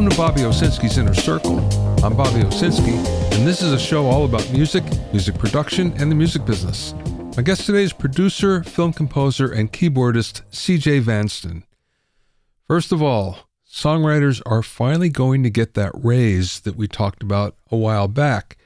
Welcome 0.00 0.16
to 0.16 0.16
Bobby 0.16 0.40
Owsinski's 0.40 0.96
Inner 0.96 1.12
Circle. 1.12 1.58
I'm 2.02 2.16
Bobby 2.16 2.40
Owsinski, 2.40 2.96
and 3.34 3.46
this 3.46 3.60
is 3.60 3.74
a 3.74 3.78
show 3.78 4.06
all 4.06 4.24
about 4.24 4.50
music, 4.50 4.82
music 5.12 5.34
production, 5.34 5.92
and 5.98 6.10
the 6.10 6.14
music 6.14 6.46
business. 6.46 6.94
My 7.36 7.42
guest 7.42 7.66
today 7.66 7.82
is 7.82 7.92
producer, 7.92 8.64
film 8.64 8.94
composer, 8.94 9.52
and 9.52 9.70
keyboardist 9.70 10.40
CJ 10.52 11.02
Vanston. 11.02 11.64
First 12.66 12.92
of 12.92 13.02
all, 13.02 13.40
songwriters 13.70 14.40
are 14.46 14.62
finally 14.62 15.10
going 15.10 15.42
to 15.42 15.50
get 15.50 15.74
that 15.74 15.92
raise 15.94 16.60
that 16.60 16.76
we 16.76 16.88
talked 16.88 17.22
about 17.22 17.56
a 17.70 17.76
while 17.76 18.08
back. 18.08 18.56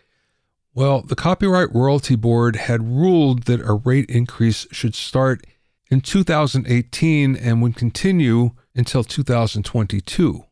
Well, 0.73 1.03
the 1.03 1.17
Copyright 1.17 1.75
Royalty 1.75 2.15
Board 2.15 2.55
had 2.55 2.87
ruled 2.87 3.47
that 3.47 3.61
a 3.61 3.75
rate 3.75 4.09
increase 4.09 4.69
should 4.71 4.95
start 4.95 5.45
in 5.91 6.01
2018 6.01 7.35
and 7.35 7.61
would 7.61 7.75
continue 7.75 8.53
until 8.77 9.03
2022. 9.03 10.45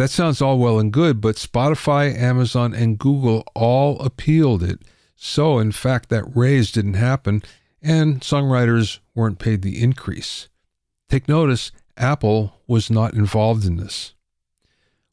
That 0.00 0.08
sounds 0.08 0.40
all 0.40 0.58
well 0.58 0.78
and 0.78 0.90
good, 0.90 1.20
but 1.20 1.36
Spotify, 1.36 2.16
Amazon, 2.16 2.72
and 2.72 2.98
Google 2.98 3.44
all 3.54 4.00
appealed 4.00 4.62
it. 4.62 4.80
So, 5.14 5.58
in 5.58 5.72
fact, 5.72 6.08
that 6.08 6.24
raise 6.34 6.72
didn't 6.72 6.94
happen, 6.94 7.42
and 7.82 8.22
songwriters 8.22 9.00
weren't 9.14 9.38
paid 9.38 9.60
the 9.60 9.78
increase. 9.78 10.48
Take 11.10 11.28
notice, 11.28 11.70
Apple 11.98 12.54
was 12.66 12.90
not 12.90 13.12
involved 13.12 13.66
in 13.66 13.76
this. 13.76 14.14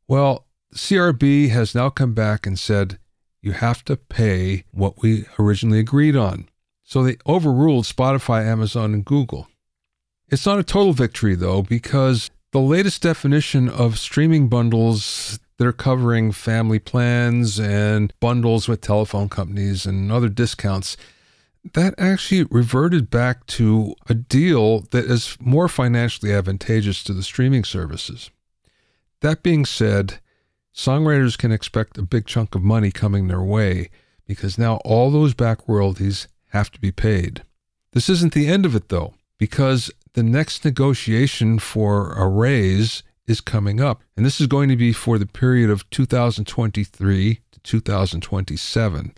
Well, 0.08 0.46
CRB 0.74 1.50
has 1.50 1.76
now 1.76 1.90
come 1.90 2.14
back 2.14 2.48
and 2.48 2.58
said 2.58 2.98
you 3.42 3.52
have 3.52 3.84
to 3.84 3.98
pay 3.98 4.64
what 4.72 5.02
we 5.02 5.26
originally 5.38 5.80
agreed 5.80 6.16
on. 6.16 6.48
So 6.86 7.04
they 7.04 7.18
overruled 7.28 7.84
Spotify, 7.84 8.46
Amazon, 8.46 8.94
and 8.94 9.04
Google. 9.04 9.50
It's 10.30 10.46
not 10.46 10.60
a 10.60 10.64
total 10.64 10.94
victory, 10.94 11.36
though, 11.36 11.62
because 11.62 12.32
the 12.52 12.60
latest 12.60 13.02
definition 13.02 13.70
of 13.70 14.00
streaming 14.00 14.48
bundles, 14.48 15.40
they're 15.58 15.74
covering 15.74 16.32
family 16.32 16.80
plans 16.80 17.60
and 17.60 18.14
bundles 18.20 18.68
with 18.68 18.82
telephone 18.82 19.30
companies 19.30 19.86
and 19.86 20.12
other 20.12 20.30
discounts 20.30 20.98
that 21.74 21.96
actually 21.98 22.44
reverted 22.44 23.10
back 23.10 23.46
to 23.48 23.96
a 24.08 24.14
deal 24.14 24.82
that 24.92 25.06
is 25.06 25.38
more 25.40 25.68
financially 25.68 26.34
advantageous 26.34 27.04
to 27.04 27.14
the 27.14 27.24
streaming 27.24 27.64
services. 27.64 28.30
That 29.22 29.44
being 29.44 29.66
said, 29.66 30.20
songwriters 30.74 31.38
can 31.38 31.52
expect 31.52 31.98
a 31.98 32.04
big 32.04 32.26
chunk 32.26 32.56
of 32.56 32.64
money 32.64 32.92
coming 32.92 33.28
their 33.28 33.42
way 33.42 33.90
because 34.26 34.58
now 34.58 34.76
all 34.86 35.10
those 35.10 35.34
back 35.34 35.60
royalties 35.68 36.28
have 36.50 36.72
to 36.72 36.80
be 36.80 36.92
paid. 36.92 37.44
This 37.94 38.10
isn't 38.10 38.34
the 38.34 38.48
end 38.48 38.66
of 38.66 38.76
it, 38.76 38.90
though, 38.90 39.16
because 39.38 39.92
the 40.18 40.24
next 40.24 40.66
negotiation 40.66 41.60
for 41.60 42.14
a 42.14 42.28
raise 42.28 43.04
is 43.28 43.40
coming 43.40 43.80
up, 43.80 44.02
and 44.16 44.26
this 44.26 44.42
is 44.42 44.48
going 44.48 44.68
to 44.68 44.76
be 44.76 44.92
for 44.92 45.20
the 45.20 45.28
period 45.28 45.70
of 45.70 45.88
2023 45.92 47.40
to 47.52 47.60
2027. 47.60 49.14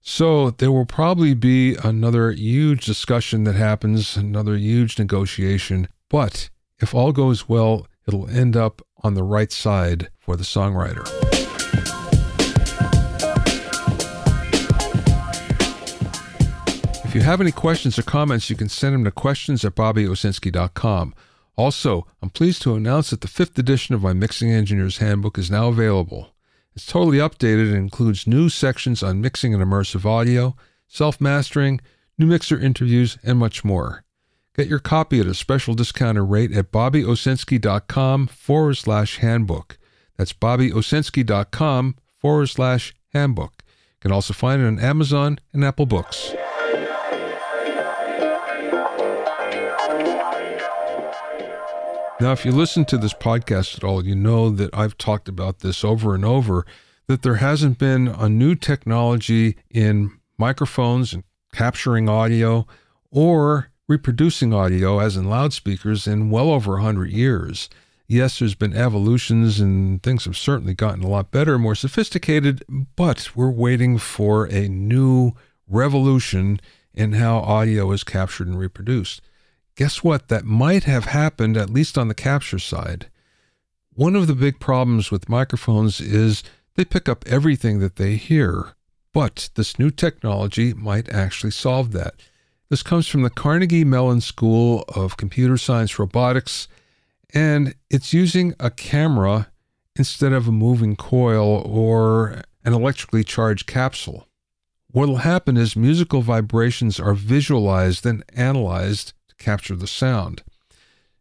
So 0.00 0.50
there 0.52 0.72
will 0.72 0.86
probably 0.86 1.34
be 1.34 1.76
another 1.84 2.32
huge 2.32 2.86
discussion 2.86 3.44
that 3.44 3.56
happens, 3.56 4.16
another 4.16 4.56
huge 4.56 4.98
negotiation. 4.98 5.86
But 6.08 6.48
if 6.78 6.94
all 6.94 7.12
goes 7.12 7.46
well, 7.46 7.86
it'll 8.08 8.30
end 8.30 8.56
up 8.56 8.80
on 9.02 9.12
the 9.12 9.22
right 9.22 9.52
side 9.52 10.08
for 10.18 10.34
the 10.34 10.44
songwriter. 10.44 11.41
If 17.12 17.16
you 17.16 17.24
have 17.24 17.42
any 17.42 17.52
questions 17.52 17.98
or 17.98 18.04
comments, 18.04 18.48
you 18.48 18.56
can 18.56 18.70
send 18.70 18.94
them 18.94 19.04
to 19.04 19.10
questions 19.10 19.66
at 19.66 19.74
bobbyowsinski.com. 19.74 21.14
Also, 21.56 22.06
I'm 22.22 22.30
pleased 22.30 22.62
to 22.62 22.74
announce 22.74 23.10
that 23.10 23.20
the 23.20 23.28
fifth 23.28 23.58
edition 23.58 23.94
of 23.94 24.02
my 24.02 24.14
Mixing 24.14 24.50
Engineer's 24.50 24.96
Handbook 24.96 25.36
is 25.36 25.50
now 25.50 25.68
available. 25.68 26.34
It's 26.74 26.86
totally 26.86 27.18
updated 27.18 27.68
and 27.68 27.76
includes 27.76 28.26
new 28.26 28.48
sections 28.48 29.02
on 29.02 29.20
mixing 29.20 29.52
and 29.52 29.62
immersive 29.62 30.06
audio, 30.06 30.56
self 30.88 31.20
mastering, 31.20 31.82
new 32.16 32.24
mixer 32.24 32.58
interviews, 32.58 33.18
and 33.22 33.38
much 33.38 33.62
more. 33.62 34.04
Get 34.56 34.68
your 34.68 34.78
copy 34.78 35.20
at 35.20 35.26
a 35.26 35.34
special 35.34 35.74
discounted 35.74 36.30
rate 36.30 36.52
at 36.52 36.72
bobbyowsinski.com 36.72 38.28
forward 38.28 38.76
slash 38.76 39.18
handbook. 39.18 39.76
That's 40.16 40.32
bobbyowsinski.com 40.32 41.96
forward 42.10 42.46
slash 42.46 42.94
handbook. 43.12 43.52
You 43.58 44.00
can 44.00 44.12
also 44.12 44.32
find 44.32 44.62
it 44.62 44.66
on 44.66 44.80
Amazon 44.80 45.40
and 45.52 45.62
Apple 45.62 45.84
Books. 45.84 46.32
Now, 52.22 52.30
if 52.30 52.44
you 52.44 52.52
listen 52.52 52.84
to 52.84 52.96
this 52.96 53.14
podcast 53.14 53.76
at 53.76 53.82
all, 53.82 54.06
you 54.06 54.14
know 54.14 54.48
that 54.50 54.70
I've 54.72 54.96
talked 54.96 55.28
about 55.28 55.58
this 55.58 55.82
over 55.82 56.14
and 56.14 56.24
over 56.24 56.64
that 57.08 57.22
there 57.22 57.34
hasn't 57.34 57.78
been 57.78 58.06
a 58.06 58.28
new 58.28 58.54
technology 58.54 59.56
in 59.72 60.20
microphones 60.38 61.12
and 61.12 61.24
capturing 61.52 62.08
audio 62.08 62.64
or 63.10 63.72
reproducing 63.88 64.54
audio, 64.54 65.00
as 65.00 65.16
in 65.16 65.28
loudspeakers, 65.28 66.06
in 66.06 66.30
well 66.30 66.50
over 66.50 66.74
100 66.74 67.10
years. 67.10 67.68
Yes, 68.06 68.38
there's 68.38 68.54
been 68.54 68.72
evolutions 68.72 69.58
and 69.58 70.00
things 70.00 70.24
have 70.24 70.36
certainly 70.36 70.74
gotten 70.74 71.02
a 71.02 71.08
lot 71.08 71.32
better, 71.32 71.54
and 71.54 71.62
more 71.64 71.74
sophisticated, 71.74 72.64
but 72.94 73.34
we're 73.34 73.50
waiting 73.50 73.98
for 73.98 74.44
a 74.44 74.68
new 74.68 75.32
revolution 75.66 76.60
in 76.94 77.14
how 77.14 77.38
audio 77.38 77.90
is 77.90 78.04
captured 78.04 78.46
and 78.46 78.60
reproduced 78.60 79.22
guess 79.76 80.02
what? 80.02 80.28
That 80.28 80.44
might 80.44 80.84
have 80.84 81.06
happened, 81.06 81.56
at 81.56 81.70
least 81.70 81.96
on 81.98 82.08
the 82.08 82.14
capture 82.14 82.58
side. 82.58 83.06
One 83.94 84.16
of 84.16 84.26
the 84.26 84.34
big 84.34 84.58
problems 84.58 85.10
with 85.10 85.28
microphones 85.28 86.00
is 86.00 86.42
they 86.74 86.84
pick 86.84 87.08
up 87.08 87.24
everything 87.26 87.78
that 87.80 87.96
they 87.96 88.16
hear, 88.16 88.74
but 89.12 89.50
this 89.54 89.78
new 89.78 89.90
technology 89.90 90.72
might 90.72 91.08
actually 91.10 91.50
solve 91.50 91.92
that. 91.92 92.14
This 92.70 92.82
comes 92.82 93.06
from 93.06 93.22
the 93.22 93.30
Carnegie 93.30 93.84
Mellon 93.84 94.22
School 94.22 94.84
of 94.88 95.18
Computer 95.18 95.58
Science 95.58 95.98
Robotics, 95.98 96.68
and 97.34 97.74
it's 97.90 98.14
using 98.14 98.54
a 98.58 98.70
camera 98.70 99.48
instead 99.94 100.32
of 100.32 100.48
a 100.48 100.52
moving 100.52 100.96
coil 100.96 101.62
or 101.66 102.42
an 102.64 102.72
electrically 102.72 103.24
charged 103.24 103.66
capsule. 103.66 104.26
What 104.90 105.08
will 105.08 105.16
happen 105.16 105.56
is 105.56 105.76
musical 105.76 106.22
vibrations 106.22 106.98
are 106.98 107.14
visualized 107.14 108.06
and 108.06 108.24
analyzed 108.34 109.12
capture 109.42 109.76
the 109.76 109.86
sound. 109.86 110.42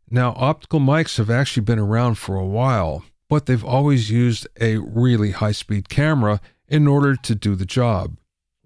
Now, 0.09 0.33
optical 0.37 0.79
mics 0.79 1.17
have 1.17 1.29
actually 1.29 1.63
been 1.63 1.79
around 1.79 2.15
for 2.15 2.35
a 2.35 2.45
while, 2.45 3.03
but 3.29 3.45
they've 3.45 3.63
always 3.63 4.11
used 4.11 4.47
a 4.59 4.77
really 4.77 5.31
high 5.31 5.53
speed 5.53 5.89
camera 5.89 6.41
in 6.67 6.87
order 6.87 7.15
to 7.15 7.35
do 7.35 7.55
the 7.55 7.65
job. 7.65 8.17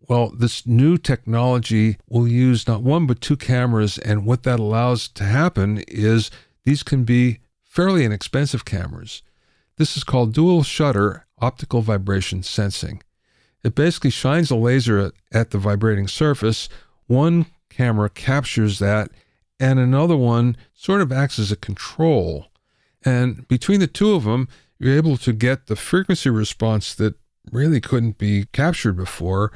Well, 0.08 0.30
this 0.30 0.68
new 0.68 0.98
technology 0.98 1.98
will 2.08 2.28
use 2.28 2.68
not 2.68 2.84
one 2.84 3.08
but 3.08 3.22
two 3.22 3.38
cameras, 3.38 3.98
and 3.98 4.26
what 4.26 4.44
that 4.44 4.60
allows 4.60 5.08
to 5.10 5.24
happen 5.24 5.84
is 5.88 6.30
these 6.64 6.84
can 6.84 7.04
be 7.04 7.40
fairly 7.64 8.06
inexpensive 8.06 8.66
cameras. 8.66 9.24
This 9.78 9.98
is 9.98 10.04
called 10.04 10.34
dual 10.34 10.64
shutter 10.64 11.26
optical 11.40 11.82
vibration 11.82 12.44
sensing. 12.44 13.02
It 13.64 13.76
basically 13.76 14.12
shines 14.12 14.52
a 14.52 14.56
laser 14.56 15.12
at, 15.32 15.50
the 15.50 15.58
vibrating 15.58 16.08
surface. 16.08 16.70
One 17.08 17.48
camera 17.70 18.10
captures 18.10 18.80
that 18.80 19.10
and 19.60 19.80
another 19.80 20.18
one 20.18 20.58
sort 20.74 21.02
of 21.02 21.12
acts 21.12 21.40
as 21.40 21.52
a 21.52 21.56
control. 21.56 22.48
And 23.04 23.48
between 23.48 23.80
the 23.80 23.88
two 23.88 24.14
of 24.14 24.24
them, 24.24 24.48
you're 24.80 24.96
able 24.96 25.18
to 25.18 25.34
get 25.34 25.68
the 25.68 25.76
frequency 25.76 26.30
response 26.30 26.94
that 26.96 27.16
really 27.52 27.80
couldn't 27.80 28.18
be 28.18 28.46
captured 28.52 28.94
before 28.94 29.52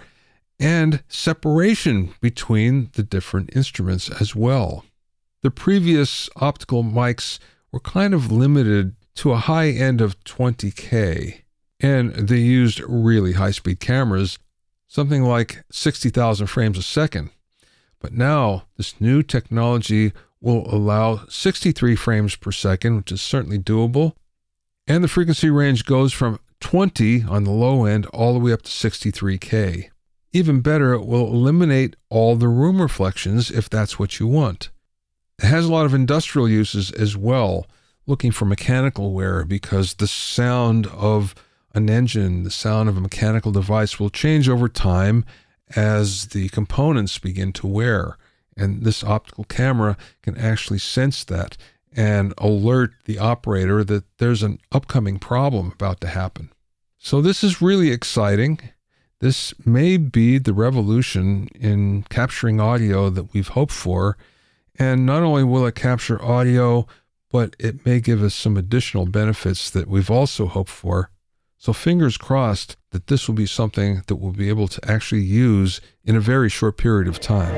and 0.59 1.03
separation 1.07 2.13
between 2.21 2.89
the 2.93 3.03
different 3.03 3.55
instruments 3.55 4.09
as 4.21 4.35
well. 4.35 4.85
The 5.41 5.51
previous 5.51 6.29
optical 6.35 6.83
mics 6.83 7.39
were 7.71 7.79
kind 7.79 8.13
of 8.13 8.31
limited 8.31 8.95
to 9.15 9.31
a 9.31 9.37
high 9.37 9.69
end 9.69 10.01
of 10.01 10.21
20K, 10.25 11.41
and 11.79 12.13
they 12.13 12.39
used 12.39 12.81
really 12.81 13.33
high 13.33 13.51
speed 13.51 13.79
cameras, 13.79 14.37
something 14.87 15.23
like 15.23 15.63
60,000 15.71 16.47
frames 16.47 16.77
a 16.77 16.83
second. 16.83 17.31
But 17.99 18.13
now, 18.13 18.65
this 18.77 18.99
new 18.99 19.23
technology 19.23 20.13
will 20.41 20.73
allow 20.73 21.25
63 21.27 21.95
frames 21.95 22.35
per 22.35 22.51
second, 22.51 22.97
which 22.97 23.11
is 23.11 23.21
certainly 23.21 23.59
doable. 23.59 24.13
And 24.87 25.03
the 25.03 25.09
frequency 25.09 25.49
range 25.49 25.85
goes 25.85 26.13
from 26.13 26.39
20 26.61 27.23
on 27.23 27.43
the 27.43 27.51
low 27.51 27.85
end 27.85 28.05
all 28.07 28.33
the 28.33 28.39
way 28.39 28.53
up 28.53 28.61
to 28.63 28.71
63K. 28.71 29.89
Even 30.31 30.61
better, 30.61 30.93
it 30.93 31.05
will 31.05 31.27
eliminate 31.27 31.95
all 32.09 32.35
the 32.35 32.47
room 32.47 32.81
reflections 32.81 33.49
if 33.49 33.69
that's 33.69 33.97
what 33.97 34.19
you 34.19 34.27
want. 34.27 34.69
It 35.41 35.45
has 35.45 35.65
a 35.65 35.71
lot 35.71 35.85
of 35.85 35.93
industrial 35.93 36.47
uses 36.47 36.91
as 36.91 37.17
well, 37.17 37.65
looking 38.05 38.31
for 38.31 38.45
mechanical 38.45 39.13
wear 39.13 39.43
because 39.43 39.95
the 39.95 40.07
sound 40.07 40.87
of 40.87 41.33
an 41.73 41.89
engine, 41.89 42.43
the 42.43 42.51
sound 42.51 42.89
of 42.89 42.97
a 42.97 43.01
mechanical 43.01 43.51
device 43.51 43.99
will 43.99 44.09
change 44.09 44.49
over 44.49 44.67
time 44.67 45.25
as 45.75 46.27
the 46.27 46.49
components 46.49 47.17
begin 47.17 47.53
to 47.53 47.67
wear. 47.67 48.17
And 48.57 48.83
this 48.83 49.03
optical 49.03 49.45
camera 49.45 49.97
can 50.21 50.37
actually 50.37 50.79
sense 50.79 51.23
that 51.25 51.57
and 51.93 52.33
alert 52.37 52.93
the 53.05 53.17
operator 53.17 53.83
that 53.83 54.03
there's 54.17 54.43
an 54.43 54.59
upcoming 54.71 55.19
problem 55.19 55.71
about 55.71 56.01
to 56.01 56.07
happen. 56.07 56.51
So, 56.97 57.21
this 57.21 57.43
is 57.43 57.61
really 57.61 57.91
exciting. 57.91 58.59
This 59.21 59.53
may 59.65 59.97
be 59.97 60.37
the 60.37 60.53
revolution 60.53 61.47
in 61.55 62.03
capturing 62.03 62.59
audio 62.59 63.09
that 63.09 63.33
we've 63.33 63.47
hoped 63.49 63.73
for. 63.73 64.17
And 64.77 65.05
not 65.05 65.23
only 65.23 65.43
will 65.43 65.65
it 65.65 65.75
capture 65.75 66.23
audio, 66.23 66.87
but 67.31 67.55
it 67.59 67.85
may 67.85 67.99
give 67.99 68.23
us 68.23 68.33
some 68.33 68.57
additional 68.57 69.05
benefits 69.05 69.69
that 69.71 69.87
we've 69.87 70.11
also 70.11 70.47
hoped 70.47 70.69
for. 70.69 71.11
So, 71.57 71.73
fingers 71.73 72.17
crossed 72.17 72.77
that 72.91 73.07
this 73.07 73.27
will 73.27 73.35
be 73.35 73.45
something 73.45 74.03
that 74.07 74.15
we'll 74.15 74.31
be 74.31 74.49
able 74.49 74.67
to 74.67 74.91
actually 74.91 75.21
use 75.21 75.79
in 76.03 76.15
a 76.15 76.19
very 76.19 76.49
short 76.49 76.77
period 76.77 77.07
of 77.07 77.19
time. 77.19 77.55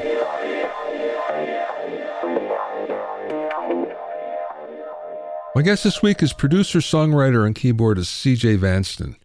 My 5.54 5.62
guest 5.62 5.84
this 5.84 6.02
week 6.02 6.24
is 6.24 6.32
producer, 6.32 6.80
songwriter, 6.80 7.46
and 7.46 7.54
keyboardist 7.54 8.22
CJ 8.22 8.58
Vanston. 8.58 9.16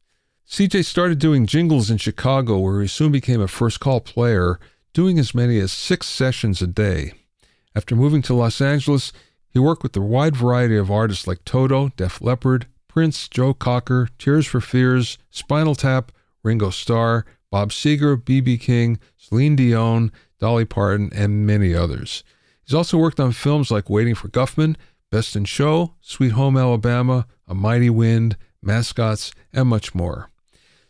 CJ 0.48 0.84
started 0.84 1.18
doing 1.18 1.46
jingles 1.46 1.90
in 1.90 1.98
Chicago, 1.98 2.58
where 2.58 2.80
he 2.80 2.88
soon 2.88 3.12
became 3.12 3.40
a 3.40 3.48
first 3.48 3.80
call 3.80 4.00
player, 4.00 4.58
doing 4.92 5.18
as 5.18 5.34
many 5.34 5.58
as 5.58 5.72
six 5.72 6.08
sessions 6.08 6.60
a 6.60 6.66
day. 6.66 7.12
After 7.74 7.94
moving 7.94 8.22
to 8.22 8.34
Los 8.34 8.60
Angeles, 8.60 9.12
he 9.50 9.58
worked 9.58 9.82
with 9.82 9.96
a 9.96 10.00
wide 10.00 10.36
variety 10.36 10.76
of 10.76 10.90
artists 10.90 11.26
like 11.26 11.44
Toto, 11.44 11.90
Def 11.96 12.20
Leppard, 12.20 12.66
Prince, 12.96 13.28
Joe 13.28 13.52
Cocker, 13.52 14.08
Tears 14.18 14.46
for 14.46 14.58
Fears, 14.58 15.18
Spinal 15.28 15.74
Tap, 15.74 16.12
Ringo 16.42 16.70
Starr, 16.70 17.26
Bob 17.50 17.68
Seger, 17.68 18.16
B.B. 18.24 18.56
King, 18.56 18.98
Celine 19.18 19.54
Dion, 19.54 20.10
Dolly 20.40 20.64
Parton, 20.64 21.10
and 21.14 21.46
many 21.46 21.74
others. 21.74 22.24
He's 22.64 22.72
also 22.72 22.96
worked 22.96 23.20
on 23.20 23.32
films 23.32 23.70
like 23.70 23.90
Waiting 23.90 24.14
for 24.14 24.28
Guffman 24.28 24.76
Best 25.10 25.36
in 25.36 25.44
Show, 25.44 25.92
Sweet 26.00 26.30
Home 26.30 26.56
Alabama, 26.56 27.26
A 27.46 27.54
Mighty 27.54 27.90
Wind, 27.90 28.38
Mascots, 28.62 29.30
and 29.52 29.68
much 29.68 29.94
more. 29.94 30.30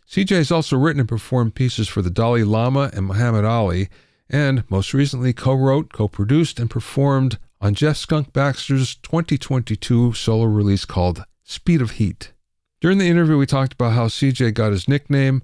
CJ 0.09 0.29
has 0.29 0.49
also 0.49 0.77
written 0.77 1.01
and 1.01 1.09
performed 1.09 1.55
pieces 1.55 1.89
for 1.89 2.01
the 2.01 2.09
Dalai 2.09 2.43
Lama 2.43 2.89
and 2.93 3.05
Muhammad 3.05 3.43
Ali, 3.43 3.89
and 4.29 4.63
most 4.71 4.93
recently 4.93 5.33
co 5.33 5.53
wrote, 5.53 5.91
co 5.91 6.07
produced, 6.07 6.57
and 6.57 6.69
performed 6.69 7.37
on 7.59 7.73
Jeff 7.73 7.97
Skunk 7.97 8.31
Baxter's 8.31 8.95
2022 8.95 10.13
solo 10.13 10.45
release 10.45 10.85
called 10.85 11.25
Speed 11.49 11.81
of 11.81 11.91
Heat. 11.91 12.33
During 12.81 12.97
the 12.97 13.07
interview, 13.07 13.37
we 13.37 13.45
talked 13.45 13.71
about 13.71 13.93
how 13.93 14.07
CJ 14.07 14.53
got 14.53 14.73
his 14.73 14.89
nickname, 14.89 15.41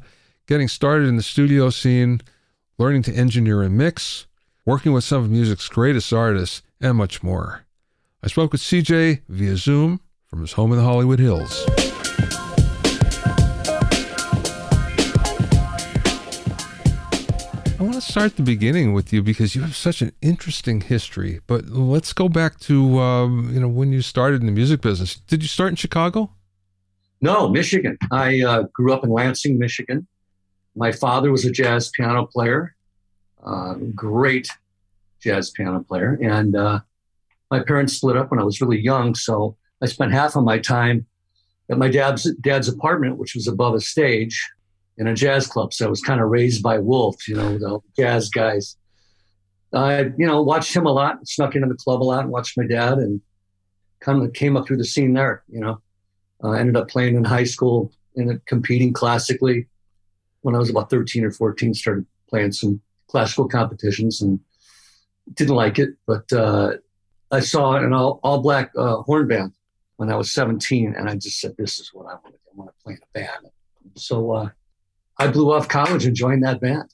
getting 0.47 0.67
started 0.67 1.07
in 1.07 1.15
the 1.15 1.23
studio 1.23 1.69
scene, 1.69 2.19
learning 2.77 3.03
to 3.03 3.13
engineer 3.13 3.61
and 3.61 3.77
mix, 3.77 4.27
working 4.65 4.91
with 4.91 5.05
some 5.05 5.23
of 5.23 5.31
music's 5.31 5.69
greatest 5.69 6.11
artists, 6.11 6.61
and 6.81 6.97
much 6.97 7.23
more. 7.23 7.63
I 8.21 8.27
spoke 8.27 8.51
with 8.51 8.59
CJ 8.59 9.21
via 9.29 9.55
Zoom 9.55 10.01
from 10.27 10.41
his 10.41 10.51
home 10.51 10.73
in 10.73 10.77
the 10.77 10.83
Hollywood 10.83 11.19
Hills. 11.19 11.65
I 17.83 17.85
want 17.85 18.01
to 18.01 18.11
start 18.11 18.37
the 18.37 18.43
beginning 18.43 18.93
with 18.93 19.11
you 19.11 19.21
because 19.21 19.55
you 19.55 19.61
have 19.61 19.75
such 19.75 20.01
an 20.01 20.13
interesting 20.21 20.79
history. 20.79 21.41
But 21.47 21.65
let's 21.65 22.13
go 22.13 22.29
back 22.29 22.57
to 22.61 22.99
um, 22.99 23.53
you 23.53 23.59
know 23.59 23.67
when 23.67 23.91
you 23.91 24.01
started 24.01 24.39
in 24.39 24.45
the 24.45 24.53
music 24.53 24.79
business. 24.79 25.17
Did 25.17 25.41
you 25.41 25.49
start 25.49 25.71
in 25.71 25.75
Chicago? 25.75 26.31
No, 27.19 27.49
Michigan. 27.49 27.97
I 28.09 28.41
uh, 28.41 28.63
grew 28.71 28.93
up 28.93 29.03
in 29.03 29.09
Lansing, 29.09 29.59
Michigan. 29.59 30.07
My 30.77 30.93
father 30.93 31.29
was 31.29 31.43
a 31.43 31.51
jazz 31.51 31.89
piano 31.89 32.25
player, 32.25 32.73
uh, 33.45 33.73
great 33.93 34.47
jazz 35.19 35.49
piano 35.49 35.83
player, 35.83 36.17
and 36.21 36.55
uh, 36.55 36.79
my 37.51 37.59
parents 37.59 37.97
split 37.97 38.15
up 38.15 38.31
when 38.31 38.39
I 38.39 38.45
was 38.45 38.61
really 38.61 38.79
young, 38.79 39.13
so 39.13 39.57
I 39.81 39.87
spent 39.87 40.13
half 40.13 40.37
of 40.37 40.45
my 40.45 40.57
time 40.57 41.05
at 41.69 41.77
my 41.77 41.89
dad's 41.89 42.33
dad's 42.35 42.69
apartment, 42.69 43.17
which 43.17 43.35
was 43.35 43.49
above 43.49 43.75
a 43.75 43.81
stage 43.81 44.41
in 44.97 45.07
a 45.07 45.13
jazz 45.13 45.47
club. 45.47 45.73
So 45.73 45.85
I 45.85 45.89
was 45.89 46.01
kind 46.01 46.21
of 46.21 46.29
raised 46.29 46.61
by 46.61 46.77
wolves, 46.79 47.27
you 47.27 47.35
know, 47.35 47.57
the 47.57 47.79
jazz 47.97 48.29
guys. 48.29 48.77
I, 49.73 50.01
you 50.17 50.27
know, 50.27 50.41
watched 50.41 50.75
him 50.75 50.85
a 50.85 50.91
lot, 50.91 51.27
snuck 51.27 51.55
into 51.55 51.67
the 51.67 51.75
club 51.75 52.03
a 52.03 52.05
lot, 52.05 52.21
and 52.21 52.29
watched 52.29 52.57
my 52.57 52.67
dad, 52.67 52.99
and 52.99 53.21
kind 54.01 54.21
of 54.21 54.33
came 54.33 54.55
up 54.55 54.67
through 54.67 54.77
the 54.77 54.85
scene 54.85 55.13
there. 55.13 55.43
You 55.49 55.61
know, 55.61 55.81
uh, 56.43 56.51
ended 56.51 56.77
up 56.77 56.89
playing 56.89 57.15
in 57.15 57.23
high 57.23 57.43
school 57.45 57.91
and 58.15 58.43
competing 58.45 58.93
classically. 58.93 59.67
When 60.41 60.53
I 60.53 60.59
was 60.59 60.69
about 60.69 60.91
thirteen 60.91 61.23
or 61.23 61.31
fourteen, 61.31 61.73
started 61.73 62.05
playing 62.29 62.51
some 62.51 62.81
classical 63.07 63.47
competitions 63.47 64.21
and 64.21 64.39
didn't 65.33 65.55
like 65.55 65.79
it, 65.79 65.91
but 66.05 66.31
uh, 66.33 66.73
I 67.31 67.39
saw 67.39 67.75
an 67.75 67.93
all, 67.93 68.19
all 68.23 68.41
black 68.41 68.71
uh, 68.77 68.97
horn 68.97 69.27
band 69.27 69.53
when 69.97 70.11
I 70.11 70.15
was 70.15 70.33
17, 70.33 70.95
and 70.95 71.09
I 71.09 71.15
just 71.15 71.39
said, 71.39 71.55
"This 71.57 71.79
is 71.79 71.89
what 71.93 72.05
I 72.07 72.13
want 72.15 72.25
to 72.25 72.31
do. 72.31 72.37
I 72.51 72.55
want 72.55 72.69
to 72.69 72.83
play 72.83 72.93
in 72.93 72.99
a 72.99 73.19
band." 73.19 73.51
So 73.95 74.31
uh, 74.31 74.49
I 75.17 75.27
blew 75.27 75.53
off 75.53 75.67
college 75.67 76.05
and 76.05 76.15
joined 76.15 76.43
that 76.43 76.59
band. 76.59 76.89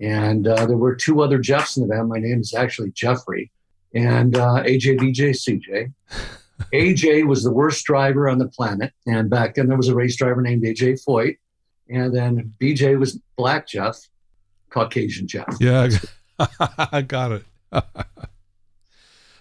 And 0.00 0.46
uh, 0.46 0.66
there 0.66 0.76
were 0.76 0.94
two 0.94 1.22
other 1.22 1.38
Jeffs 1.38 1.76
in 1.76 1.86
the 1.86 1.94
band. 1.94 2.08
My 2.08 2.18
name 2.18 2.40
is 2.40 2.54
actually 2.54 2.90
Jeffrey, 2.92 3.52
and 3.94 4.34
uh, 4.34 4.62
AJ, 4.64 4.98
BJ, 4.98 5.30
CJ. 5.30 5.92
AJ 6.72 7.26
was 7.28 7.44
the 7.44 7.52
worst 7.52 7.84
driver 7.84 8.26
on 8.26 8.38
the 8.38 8.48
planet, 8.48 8.94
and 9.06 9.28
back 9.28 9.54
then 9.54 9.68
there 9.68 9.76
was 9.76 9.88
a 9.88 9.94
race 9.94 10.16
driver 10.16 10.40
named 10.40 10.62
AJ 10.62 11.04
Foyt, 11.06 11.36
and 11.90 12.16
then 12.16 12.54
BJ 12.58 12.98
was 12.98 13.20
Black 13.36 13.66
Jeff, 13.68 13.98
Caucasian 14.70 15.28
Jeff. 15.28 15.54
Yeah, 15.60 15.90
I 16.92 17.02
got 17.02 17.32
it. 17.32 17.44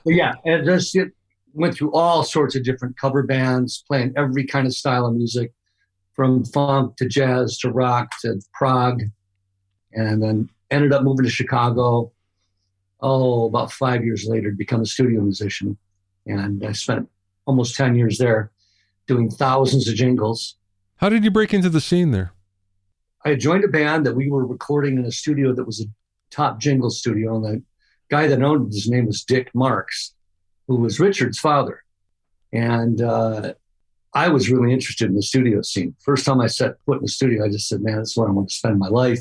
Yeah, 0.05 0.35
and 0.45 0.65
just 0.65 0.95
it 0.95 1.11
went 1.53 1.75
through 1.75 1.91
all 1.93 2.23
sorts 2.23 2.55
of 2.55 2.63
different 2.63 2.97
cover 2.97 3.23
bands, 3.23 3.83
playing 3.87 4.13
every 4.15 4.45
kind 4.45 4.65
of 4.65 4.73
style 4.73 5.05
of 5.05 5.13
music, 5.13 5.51
from 6.19 6.43
funk 6.43 6.97
to 6.97 7.07
jazz 7.07 7.57
to 7.57 7.71
rock 7.71 8.11
to 8.19 8.41
prog, 8.51 9.03
and 9.93 10.21
then 10.21 10.49
ended 10.69 10.91
up 10.91 11.01
moving 11.01 11.23
to 11.23 11.31
Chicago. 11.31 12.11
Oh, 12.99 13.45
about 13.45 13.71
five 13.71 14.03
years 14.03 14.25
later, 14.27 14.51
to 14.51 14.57
become 14.57 14.81
a 14.81 14.85
studio 14.85 15.21
musician, 15.21 15.77
and 16.25 16.65
I 16.65 16.73
spent 16.73 17.07
almost 17.45 17.77
ten 17.77 17.95
years 17.95 18.17
there, 18.17 18.51
doing 19.07 19.31
thousands 19.31 19.87
of 19.87 19.95
jingles. 19.95 20.57
How 20.97 21.07
did 21.07 21.23
you 21.23 21.31
break 21.31 21.53
into 21.53 21.69
the 21.69 21.79
scene 21.79 22.11
there? 22.11 22.33
I 23.23 23.35
joined 23.35 23.63
a 23.63 23.69
band 23.69 24.05
that 24.05 24.17
we 24.17 24.29
were 24.29 24.45
recording 24.45 24.97
in 24.97 25.05
a 25.05 25.13
studio 25.13 25.53
that 25.53 25.63
was 25.63 25.79
a 25.79 25.85
top 26.31 26.59
jingle 26.59 26.89
studio, 26.89 27.37
and 27.37 27.45
the 27.45 27.63
guy 28.09 28.27
that 28.27 28.43
owned 28.43 28.67
it, 28.67 28.75
his 28.75 28.89
name 28.89 29.05
was 29.05 29.23
Dick 29.23 29.51
Marks, 29.55 30.13
who 30.67 30.75
was 30.75 30.99
Richard's 30.99 31.39
father. 31.39 31.85
And 32.51 33.01
uh, 33.01 33.53
I 34.13 34.29
was 34.29 34.49
really 34.49 34.73
interested 34.73 35.09
in 35.09 35.15
the 35.15 35.21
studio 35.21 35.61
scene. 35.61 35.95
First 36.03 36.25
time 36.25 36.41
I 36.41 36.47
set 36.47 36.75
foot 36.85 36.97
in 36.97 37.03
the 37.03 37.09
studio, 37.09 37.45
I 37.45 37.49
just 37.49 37.67
said, 37.67 37.81
man, 37.81 37.99
this 37.99 38.11
is 38.11 38.17
what 38.17 38.27
I 38.27 38.31
want 38.31 38.49
to 38.49 38.55
spend 38.55 38.79
my 38.79 38.87
life. 38.87 39.19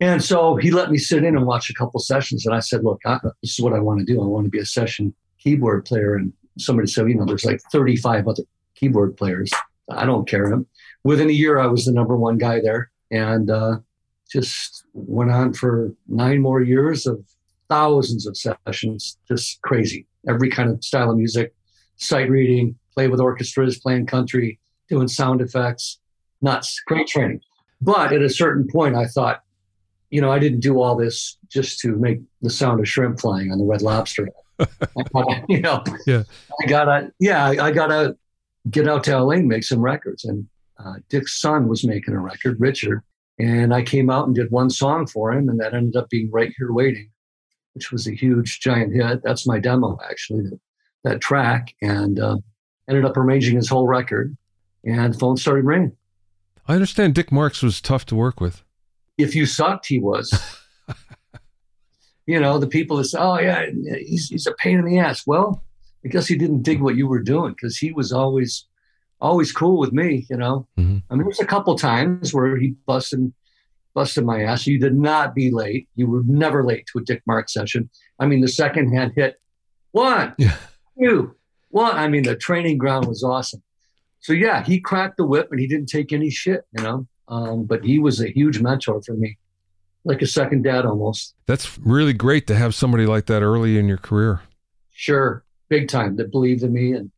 And 0.00 0.22
so 0.22 0.56
he 0.56 0.70
let 0.70 0.90
me 0.90 0.98
sit 0.98 1.24
in 1.24 1.36
and 1.36 1.46
watch 1.46 1.70
a 1.70 1.74
couple 1.74 1.98
sessions. 2.00 2.46
And 2.46 2.54
I 2.54 2.60
said, 2.60 2.84
look, 2.84 3.00
I, 3.04 3.18
this 3.42 3.58
is 3.58 3.60
what 3.60 3.72
I 3.72 3.80
want 3.80 4.00
to 4.00 4.06
do. 4.06 4.20
I 4.20 4.26
want 4.26 4.44
to 4.44 4.50
be 4.50 4.60
a 4.60 4.66
session 4.66 5.14
keyboard 5.38 5.84
player. 5.84 6.14
And 6.14 6.32
somebody 6.58 6.88
said, 6.88 7.08
you 7.08 7.14
know, 7.14 7.24
there's 7.24 7.44
like 7.44 7.60
35 7.72 8.28
other 8.28 8.42
keyboard 8.74 9.16
players. 9.16 9.50
I 9.90 10.04
don't 10.04 10.28
care. 10.28 10.52
Within 11.04 11.30
a 11.30 11.32
year, 11.32 11.58
I 11.58 11.66
was 11.66 11.86
the 11.86 11.92
number 11.92 12.16
one 12.16 12.38
guy 12.38 12.60
there. 12.60 12.90
And 13.10 13.50
uh, 13.50 13.78
just 14.30 14.84
went 14.92 15.30
on 15.30 15.54
for 15.54 15.94
nine 16.06 16.40
more 16.40 16.60
years 16.60 17.06
of 17.06 17.24
thousands 17.68 18.26
of 18.26 18.36
sessions, 18.36 19.18
just 19.26 19.60
crazy. 19.62 20.06
Every 20.28 20.50
kind 20.50 20.70
of 20.70 20.84
style 20.84 21.10
of 21.10 21.16
music, 21.16 21.54
sight 21.98 22.30
reading, 22.30 22.76
play 22.94 23.08
with 23.08 23.20
orchestras, 23.20 23.78
playing 23.78 24.06
country, 24.06 24.58
doing 24.88 25.08
sound 25.08 25.40
effects. 25.40 25.98
Nuts. 26.40 26.80
Great 26.86 27.06
training. 27.06 27.40
But 27.80 28.12
at 28.12 28.22
a 28.22 28.30
certain 28.30 28.66
point, 28.66 28.96
I 28.96 29.06
thought, 29.06 29.42
you 30.10 30.20
know, 30.20 30.32
I 30.32 30.38
didn't 30.38 30.60
do 30.60 30.80
all 30.80 30.96
this 30.96 31.36
just 31.48 31.80
to 31.80 31.96
make 31.96 32.20
the 32.42 32.50
sound 32.50 32.80
of 32.80 32.88
shrimp 32.88 33.20
flying 33.20 33.52
on 33.52 33.58
the 33.58 33.64
red 33.64 33.82
lobster. 33.82 34.28
you 35.48 35.60
know, 35.60 35.84
yeah. 36.06 36.22
I 36.62 36.66
gotta, 36.66 37.12
yeah, 37.20 37.46
I, 37.46 37.70
gotta 37.70 38.16
get 38.70 38.88
out 38.88 39.04
to 39.04 39.16
LA 39.16 39.34
and 39.34 39.48
make 39.48 39.62
some 39.62 39.80
records. 39.80 40.24
And 40.24 40.48
uh, 40.78 40.94
Dick's 41.08 41.40
son 41.40 41.68
was 41.68 41.84
making 41.84 42.14
a 42.14 42.20
record, 42.20 42.56
Richard, 42.58 43.02
and 43.38 43.72
I 43.72 43.82
came 43.82 44.10
out 44.10 44.26
and 44.26 44.34
did 44.34 44.50
one 44.50 44.70
song 44.70 45.06
for 45.06 45.32
him, 45.32 45.48
and 45.48 45.60
that 45.60 45.74
ended 45.74 45.94
up 45.94 46.08
being 46.08 46.30
Right 46.32 46.52
Here 46.56 46.72
Waiting 46.72 47.10
which 47.78 47.92
was 47.92 48.08
a 48.08 48.12
huge 48.12 48.58
giant 48.58 48.92
hit. 48.92 49.22
That's 49.22 49.46
my 49.46 49.60
demo 49.60 49.96
actually, 50.10 50.42
that, 50.50 50.58
that 51.04 51.20
track, 51.20 51.74
and 51.82 52.18
uh, 52.18 52.36
ended 52.88 53.04
up 53.04 53.16
arranging 53.16 53.56
his 53.56 53.68
whole 53.68 53.86
record. 53.86 54.36
And 54.84 55.14
the 55.14 55.18
phone 55.18 55.36
started 55.36 55.64
ringing. 55.64 55.96
I 56.66 56.74
understand 56.74 57.14
Dick 57.14 57.32
Marks 57.32 57.62
was 57.62 57.80
tough 57.80 58.06
to 58.06 58.14
work 58.14 58.40
with. 58.40 58.62
If 59.16 59.34
you 59.34 59.46
sucked, 59.46 59.86
he 59.86 59.98
was. 59.98 60.32
you 62.26 62.38
know, 62.38 62.58
the 62.58 62.66
people 62.66 62.96
that 62.98 63.04
say, 63.04 63.18
"Oh 63.18 63.38
yeah, 63.38 63.66
he's 64.06 64.28
he's 64.28 64.46
a 64.46 64.52
pain 64.54 64.78
in 64.78 64.84
the 64.84 64.98
ass." 64.98 65.26
Well, 65.26 65.64
I 66.04 66.08
guess 66.08 66.26
he 66.26 66.36
didn't 66.36 66.62
dig 66.62 66.80
what 66.80 66.96
you 66.96 67.08
were 67.08 67.22
doing 67.22 67.52
because 67.52 67.76
he 67.76 67.90
was 67.90 68.12
always 68.12 68.66
always 69.20 69.50
cool 69.50 69.78
with 69.78 69.92
me. 69.92 70.26
You 70.30 70.36
know, 70.36 70.68
mm-hmm. 70.78 70.98
I 71.10 71.14
mean, 71.14 71.18
there 71.18 71.26
was 71.26 71.40
a 71.40 71.46
couple 71.46 71.76
times 71.76 72.32
where 72.32 72.56
he 72.56 72.74
busted 72.86 73.32
busted 73.94 74.24
my 74.24 74.42
ass. 74.42 74.66
You 74.66 74.78
did 74.78 74.94
not 74.94 75.34
be 75.34 75.50
late. 75.50 75.88
You 75.96 76.06
were 76.06 76.22
never 76.24 76.64
late 76.64 76.86
to 76.92 76.98
a 76.98 77.02
Dick 77.02 77.22
Mark 77.26 77.48
session. 77.48 77.90
I 78.20 78.26
mean, 78.26 78.40
the 78.40 78.48
second 78.48 78.92
hand 78.92 79.12
hit 79.16 79.40
one, 79.92 80.34
yeah. 80.38 80.56
Two, 81.00 81.34
Well, 81.70 81.92
I 81.92 82.08
mean, 82.08 82.24
the 82.24 82.36
training 82.36 82.78
ground 82.78 83.06
was 83.06 83.22
awesome. 83.22 83.62
So 84.20 84.32
yeah, 84.32 84.64
he 84.64 84.80
cracked 84.80 85.16
the 85.16 85.26
whip 85.26 85.48
and 85.50 85.60
he 85.60 85.66
didn't 85.66 85.88
take 85.88 86.12
any 86.12 86.30
shit, 86.30 86.62
you 86.76 86.82
know. 86.82 87.06
Um, 87.28 87.64
but 87.64 87.84
he 87.84 87.98
was 87.98 88.20
a 88.20 88.30
huge 88.30 88.60
mentor 88.60 89.02
for 89.02 89.12
me, 89.12 89.38
like 90.04 90.22
a 90.22 90.26
second 90.26 90.62
dad 90.62 90.86
almost. 90.86 91.34
That's 91.46 91.78
really 91.78 92.14
great 92.14 92.46
to 92.46 92.54
have 92.54 92.74
somebody 92.74 93.06
like 93.06 93.26
that 93.26 93.42
early 93.42 93.78
in 93.78 93.86
your 93.86 93.98
career. 93.98 94.40
Sure, 94.92 95.44
big 95.68 95.88
time. 95.88 96.16
That 96.16 96.32
believed 96.32 96.62
in 96.62 96.72
me. 96.72 96.92
And 96.92 97.10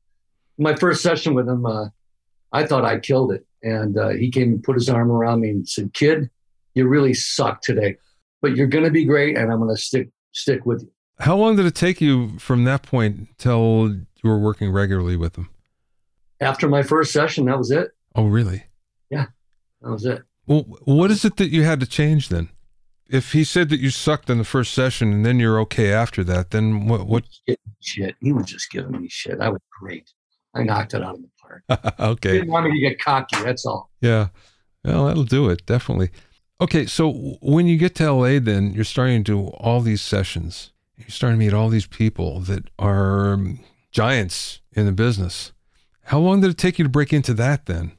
my 0.58 0.75
first 0.75 1.02
session 1.02 1.34
with 1.34 1.49
him, 1.49 1.64
uh, 1.64 1.87
I 2.52 2.66
thought 2.66 2.84
I 2.84 2.99
killed 2.99 3.32
it, 3.32 3.46
and 3.62 3.96
uh, 3.96 4.08
he 4.10 4.30
came 4.30 4.52
and 4.52 4.62
put 4.62 4.75
his 4.75 4.88
arm 4.88 5.10
around 5.10 5.40
me 5.40 5.50
and 5.50 5.68
said, 5.68 5.94
"Kid, 5.94 6.28
you 6.75 6.88
really 6.88 7.14
suck 7.14 7.62
today, 7.62 7.96
but 8.42 8.56
you're 8.56 8.66
going 8.66 8.84
to 8.84 8.90
be 8.90 9.04
great, 9.04 9.37
and 9.37 9.52
I'm 9.52 9.60
going 9.60 9.75
to 9.75 9.80
stick 9.80 10.10
stick 10.32 10.66
with 10.66 10.82
you." 10.82 10.90
How 11.21 11.37
long 11.37 11.57
did 11.57 11.67
it 11.67 11.75
take 11.75 12.00
you 12.00 12.39
from 12.39 12.65
that 12.65 12.83
point 12.83 13.29
till 13.39 13.91
you 14.23 14.31
were 14.31 14.39
working 14.39 14.73
regularly 14.73 15.17
with 15.17 15.35
them? 15.35 15.50
After 16.41 16.69
my 16.69 16.83
first 16.83 17.12
session, 17.12 17.45
that 17.47 17.59
was 17.59 17.71
it. 17.71 17.91
Oh, 18.15 18.27
really? 18.27 18.65
Yeah, 19.11 19.27
that 19.83 19.91
was 19.91 20.07
it. 20.07 20.23
Well, 20.47 20.62
what 20.85 21.11
is 21.11 21.25
it 21.25 21.37
that 21.37 21.50
you 21.50 21.65
had 21.65 21.79
to 21.81 21.87
change 21.87 22.31
then? 22.31 22.49
If 23.09 23.33
he 23.33 23.45
said 23.45 23.69
that 23.69 23.81
you 23.81 23.91
sucked 23.91 24.31
in 24.31 24.39
the 24.39 24.45
first 24.45 24.73
session 24.73 25.12
and 25.12 25.27
then 25.27 25.39
you're 25.39 25.61
okay 25.61 25.93
after 25.93 26.25
that, 26.25 26.50
then 26.50 26.87
what? 26.87 27.07
What 27.07 27.25
shit? 27.81 28.17
He 28.21 28.33
was 28.33 28.47
just 28.47 28.71
giving 28.71 28.93
me 28.93 29.09
shit. 29.09 29.41
I 29.41 29.49
was 29.50 29.61
great. 29.81 30.11
I 30.55 30.62
knocked 30.62 30.95
it 30.95 31.03
out 31.03 31.17
of 31.17 31.23
the 31.23 31.29
park. 31.41 31.95
okay. 32.00 32.33
He 32.33 32.39
didn't 32.39 32.50
want 32.50 32.67
me 32.67 32.73
to 32.73 32.89
get 32.89 33.00
cocky. 33.00 33.37
That's 33.43 33.67
all. 33.67 33.91
Yeah. 34.00 34.29
Well, 34.85 35.07
that'll 35.07 35.25
do 35.25 35.50
it. 35.50 35.67
Definitely. 35.67 36.11
Okay. 36.61 36.87
So 36.87 37.37
when 37.43 37.67
you 37.67 37.77
get 37.77 37.95
to 37.97 38.12
LA, 38.12 38.39
then 38.39 38.73
you're 38.73 38.85
starting 38.85 39.23
to 39.25 39.33
do 39.33 39.49
all 39.49 39.81
these 39.81 40.00
sessions. 40.00 40.73
You're 41.00 41.09
starting 41.09 41.38
to 41.38 41.45
meet 41.45 41.54
all 41.54 41.71
these 41.71 41.87
people 41.87 42.40
that 42.40 42.69
are 42.78 43.33
um, 43.33 43.61
giants 43.90 44.61
in 44.73 44.87
the 44.87 44.92
business. 44.92 45.52
How 46.04 46.19
long 46.19 46.40
did 46.40 46.50
it 46.50 46.59
take 46.59 46.78
you 46.78 46.85
to 46.85 46.90
break 46.90 47.12
into 47.12 47.33
that 47.35 47.66
then? 47.66 47.92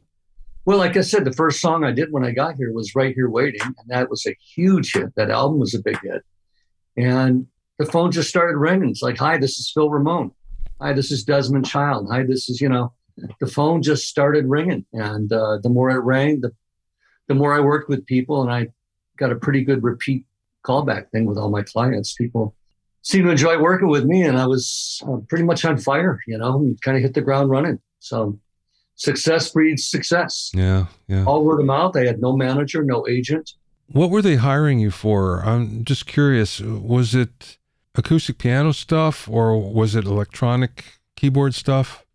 Well, 0.66 0.78
like 0.78 0.96
I 0.96 1.02
said, 1.02 1.26
the 1.26 1.34
first 1.34 1.60
song 1.60 1.84
I 1.84 1.92
did 1.92 2.12
when 2.12 2.24
I 2.24 2.32
got 2.32 2.56
here 2.56 2.72
was 2.72 2.94
Right 2.94 3.16
Here 3.16 3.30
Waiting, 3.30 3.62
and 3.64 3.88
that 3.88 4.10
was 4.10 4.28
a 4.28 4.36
huge 4.56 4.94
hit. 4.94 5.16
That 5.16 5.32
album 5.32 5.60
was 5.60 5.74
a 5.74 5.82
big 5.82 6.00
hit. 6.04 6.22
And 6.96 7.48
the 7.80 7.88
phone 7.88 8.12
just 8.12 8.30
started 8.30 8.58
ringing. 8.58 8.90
It's 8.90 9.02
like, 9.02 9.18
hi, 9.18 9.40
this 9.40 9.58
is 9.58 9.72
Phil 9.74 9.90
Ramone. 9.90 10.32
Hi, 10.80 10.94
this 10.94 11.12
is 11.12 11.24
Desmond 11.24 11.66
Child. 11.66 12.08
Hi, 12.12 12.24
this 12.24 12.50
is, 12.50 12.62
you 12.62 12.70
know, 12.70 12.94
the 13.40 13.48
phone 13.48 13.82
just 13.82 14.08
started 14.08 14.46
ringing. 14.46 14.86
And 14.94 15.34
uh, 15.34 15.58
the 15.64 15.70
more 15.70 15.90
it 15.90 16.02
rang, 16.02 16.42
the, 16.42 16.52
the 17.28 17.36
more 17.36 17.56
I 17.56 17.60
worked 17.60 17.90
with 17.90 18.06
people, 18.06 18.44
and 18.44 18.52
I 18.52 18.68
got 19.18 19.32
a 19.32 19.36
pretty 19.36 19.64
good 19.64 19.82
repeat 19.84 20.26
callback 20.64 21.10
thing 21.10 21.26
with 21.26 21.40
all 21.40 21.50
my 21.50 21.64
clients. 21.64 22.14
People 22.14 22.56
seemed 23.04 23.26
to 23.26 23.32
enjoy 23.32 23.60
working 23.60 23.88
with 23.88 24.06
me, 24.06 24.24
and 24.24 24.38
I 24.38 24.48
was 24.48 25.02
uh, 25.08 25.18
pretty 25.28 25.44
much 25.44 25.66
on 25.66 25.78
fire, 25.78 26.20
you 26.28 26.38
know, 26.38 26.74
kind 26.82 26.98
of 26.98 27.04
hit 27.04 27.14
the 27.14 27.22
ground 27.22 27.50
running. 27.50 27.80
So 28.00 28.40
success 28.96 29.50
breeds 29.52 29.86
success. 29.86 30.52
Yeah, 30.54 30.86
yeah. 31.08 31.26
All 31.26 31.44
word 31.44 31.60
of 31.60 31.66
mouth. 31.66 31.96
I 31.96 32.06
had 32.06 32.22
no 32.22 32.36
manager, 32.36 32.84
no 32.84 33.08
agent. 33.08 33.54
What 33.88 34.10
were 34.10 34.22
they 34.22 34.36
hiring 34.36 34.80
you 34.80 34.92
for? 34.92 35.44
I'm 35.44 35.84
just 35.84 36.06
curious. 36.06 36.62
Was 36.62 37.14
it 37.14 37.58
acoustic 37.96 38.38
piano 38.38 38.72
stuff 38.72 39.28
or 39.28 39.60
was 39.60 39.96
it 39.96 40.06
electronic 40.06 40.86
keyboard 41.16 41.54
stuff? 41.54 42.06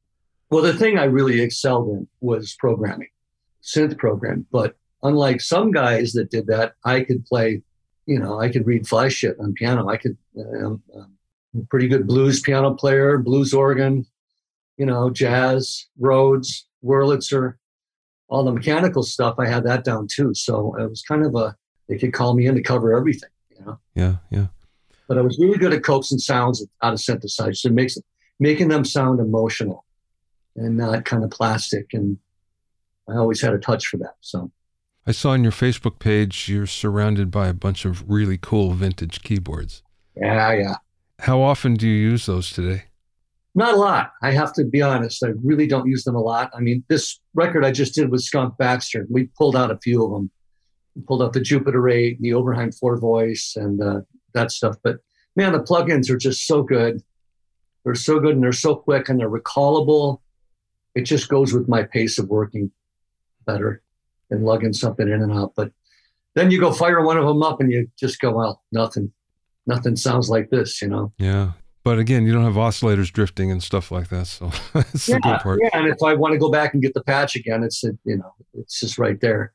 Well, 0.50 0.62
the 0.62 0.72
thing 0.72 0.98
I 0.98 1.04
really 1.04 1.40
excelled 1.42 1.88
in 1.88 2.08
was 2.20 2.56
programming, 2.58 3.08
synth 3.62 3.98
program. 3.98 4.46
But 4.50 4.76
unlike 5.02 5.40
some 5.40 5.70
guys 5.72 6.12
that 6.12 6.30
did 6.30 6.46
that, 6.46 6.74
I 6.84 7.00
could 7.00 7.26
play, 7.26 7.62
you 8.06 8.18
know, 8.18 8.40
I 8.40 8.48
could 8.48 8.66
read 8.66 8.86
fly 8.86 9.08
shit 9.08 9.38
on 9.40 9.52
piano. 9.52 9.88
I 9.88 9.96
could, 9.96 10.16
um, 10.38 10.82
um, 10.94 11.12
pretty 11.68 11.88
good 11.88 12.06
blues 12.06 12.40
piano 12.40 12.74
player, 12.74 13.18
blues 13.18 13.52
organ, 13.52 14.06
you 14.76 14.86
know, 14.86 15.10
jazz, 15.10 15.86
Rhodes, 15.98 16.66
Wurlitzer, 16.84 17.54
all 18.28 18.44
the 18.44 18.52
mechanical 18.52 19.02
stuff. 19.02 19.36
I 19.38 19.46
had 19.46 19.64
that 19.64 19.84
down 19.84 20.06
too. 20.10 20.34
So 20.34 20.76
it 20.76 20.88
was 20.88 21.02
kind 21.02 21.24
of 21.24 21.34
a, 21.34 21.56
they 21.88 21.98
could 21.98 22.12
call 22.12 22.34
me 22.34 22.46
in 22.46 22.54
to 22.54 22.62
cover 22.62 22.96
everything, 22.96 23.30
you 23.50 23.64
know? 23.64 23.78
Yeah, 23.94 24.16
yeah. 24.30 24.46
But 25.08 25.18
I 25.18 25.22
was 25.22 25.38
really 25.38 25.58
good 25.58 25.72
at 25.72 25.84
coaxing 25.84 26.18
sounds 26.18 26.66
out 26.82 26.92
of 26.92 26.98
synthesizers 26.98 27.64
and 27.64 27.74
makes 27.74 27.96
making 28.38 28.68
them 28.68 28.84
sound 28.84 29.20
emotional 29.20 29.84
and 30.56 30.76
not 30.76 31.04
kind 31.04 31.24
of 31.24 31.30
plastic. 31.30 31.92
And 31.92 32.18
I 33.08 33.16
always 33.16 33.40
had 33.40 33.54
a 33.54 33.58
touch 33.58 33.86
for 33.86 33.98
that. 33.98 34.14
So 34.20 34.50
I 35.08 35.12
saw 35.12 35.30
on 35.30 35.44
your 35.44 35.52
Facebook 35.52 36.00
page 36.00 36.48
you're 36.48 36.66
surrounded 36.66 37.30
by 37.30 37.46
a 37.46 37.52
bunch 37.52 37.84
of 37.84 38.10
really 38.10 38.38
cool 38.38 38.72
vintage 38.72 39.22
keyboards. 39.22 39.84
Yeah, 40.16 40.52
yeah. 40.52 40.74
How 41.20 41.40
often 41.40 41.74
do 41.74 41.86
you 41.86 41.94
use 41.94 42.26
those 42.26 42.50
today? 42.50 42.84
Not 43.54 43.74
a 43.74 43.76
lot. 43.76 44.12
I 44.20 44.32
have 44.32 44.52
to 44.54 44.64
be 44.64 44.82
honest. 44.82 45.22
I 45.22 45.28
really 45.44 45.68
don't 45.68 45.86
use 45.86 46.02
them 46.02 46.16
a 46.16 46.20
lot. 46.20 46.50
I 46.54 46.60
mean, 46.60 46.82
this 46.88 47.20
record 47.34 47.64
I 47.64 47.70
just 47.70 47.94
did 47.94 48.10
with 48.10 48.22
Skunk 48.22 48.58
Baxter, 48.58 49.06
we 49.08 49.28
pulled 49.38 49.54
out 49.54 49.70
a 49.70 49.78
few 49.78 50.04
of 50.04 50.10
them. 50.10 50.30
We 50.96 51.02
pulled 51.02 51.22
out 51.22 51.32
the 51.32 51.40
Jupiter 51.40 51.88
8, 51.88 52.20
the 52.20 52.30
Oberheim 52.30 52.76
Four 52.76 52.98
Voice, 52.98 53.54
and 53.56 53.80
uh, 53.80 54.00
that 54.34 54.50
stuff. 54.50 54.76
But 54.82 54.98
man, 55.36 55.52
the 55.52 55.62
plugins 55.62 56.10
are 56.10 56.18
just 56.18 56.48
so 56.48 56.64
good. 56.64 57.00
They're 57.84 57.94
so 57.94 58.18
good 58.18 58.34
and 58.34 58.42
they're 58.42 58.52
so 58.52 58.74
quick 58.74 59.08
and 59.08 59.20
they're 59.20 59.30
recallable. 59.30 60.20
It 60.96 61.02
just 61.02 61.28
goes 61.28 61.52
with 61.52 61.68
my 61.68 61.84
pace 61.84 62.18
of 62.18 62.28
working 62.28 62.72
better 63.46 63.82
than 64.30 64.42
lugging 64.42 64.72
something 64.72 65.08
in 65.08 65.22
and 65.22 65.32
out. 65.32 65.52
But 65.56 65.72
then 66.34 66.50
you 66.50 66.60
go 66.60 66.72
fire 66.72 67.02
one 67.02 67.16
of 67.16 67.26
them 67.26 67.42
up 67.42 67.60
and 67.60 67.70
you 67.70 67.88
just 67.98 68.20
go, 68.20 68.32
well, 68.32 68.62
nothing, 68.72 69.12
nothing 69.66 69.96
sounds 69.96 70.28
like 70.28 70.50
this, 70.50 70.80
you 70.82 70.88
know? 70.88 71.12
Yeah. 71.18 71.52
But 71.84 71.98
again, 71.98 72.26
you 72.26 72.32
don't 72.32 72.44
have 72.44 72.54
oscillators 72.54 73.12
drifting 73.12 73.50
and 73.50 73.62
stuff 73.62 73.90
like 73.90 74.08
that. 74.08 74.26
So 74.26 74.50
that's 74.74 75.08
yeah, 75.08 75.16
the 75.16 75.20
good 75.20 75.40
part. 75.40 75.60
Yeah. 75.62 75.70
And 75.72 75.88
if 75.88 76.02
I 76.02 76.14
want 76.14 76.32
to 76.32 76.38
go 76.38 76.50
back 76.50 76.74
and 76.74 76.82
get 76.82 76.94
the 76.94 77.04
patch 77.04 77.36
again, 77.36 77.62
it's, 77.62 77.82
you 77.82 78.16
know, 78.16 78.32
it's 78.54 78.80
just 78.80 78.98
right 78.98 79.20
there. 79.20 79.52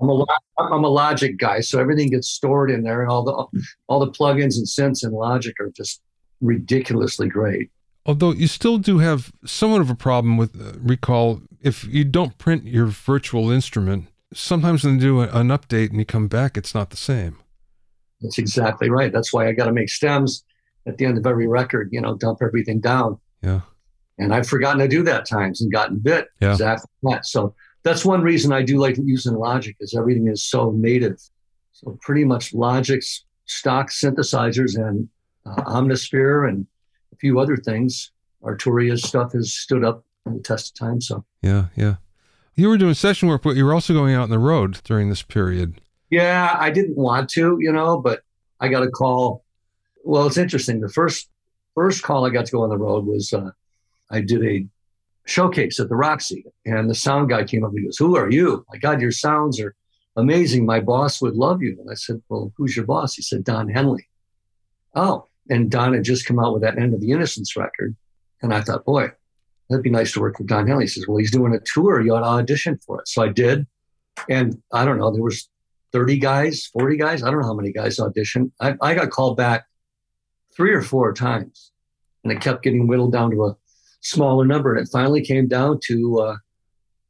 I'm 0.00 0.08
a 0.08 0.24
I'm 0.58 0.84
a 0.84 0.88
Logic 0.88 1.36
guy, 1.38 1.60
so 1.60 1.78
everything 1.78 2.10
gets 2.10 2.26
stored 2.26 2.70
in 2.70 2.82
there, 2.82 3.02
and 3.02 3.10
all 3.10 3.22
the 3.22 3.60
all 3.86 4.00
the 4.00 4.10
plugins 4.10 4.56
and 4.56 4.66
synths 4.66 5.04
and 5.04 5.12
Logic 5.12 5.54
are 5.60 5.70
just 5.70 6.02
ridiculously 6.40 7.28
great. 7.28 7.70
Although 8.04 8.32
you 8.32 8.48
still 8.48 8.78
do 8.78 8.98
have 8.98 9.32
somewhat 9.44 9.80
of 9.80 9.90
a 9.90 9.94
problem 9.94 10.36
with 10.36 10.60
uh, 10.60 10.78
recall 10.80 11.40
if 11.62 11.84
you 11.84 12.04
don't 12.04 12.38
print 12.38 12.66
your 12.66 12.86
virtual 12.86 13.50
instrument. 13.50 14.08
Sometimes 14.34 14.84
when 14.84 14.94
you 14.94 15.00
do 15.00 15.20
an 15.20 15.48
update 15.48 15.90
and 15.90 15.98
you 15.98 16.04
come 16.04 16.28
back, 16.28 16.56
it's 16.56 16.74
not 16.74 16.90
the 16.90 16.96
same. 16.96 17.38
That's 18.20 18.38
exactly 18.38 18.88
right. 18.88 19.12
That's 19.12 19.32
why 19.32 19.48
I 19.48 19.52
got 19.52 19.66
to 19.66 19.72
make 19.72 19.90
stems 19.90 20.44
at 20.86 20.96
the 20.96 21.04
end 21.04 21.18
of 21.18 21.26
every 21.26 21.46
record. 21.46 21.90
You 21.92 22.00
know, 22.00 22.14
dump 22.16 22.38
everything 22.42 22.80
down. 22.80 23.18
Yeah. 23.42 23.60
And 24.18 24.34
I've 24.34 24.46
forgotten 24.46 24.78
to 24.78 24.88
do 24.88 25.02
that 25.02 25.26
times 25.26 25.60
and 25.60 25.72
gotten 25.72 25.98
bit. 25.98 26.28
Yeah. 26.40 26.52
Exactly 26.52 26.88
that. 27.02 27.26
So 27.26 27.54
that's 27.82 28.04
one 28.04 28.22
reason 28.22 28.52
I 28.52 28.62
do 28.62 28.78
like 28.78 28.96
using 29.02 29.34
Logic 29.34 29.76
is 29.80 29.94
everything 29.94 30.28
is 30.28 30.44
so 30.44 30.70
native. 30.70 31.18
So 31.72 31.98
pretty 32.00 32.24
much 32.24 32.54
Logic's 32.54 33.24
stock 33.46 33.90
synthesizers 33.90 34.76
and 34.76 35.08
uh, 35.44 35.62
Omnisphere 35.64 36.48
and 36.48 36.66
a 37.12 37.16
few 37.16 37.40
other 37.40 37.56
things. 37.56 38.12
Arturia's 38.42 39.02
stuff 39.02 39.32
has 39.32 39.52
stood 39.52 39.84
up 39.84 40.04
the 40.24 40.40
test 40.40 40.70
of 40.70 40.86
time. 40.86 41.00
So 41.00 41.24
yeah, 41.42 41.66
yeah. 41.76 41.96
You 42.54 42.68
were 42.68 42.78
doing 42.78 42.94
session 42.94 43.28
work, 43.28 43.42
but 43.42 43.56
you 43.56 43.64
were 43.64 43.72
also 43.72 43.94
going 43.94 44.14
out 44.14 44.24
on 44.24 44.30
the 44.30 44.38
road 44.38 44.80
during 44.84 45.08
this 45.08 45.22
period. 45.22 45.80
Yeah, 46.10 46.54
I 46.58 46.70
didn't 46.70 46.96
want 46.98 47.30
to, 47.30 47.56
you 47.60 47.72
know, 47.72 47.98
but 47.98 48.22
I 48.60 48.68
got 48.68 48.82
a 48.82 48.90
call. 48.90 49.44
Well, 50.04 50.26
it's 50.26 50.36
interesting. 50.36 50.80
The 50.80 50.90
first 50.90 51.30
first 51.74 52.02
call 52.02 52.26
I 52.26 52.30
got 52.30 52.46
to 52.46 52.52
go 52.52 52.62
on 52.62 52.68
the 52.68 52.76
road 52.76 53.06
was 53.06 53.32
uh, 53.32 53.50
I 54.10 54.20
did 54.20 54.44
a 54.44 54.66
showcase 55.24 55.78
at 55.80 55.88
the 55.88 55.96
Roxy. 55.96 56.44
And 56.64 56.88
the 56.88 56.94
sound 56.94 57.28
guy 57.30 57.44
came 57.44 57.64
up 57.64 57.70
and 57.70 57.78
he 57.78 57.84
goes, 57.84 57.96
Who 57.96 58.16
are 58.16 58.30
you? 58.30 58.64
My 58.70 58.78
God, 58.78 59.00
your 59.00 59.12
sounds 59.12 59.60
are 59.60 59.74
amazing. 60.16 60.66
My 60.66 60.80
boss 60.80 61.20
would 61.22 61.34
love 61.34 61.62
you. 61.62 61.76
And 61.80 61.90
I 61.90 61.94
said, 61.94 62.22
Well, 62.28 62.52
who's 62.56 62.76
your 62.76 62.86
boss? 62.86 63.14
He 63.14 63.22
said, 63.22 63.44
Don 63.44 63.68
Henley. 63.68 64.06
Oh, 64.94 65.26
and 65.48 65.70
Don 65.70 65.94
had 65.94 66.04
just 66.04 66.26
come 66.26 66.38
out 66.38 66.52
with 66.52 66.62
that 66.62 66.78
End 66.78 66.94
of 66.94 67.00
the 67.00 67.12
Innocence 67.12 67.56
record. 67.56 67.96
And 68.42 68.52
I 68.52 68.60
thought, 68.60 68.84
Boy, 68.84 69.12
that'd 69.68 69.82
be 69.82 69.90
nice 69.90 70.12
to 70.12 70.20
work 70.20 70.38
with 70.38 70.48
Don 70.48 70.66
Henley. 70.66 70.84
He 70.84 70.88
says, 70.88 71.06
Well, 71.06 71.18
he's 71.18 71.30
doing 71.30 71.54
a 71.54 71.60
tour. 71.60 72.00
You 72.00 72.14
ought 72.14 72.20
to 72.20 72.26
audition 72.26 72.78
for 72.84 73.00
it. 73.00 73.08
So 73.08 73.22
I 73.22 73.28
did. 73.28 73.66
And 74.28 74.60
I 74.72 74.84
don't 74.84 74.98
know, 74.98 75.10
there 75.10 75.22
was 75.22 75.48
30 75.92 76.18
guys, 76.18 76.66
40 76.66 76.96
guys. 76.96 77.22
I 77.22 77.30
don't 77.30 77.40
know 77.40 77.46
how 77.46 77.54
many 77.54 77.72
guys 77.72 77.98
auditioned. 77.98 78.50
I, 78.60 78.74
I 78.80 78.94
got 78.94 79.10
called 79.10 79.36
back 79.36 79.66
three 80.54 80.72
or 80.72 80.82
four 80.82 81.12
times. 81.12 81.70
And 82.24 82.32
it 82.32 82.40
kept 82.40 82.62
getting 82.62 82.86
whittled 82.86 83.12
down 83.12 83.30
to 83.32 83.46
a 83.46 83.56
smaller 84.00 84.44
number. 84.44 84.74
And 84.74 84.86
it 84.86 84.90
finally 84.92 85.22
came 85.22 85.48
down 85.48 85.80
to, 85.84 86.20
uh, 86.20 86.36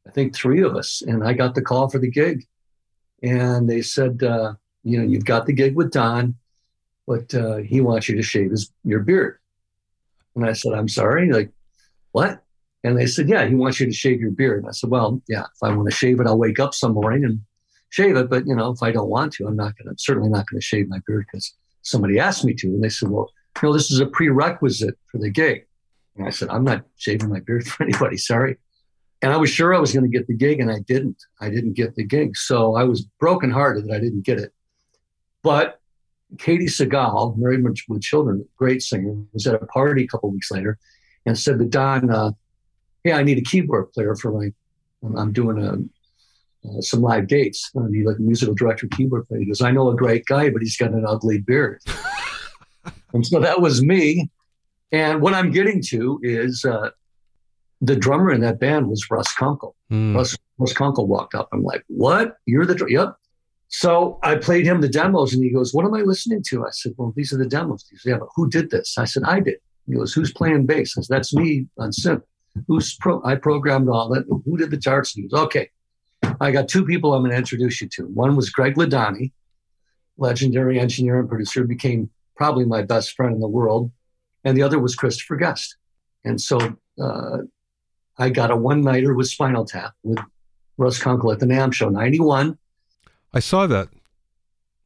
I 0.06 0.11
think, 0.11 0.35
three 0.35 0.62
of 0.62 0.75
us. 0.75 1.02
And 1.02 1.26
I 1.26 1.32
got 1.32 1.54
the 1.54 1.62
call 1.62 1.88
for 1.88 1.99
the 1.99 2.11
gig. 2.11 2.44
And 3.23 3.68
they 3.68 3.82
said, 3.82 4.23
uh, 4.23 4.54
you 4.82 4.99
know, 4.99 5.04
you've 5.04 5.25
got 5.25 5.47
the 5.47 5.52
gig 5.52 5.76
with 5.76 5.92
Don, 5.92 6.37
but 7.06 7.32
uh, 7.35 7.56
he 7.56 7.80
wants 7.80 8.09
you 8.09 8.16
to 8.16 8.23
shave 8.23 8.50
his, 8.50 8.73
your 8.85 9.00
beard. 9.00 9.38
And 10.35 10.44
I 10.44 10.54
said, 10.54 10.73
I'm 10.73 10.88
sorry. 10.88 11.30
Like, 11.30 11.50
what? 12.12 12.42
And 12.85 12.99
they 12.99 13.07
said, 13.07 13.28
yeah, 13.28 13.47
he 13.47 13.54
wants 13.54 13.81
you 13.81 13.87
to 13.87 13.92
shave 13.92 14.21
your 14.21 14.31
beard. 14.31 14.61
And 14.61 14.69
I 14.69 14.73
said, 14.73 14.90
well, 14.90 15.23
yeah, 15.28 15.42
if 15.42 15.62
I 15.62 15.75
want 15.75 15.88
to 15.88 15.95
shave 15.95 16.21
it, 16.21 16.26
I'll 16.26 16.38
wake 16.38 16.59
up 16.59 16.75
some 16.75 16.95
morning 16.95 17.25
and 17.25 17.40
shave 17.90 18.16
it. 18.16 18.28
But, 18.28 18.47
you 18.47 18.57
know, 18.57 18.71
if 18.71 18.83
I 18.83 18.90
don't 18.90 19.09
want 19.09 19.33
to, 19.35 19.47
I'm 19.47 19.57
not 19.57 19.76
going 19.76 19.95
to, 19.95 20.02
certainly 20.02 20.28
not 20.28 20.47
going 20.49 20.61
to 20.61 20.64
shave 20.64 20.88
my 20.88 20.99
beard 21.07 21.26
because 21.31 21.54
somebody 21.83 22.19
asked 22.19 22.45
me 22.45 22.54
to. 22.54 22.66
And 22.69 22.83
they 22.83 22.88
said, 22.88 23.09
well, 23.09 23.31
you 23.62 23.69
know, 23.69 23.73
this 23.73 23.90
is 23.90 24.00
a 24.00 24.07
prerequisite 24.07 24.99
for 25.11 25.19
the 25.19 25.31
gig. 25.31 25.66
And 26.16 26.26
I 26.26 26.31
said, 26.31 26.49
I'm 26.49 26.64
not 26.64 26.85
shaving 26.97 27.28
my 27.28 27.40
beard 27.40 27.66
for 27.69 27.85
anybody. 27.85 28.16
Sorry. 28.16 28.57
And 29.23 29.33
I 29.33 29.37
was 29.37 29.50
sure 29.50 29.73
I 29.73 29.78
was 29.78 29.92
going 29.92 30.02
to 30.02 30.19
get 30.19 30.26
the 30.26 30.35
gig, 30.35 30.59
and 30.59 30.69
I 30.69 30.81
didn't. 30.81 31.23
I 31.40 31.49
didn't 31.49 31.75
get 31.75 31.95
the 31.95 32.02
gig. 32.02 32.37
So 32.37 32.75
I 32.75 32.83
was 32.83 33.02
brokenhearted 33.21 33.87
that 33.87 33.95
I 33.95 34.00
didn't 34.00 34.25
get 34.25 34.40
it. 34.40 34.52
But 35.45 35.78
Katey 36.38 36.64
Sagal, 36.64 37.37
married 37.37 37.64
with 37.88 38.02
children, 38.02 38.45
great 38.57 38.83
singer, 38.83 39.14
was 39.33 39.47
at 39.47 39.62
a 39.62 39.66
party 39.66 40.02
a 40.02 40.09
couple 40.09 40.33
weeks 40.33 40.50
later 40.50 40.76
and 41.26 41.38
said 41.38 41.58
to 41.58 41.64
Don, 41.64 42.10
uh, 42.10 42.32
Hey, 43.04 43.12
I 43.12 43.22
need 43.22 43.38
a 43.38 43.42
keyboard 43.42 43.92
player 43.92 44.14
for 44.14 44.32
my, 44.32 44.52
I'm 45.20 45.32
doing 45.32 45.58
a, 45.58 46.68
uh, 46.68 46.80
some 46.80 47.02
live 47.02 47.26
dates. 47.26 47.70
I 47.76 47.80
need 47.88 48.06
like 48.06 48.18
a 48.18 48.22
musical 48.22 48.54
director, 48.54 48.86
keyboard 48.88 49.26
player. 49.26 49.40
He 49.40 49.46
goes, 49.46 49.60
I 49.60 49.72
know 49.72 49.88
a 49.88 49.96
great 49.96 50.24
guy, 50.26 50.50
but 50.50 50.62
he's 50.62 50.76
got 50.76 50.92
an 50.92 51.04
ugly 51.04 51.38
beard. 51.38 51.80
and 53.12 53.26
so 53.26 53.40
that 53.40 53.60
was 53.60 53.82
me. 53.82 54.30
And 54.92 55.20
what 55.20 55.34
I'm 55.34 55.50
getting 55.50 55.82
to 55.88 56.20
is 56.22 56.64
uh, 56.64 56.90
the 57.80 57.96
drummer 57.96 58.30
in 58.30 58.40
that 58.42 58.60
band 58.60 58.88
was 58.88 59.10
Russ 59.10 59.34
Kunkel. 59.34 59.74
Mm. 59.90 60.14
Russ, 60.14 60.36
Russ 60.58 60.72
Kunkel 60.72 61.08
walked 61.08 61.34
up. 61.34 61.48
I'm 61.52 61.64
like, 61.64 61.82
what? 61.88 62.36
You're 62.46 62.66
the, 62.66 62.76
dr-? 62.76 62.90
yep. 62.90 63.16
So 63.68 64.18
I 64.22 64.36
played 64.36 64.66
him 64.66 64.82
the 64.82 64.88
demos 64.88 65.32
and 65.32 65.42
he 65.42 65.50
goes, 65.50 65.72
what 65.72 65.86
am 65.86 65.94
I 65.94 66.02
listening 66.02 66.44
to? 66.48 66.64
I 66.64 66.70
said, 66.70 66.92
well, 66.98 67.12
these 67.16 67.32
are 67.32 67.38
the 67.38 67.46
demos. 67.46 67.86
He 67.90 67.96
said, 67.96 68.10
yeah, 68.10 68.18
but 68.18 68.28
who 68.36 68.48
did 68.48 68.70
this? 68.70 68.98
I 68.98 69.06
said, 69.06 69.22
I 69.24 69.40
did. 69.40 69.56
He 69.86 69.94
goes, 69.94 70.12
who's 70.12 70.32
playing 70.32 70.66
bass? 70.66 70.96
I 70.96 71.02
said, 71.02 71.16
that's 71.16 71.34
me 71.34 71.66
on 71.78 71.90
synth. 71.90 72.22
Who's 72.68 72.94
pro? 72.96 73.22
I 73.24 73.34
programmed 73.36 73.88
all 73.88 74.08
that. 74.10 74.24
Who 74.44 74.56
did 74.56 74.70
the 74.70 74.76
charts? 74.76 75.12
He 75.12 75.22
goes, 75.22 75.40
okay. 75.44 75.70
I 76.40 76.50
got 76.50 76.68
two 76.68 76.84
people 76.84 77.14
I'm 77.14 77.22
going 77.22 77.32
to 77.32 77.36
introduce 77.36 77.80
you 77.80 77.88
to. 77.94 78.04
One 78.04 78.36
was 78.36 78.50
Greg 78.50 78.74
Ladanyi, 78.76 79.32
legendary 80.18 80.78
engineer 80.78 81.18
and 81.18 81.28
producer, 81.28 81.64
became 81.64 82.10
probably 82.36 82.64
my 82.64 82.82
best 82.82 83.14
friend 83.14 83.34
in 83.34 83.40
the 83.40 83.48
world. 83.48 83.90
And 84.44 84.56
the 84.56 84.62
other 84.62 84.78
was 84.78 84.94
Christopher 84.94 85.36
Guest. 85.36 85.76
And 86.24 86.40
so 86.40 86.58
uh, 87.00 87.38
I 88.18 88.30
got 88.30 88.50
a 88.50 88.56
one 88.56 88.82
nighter 88.82 89.14
with 89.14 89.28
Spinal 89.28 89.64
Tap 89.64 89.94
with 90.02 90.18
Russ 90.76 90.98
Kunkel 90.98 91.32
at 91.32 91.40
the 91.40 91.46
NAMM 91.46 91.72
show, 91.72 91.88
91. 91.88 92.58
I 93.34 93.40
saw 93.40 93.66
that. 93.66 93.88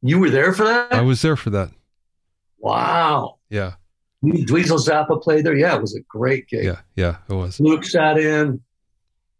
You 0.01 0.19
were 0.19 0.29
there 0.29 0.53
for 0.53 0.63
that? 0.63 0.93
I 0.93 1.01
was 1.01 1.21
there 1.21 1.35
for 1.35 1.49
that. 1.51 1.71
Wow. 2.59 3.37
Yeah. 3.49 3.73
Dweezil 4.23 4.79
Zappa 4.79 5.21
played 5.21 5.45
there. 5.45 5.55
Yeah, 5.55 5.75
it 5.75 5.81
was 5.81 5.95
a 5.95 6.01
great 6.01 6.47
gig. 6.47 6.65
Yeah, 6.65 6.79
yeah, 6.95 7.17
it 7.29 7.33
was. 7.33 7.59
Luke 7.59 7.83
sat 7.83 8.17
in. 8.17 8.61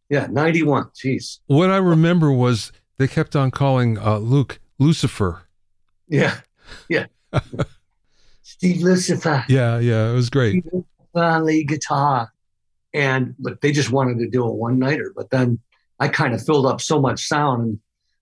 Yeah, 0.09 0.27
91. 0.29 0.91
Jeez. 0.95 1.39
What 1.47 1.69
I 1.69 1.77
remember 1.77 2.31
was 2.31 2.71
they 2.97 3.07
kept 3.07 3.35
on 3.35 3.51
calling 3.51 3.97
uh, 3.97 4.19
Luke 4.19 4.59
Lucifer. 4.79 5.43
Yeah, 6.07 6.39
yeah. 6.87 7.07
Steve 8.43 8.81
Lucifer. 8.81 9.43
Yeah, 9.49 9.79
yeah, 9.79 10.09
it 10.09 10.13
was 10.13 10.29
great. 10.29 10.63
Finally, 11.13 11.63
guitar. 11.65 12.31
And 12.93 13.35
but 13.37 13.61
they 13.61 13.71
just 13.71 13.91
wanted 13.91 14.19
to 14.19 14.29
do 14.29 14.43
a 14.43 14.51
one 14.51 14.79
nighter. 14.79 15.11
But 15.15 15.29
then 15.29 15.59
I 15.99 16.07
kind 16.07 16.33
of 16.33 16.43
filled 16.43 16.65
up 16.65 16.79
so 16.81 17.01
much 17.01 17.27
sound 17.27 17.63
and 17.63 17.79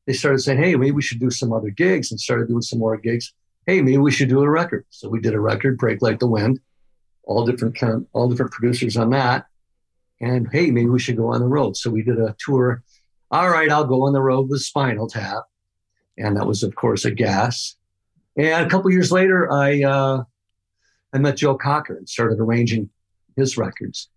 they 0.07 0.13
started 0.13 0.39
saying, 0.39 0.61
hey, 0.61 0.75
maybe 0.75 0.91
we 0.91 1.01
should 1.01 1.19
do 1.19 1.29
some 1.29 1.53
other 1.53 1.69
gigs 1.69 2.11
and 2.11 2.19
started 2.19 2.47
doing 2.47 2.61
some 2.61 2.79
more 2.79 2.97
gigs. 2.97 3.33
Hey, 3.65 3.81
maybe 3.81 3.97
we 3.97 4.11
should 4.11 4.29
do 4.29 4.41
a 4.41 4.49
record. 4.49 4.85
So 4.89 5.09
we 5.09 5.19
did 5.19 5.33
a 5.33 5.39
record, 5.39 5.77
Break 5.77 6.01
Like 6.01 6.19
the 6.19 6.27
Wind, 6.27 6.59
all 7.23 7.45
different 7.45 7.75
kind 7.75 7.93
of, 7.93 8.05
all 8.13 8.29
different 8.29 8.51
producers 8.51 8.95
on 8.95 9.09
that. 9.09 9.47
And 10.21 10.47
hey, 10.51 10.71
maybe 10.71 10.89
we 10.89 10.99
should 10.99 11.17
go 11.17 11.33
on 11.33 11.39
the 11.39 11.47
road. 11.47 11.75
So 11.75 11.89
we 11.89 12.03
did 12.03 12.19
a 12.19 12.35
tour. 12.39 12.83
All 13.31 13.49
right, 13.49 13.69
I'll 13.69 13.85
go 13.85 14.03
on 14.03 14.13
the 14.13 14.21
road 14.21 14.49
with 14.49 14.61
Spinal 14.61 15.07
Tap. 15.07 15.43
And 16.17 16.37
that 16.37 16.45
was, 16.47 16.63
of 16.63 16.75
course, 16.75 17.05
a 17.05 17.11
gas. 17.11 17.75
And 18.37 18.65
a 18.65 18.69
couple 18.69 18.91
years 18.91 19.11
later, 19.11 19.51
I 19.51 19.83
uh, 19.83 20.23
I 21.13 21.17
met 21.17 21.37
Joe 21.37 21.55
Cocker 21.55 21.97
and 21.97 22.07
started 22.07 22.39
arranging 22.39 22.89
his 23.35 23.57
records 23.57 24.09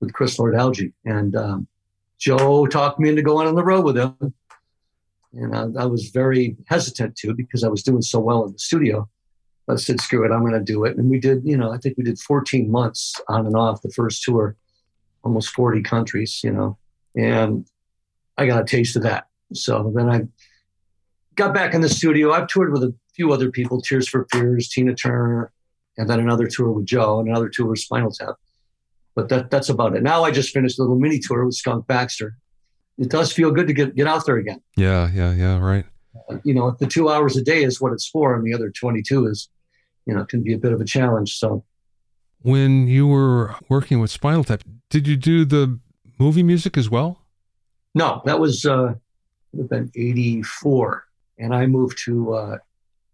with 0.00 0.12
Chris 0.12 0.38
Lord-Alge. 0.38 0.92
And 1.04 1.36
um, 1.36 1.68
Joe 2.18 2.66
talked 2.66 2.98
me 2.98 3.08
into 3.08 3.22
going 3.22 3.46
on 3.46 3.54
the 3.54 3.64
road 3.64 3.84
with 3.84 3.96
him. 3.96 4.34
And 5.36 5.54
I, 5.54 5.82
I, 5.82 5.86
was 5.86 6.10
very 6.10 6.56
hesitant 6.66 7.16
to 7.16 7.34
because 7.34 7.64
I 7.64 7.68
was 7.68 7.82
doing 7.82 8.02
so 8.02 8.20
well 8.20 8.44
in 8.44 8.52
the 8.52 8.58
studio. 8.58 9.08
I 9.68 9.76
said, 9.76 10.00
screw 10.00 10.24
it, 10.24 10.32
I'm 10.34 10.40
going 10.40 10.52
to 10.52 10.60
do 10.60 10.84
it. 10.84 10.96
And 10.96 11.08
we 11.08 11.18
did, 11.18 11.42
you 11.44 11.56
know, 11.56 11.72
I 11.72 11.78
think 11.78 11.96
we 11.96 12.04
did 12.04 12.18
14 12.18 12.70
months 12.70 13.14
on 13.28 13.46
and 13.46 13.56
off 13.56 13.82
the 13.82 13.90
first 13.90 14.22
tour, 14.22 14.56
almost 15.22 15.50
40 15.50 15.82
countries, 15.82 16.42
you 16.44 16.52
know, 16.52 16.76
and 17.16 17.66
I 18.36 18.46
got 18.46 18.62
a 18.62 18.64
taste 18.64 18.96
of 18.96 19.02
that. 19.02 19.26
So 19.54 19.90
then 19.94 20.10
I 20.10 20.22
got 21.34 21.54
back 21.54 21.74
in 21.74 21.80
the 21.80 21.88
studio. 21.88 22.32
I've 22.32 22.48
toured 22.48 22.72
with 22.72 22.82
a 22.82 22.94
few 23.14 23.32
other 23.32 23.50
people, 23.50 23.80
Tears 23.80 24.08
for 24.08 24.26
Fears, 24.30 24.68
Tina 24.68 24.94
Turner, 24.94 25.50
and 25.96 26.10
then 26.10 26.20
another 26.20 26.46
tour 26.46 26.70
with 26.70 26.86
Joe 26.86 27.20
and 27.20 27.28
another 27.28 27.48
tour 27.48 27.68
with 27.68 27.78
Spinal 27.78 28.10
Tap. 28.10 28.34
But 29.14 29.28
that, 29.30 29.50
that's 29.50 29.68
about 29.68 29.96
it. 29.96 30.02
Now 30.02 30.24
I 30.24 30.30
just 30.30 30.52
finished 30.52 30.78
a 30.78 30.82
little 30.82 30.98
mini 30.98 31.20
tour 31.20 31.44
with 31.46 31.54
Skunk 31.54 31.86
Baxter 31.86 32.36
it 32.98 33.08
does 33.08 33.32
feel 33.32 33.50
good 33.50 33.66
to 33.66 33.72
get 33.72 33.94
get 33.94 34.06
out 34.06 34.26
there 34.26 34.36
again. 34.36 34.60
Yeah, 34.76 35.10
yeah, 35.12 35.32
yeah, 35.32 35.58
right. 35.58 35.84
Uh, 36.28 36.38
you 36.44 36.54
know, 36.54 36.76
the 36.78 36.86
two 36.86 37.08
hours 37.08 37.36
a 37.36 37.42
day 37.42 37.64
is 37.64 37.80
what 37.80 37.92
it's 37.92 38.08
for, 38.08 38.34
and 38.34 38.44
the 38.44 38.54
other 38.54 38.70
twenty 38.70 39.02
two 39.02 39.26
is, 39.26 39.48
you 40.06 40.14
know, 40.14 40.24
can 40.24 40.42
be 40.42 40.52
a 40.52 40.58
bit 40.58 40.72
of 40.72 40.80
a 40.80 40.84
challenge. 40.84 41.36
So, 41.36 41.64
when 42.42 42.86
you 42.86 43.06
were 43.06 43.56
working 43.68 44.00
with 44.00 44.10
Spinal 44.10 44.44
Tap, 44.44 44.62
did 44.90 45.08
you 45.08 45.16
do 45.16 45.44
the 45.44 45.78
movie 46.18 46.42
music 46.42 46.76
as 46.76 46.88
well? 46.88 47.20
No, 47.94 48.22
that 48.24 48.38
was 48.38 48.64
uh, 48.64 48.94
would 49.52 49.62
have 49.62 49.70
been 49.70 49.90
eighty 49.96 50.42
four, 50.42 51.04
and 51.38 51.54
I 51.54 51.66
moved 51.66 51.98
to 52.04 52.34
uh, 52.34 52.58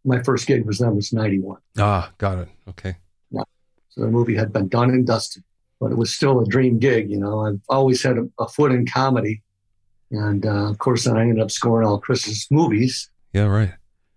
my 0.05 0.23
first 0.23 0.47
gig 0.47 0.67
was 0.67 0.79
that 0.79 0.93
was 0.93 1.13
ninety 1.13 1.39
one. 1.39 1.61
Ah, 1.79 2.13
got 2.19 2.39
it. 2.39 2.49
Okay. 2.69 2.97
Yeah. 3.31 3.43
So 3.89 4.03
the 4.03 4.09
movie 4.09 4.37
had 4.37 4.53
been 4.53 4.69
done 4.69 4.91
and 4.91 5.07
dusted, 5.07 5.43
but 5.81 5.91
it 5.91 5.97
was 5.97 6.15
still 6.15 6.41
a 6.41 6.47
dream 6.47 6.79
gig. 6.79 7.11
You 7.11 7.19
know, 7.19 7.41
I've 7.47 7.61
always 7.69 8.03
had 8.03 8.19
a, 8.19 8.29
a 8.39 8.47
foot 8.47 8.73
in 8.73 8.87
comedy 8.87 9.43
and 10.11 10.45
uh, 10.45 10.71
of 10.71 10.79
course, 10.79 11.05
then 11.05 11.17
I 11.17 11.23
ended 11.23 11.41
up 11.41 11.51
scoring 11.51 11.87
all 11.87 11.99
Chris's 11.99 12.47
movies. 12.51 13.11
Yeah, 13.33 13.45
right. 13.45 13.73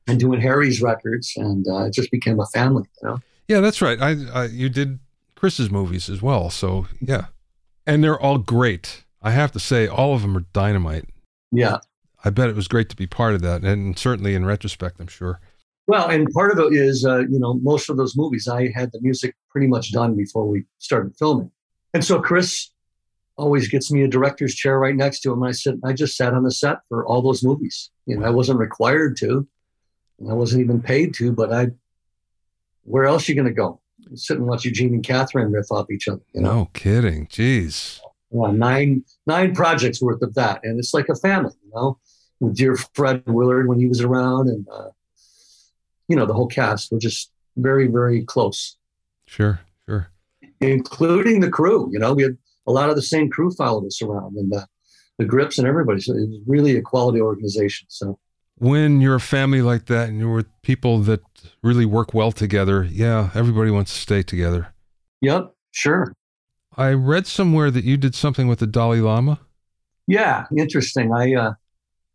And 0.07 0.19
doing 0.19 0.41
Harry's 0.41 0.81
records, 0.81 1.33
and 1.37 1.65
uh, 1.67 1.85
it 1.85 1.93
just 1.93 2.11
became 2.11 2.39
a 2.39 2.45
family. 2.47 2.83
You 3.01 3.09
know. 3.09 3.19
Yeah, 3.47 3.59
that's 3.59 3.81
right. 3.81 4.01
I, 4.01 4.15
I 4.33 4.45
you 4.45 4.69
did 4.69 4.99
Chris's 5.35 5.69
movies 5.69 6.09
as 6.09 6.21
well, 6.21 6.49
so 6.49 6.87
yeah, 6.99 7.25
and 7.85 8.03
they're 8.03 8.19
all 8.19 8.37
great. 8.37 9.03
I 9.21 9.31
have 9.31 9.51
to 9.53 9.59
say, 9.59 9.87
all 9.87 10.13
of 10.13 10.21
them 10.21 10.35
are 10.35 10.45
dynamite. 10.51 11.05
Yeah. 11.51 11.77
I 12.25 12.29
bet 12.29 12.49
it 12.49 12.55
was 12.55 12.67
great 12.67 12.89
to 12.89 12.95
be 12.95 13.07
part 13.07 13.35
of 13.35 13.41
that, 13.41 13.63
and 13.63 13.97
certainly 13.97 14.35
in 14.35 14.45
retrospect, 14.45 14.99
I'm 14.99 15.07
sure. 15.07 15.39
Well, 15.87 16.09
and 16.09 16.29
part 16.29 16.51
of 16.51 16.59
it 16.59 16.73
is, 16.73 17.05
uh, 17.05 17.19
you 17.19 17.39
know, 17.39 17.55
most 17.55 17.89
of 17.89 17.97
those 17.97 18.15
movies, 18.15 18.47
I 18.47 18.71
had 18.73 18.91
the 18.93 19.01
music 19.01 19.35
pretty 19.49 19.67
much 19.67 19.91
done 19.91 20.15
before 20.15 20.47
we 20.47 20.63
started 20.79 21.13
filming. 21.17 21.51
And 21.93 22.03
so 22.03 22.21
Chris 22.21 22.69
always 23.37 23.67
gets 23.67 23.91
me 23.91 24.03
a 24.03 24.07
director's 24.07 24.55
chair 24.55 24.79
right 24.79 24.95
next 24.95 25.21
to 25.21 25.31
him. 25.31 25.43
I 25.43 25.51
said, 25.51 25.79
I 25.83 25.93
just 25.93 26.15
sat 26.15 26.33
on 26.33 26.43
the 26.43 26.51
set 26.51 26.77
for 26.87 27.05
all 27.05 27.21
those 27.21 27.43
movies. 27.43 27.89
You 28.05 28.17
know, 28.17 28.25
I 28.25 28.29
wasn't 28.29 28.59
required 28.59 29.17
to, 29.17 29.47
and 30.19 30.29
I 30.29 30.33
wasn't 30.33 30.63
even 30.63 30.81
paid 30.81 31.13
to, 31.15 31.31
but 31.31 31.51
I, 31.51 31.67
where 32.83 33.05
else 33.05 33.27
are 33.27 33.31
you 33.31 33.35
going 33.35 33.47
to 33.47 33.53
go? 33.53 33.81
Sit 34.15 34.37
and 34.37 34.45
watch 34.45 34.65
Eugene 34.65 34.93
and 34.93 35.03
Catherine 35.03 35.51
riff 35.51 35.71
off 35.71 35.89
each 35.89 36.07
other. 36.07 36.21
You 36.33 36.41
know? 36.41 36.53
No 36.53 36.69
kidding. 36.73 37.27
Jeez. 37.27 37.99
Yeah, 38.33 38.51
nine 38.51 39.05
nine 39.27 39.53
projects 39.53 40.01
worth 40.01 40.21
of 40.23 40.33
that, 40.33 40.61
and 40.63 40.79
it's 40.79 40.93
like 40.93 41.07
a 41.07 41.15
family. 41.15 41.53
You 41.63 41.71
know, 41.75 41.99
with 42.39 42.55
dear 42.55 42.75
Fred 42.75 43.23
Willard 43.27 43.67
when 43.67 43.79
he 43.79 43.87
was 43.87 44.01
around, 44.01 44.49
and 44.49 44.67
uh, 44.71 44.89
you 46.07 46.15
know 46.15 46.25
the 46.25 46.33
whole 46.33 46.47
cast. 46.47 46.91
We're 46.91 46.97
just 46.97 47.31
very 47.57 47.85
very 47.87 48.23
close. 48.23 48.77
Sure, 49.27 49.59
sure. 49.87 50.09
Including 50.61 51.41
the 51.41 51.49
crew. 51.49 51.89
You 51.93 51.99
know, 51.99 52.13
we 52.13 52.23
had 52.23 52.37
a 52.67 52.71
lot 52.71 52.89
of 52.89 52.95
the 52.95 53.01
same 53.01 53.29
crew 53.29 53.51
followed 53.51 53.85
us 53.85 54.01
around 54.01 54.35
and 54.37 54.51
the, 54.51 54.65
the 55.17 55.25
grips 55.25 55.57
and 55.57 55.67
everybody. 55.67 56.01
So 56.01 56.13
it 56.13 56.29
was 56.29 56.41
really 56.47 56.75
a 56.77 56.81
quality 56.81 57.21
organization. 57.21 57.87
So 57.89 58.19
when 58.57 59.01
you're 59.01 59.15
a 59.15 59.19
family 59.19 59.61
like 59.61 59.85
that 59.87 60.09
and 60.09 60.19
you're 60.19 60.33
with 60.33 60.61
people 60.61 60.99
that 60.99 61.21
really 61.61 61.85
work 61.85 62.13
well 62.13 62.31
together, 62.31 62.83
yeah, 62.83 63.29
everybody 63.33 63.71
wants 63.71 63.93
to 63.93 63.99
stay 63.99 64.23
together. 64.23 64.73
Yep, 65.21 65.53
sure. 65.71 66.13
I 66.75 66.91
read 66.91 67.27
somewhere 67.27 67.71
that 67.71 67.83
you 67.83 67.97
did 67.97 68.15
something 68.15 68.47
with 68.47 68.59
the 68.59 68.67
Dalai 68.67 68.99
Lama. 68.99 69.39
Yeah, 70.07 70.45
interesting. 70.57 71.13
I 71.13 71.33
uh, 71.33 71.53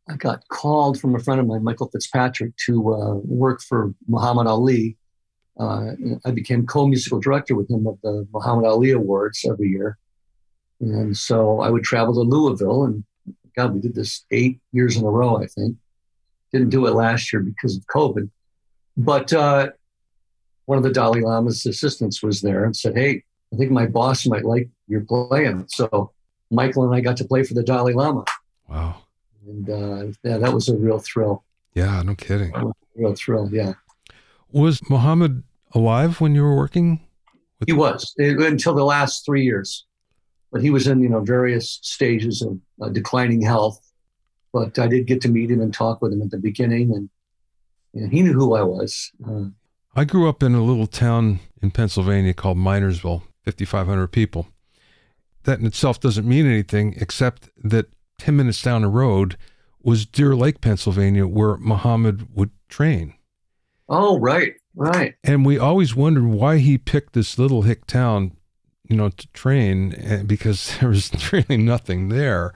I 0.09 0.17
got 0.17 0.47
called 0.49 1.01
from 1.01 1.15
a 1.15 1.19
friend 1.19 1.41
of 1.41 1.47
mine, 1.47 1.65
Michael 1.65 1.89
Fitzpatrick, 1.89 2.57
to 2.67 2.95
uh, 2.95 3.15
work 3.25 3.61
for 3.61 3.95
Muhammad 4.09 4.47
Ali. 4.47 4.97
Uh, 5.61 5.93
I 6.25 6.31
became 6.31 6.67
co-musical 6.67 7.21
director 7.21 7.55
with 7.55 7.71
him 7.71 7.87
of 7.87 7.99
the 8.03 8.27
Muhammad 8.33 8.65
Ali 8.65 8.91
Awards 8.93 9.45
every 9.45 9.69
year. 9.69 9.99
And 10.81 11.17
so 11.17 11.61
I 11.61 11.71
would 11.71 11.83
travel 11.83 12.15
to 12.15 12.21
Louisville, 12.21 12.85
and 12.85 13.05
God, 13.57 13.75
we 13.75 13.81
did 13.81 13.95
this 13.95 14.25
eight 14.31 14.61
years 14.73 14.97
in 14.97 15.05
a 15.05 15.11
row, 15.11 15.43
I 15.43 15.47
think. 15.47 15.77
Didn't 16.53 16.71
do 16.71 16.87
it 16.87 16.95
last 16.95 17.33
year 17.33 17.43
because 17.43 17.77
of 17.77 17.85
COVID. 17.87 18.31
But 18.97 19.33
uh, 19.33 19.71
one 20.67 20.79
of 20.79 20.85
the 20.85 20.93
Dalai 20.93 21.21
Lama's 21.21 21.67
assistants 21.67 22.23
was 22.23 22.41
there 22.41 22.65
and 22.65 22.77
said, 22.77 22.97
Hey, 22.97 23.25
I 23.53 23.57
think 23.57 23.71
my 23.71 23.87
boss 23.87 24.27
might 24.27 24.45
like 24.45 24.69
your 24.87 25.01
playing. 25.03 25.67
So 25.69 26.13
Michael 26.51 26.85
and 26.85 26.95
I 26.95 27.01
got 27.01 27.17
to 27.19 27.25
play 27.25 27.43
for 27.43 27.55
the 27.55 27.63
Dalai 27.63 27.95
Lama. 27.95 28.25
Wow. 28.69 29.03
And 29.47 29.69
uh, 29.71 30.13
yeah, 30.23 30.39
that 30.39 30.53
was 30.53 30.69
a 30.69 30.77
real 30.77 30.99
thrill. 30.99 31.45
Yeah, 31.75 32.03
no 32.03 32.15
kidding. 32.15 32.53
Real 32.95 33.15
thrill, 33.15 33.49
yeah. 33.53 33.75
Was 34.51 34.81
Muhammad 34.91 35.43
alive 35.73 36.21
when 36.21 36.35
you 36.35 36.43
were 36.43 36.57
working 36.57 37.01
He 37.67 37.73
was 37.73 38.15
uh, 38.21 38.39
until 38.39 38.75
the 38.75 38.85
last 38.85 39.25
three 39.25 39.45
years, 39.45 39.87
but 40.51 40.63
he 40.63 40.71
was 40.71 40.87
in 40.87 41.01
you 41.01 41.09
know 41.09 41.21
various 41.21 41.79
stages 41.83 42.43
of 42.43 42.59
uh, 42.83 42.89
declining 42.89 43.43
health. 43.43 43.81
But 44.53 44.79
I 44.79 44.87
did 44.87 45.07
get 45.07 45.21
to 45.23 45.29
meet 45.29 45.51
him 45.51 45.61
and 45.61 45.73
talk 45.73 46.01
with 46.01 46.13
him 46.13 46.23
at 46.23 46.31
the 46.31 46.39
beginning, 46.39 46.93
and, 46.95 47.11
and 47.95 48.13
he 48.13 48.23
knew 48.23 48.33
who 48.33 48.55
I 48.55 48.63
was. 48.63 49.13
Uh, 49.27 49.47
I 49.95 50.05
grew 50.05 50.29
up 50.29 50.43
in 50.43 50.55
a 50.55 50.63
little 50.63 50.87
town 50.87 51.41
in 51.61 51.71
Pennsylvania 51.71 52.33
called 52.33 52.57
Minersville, 52.57 53.23
5,500 53.45 54.09
people. 54.09 54.49
That 55.45 55.59
in 55.59 55.67
itself 55.67 56.01
doesn't 56.01 56.29
mean 56.29 56.47
anything 56.47 56.95
except 56.99 57.51
that 57.63 57.87
10 58.19 58.37
minutes 58.37 58.63
down 58.63 58.83
the 58.83 58.89
road 58.89 59.37
was 59.83 60.07
Deer 60.07 60.35
Lake, 60.35 60.61
Pennsylvania, 60.61 61.27
where 61.27 61.57
Muhammad 61.57 62.35
would 62.35 62.51
train. 62.69 63.15
Oh, 63.89 64.19
right, 64.19 64.55
right. 64.75 65.15
And 65.25 65.47
we 65.47 65.59
always 65.59 65.97
wondered 65.97 66.27
why 66.27 66.59
he 66.59 66.77
picked 66.77 67.15
this 67.15 67.39
little 67.39 67.63
hick 67.63 67.87
town, 67.87 68.37
you 68.89 68.97
know, 68.97 69.11
to 69.11 69.27
train 69.29 69.95
eh, 69.99 70.23
because 70.25 70.77
there 70.81 70.89
was 70.89 71.11
really 71.33 71.57
nothing 71.57 72.09
there. 72.09 72.53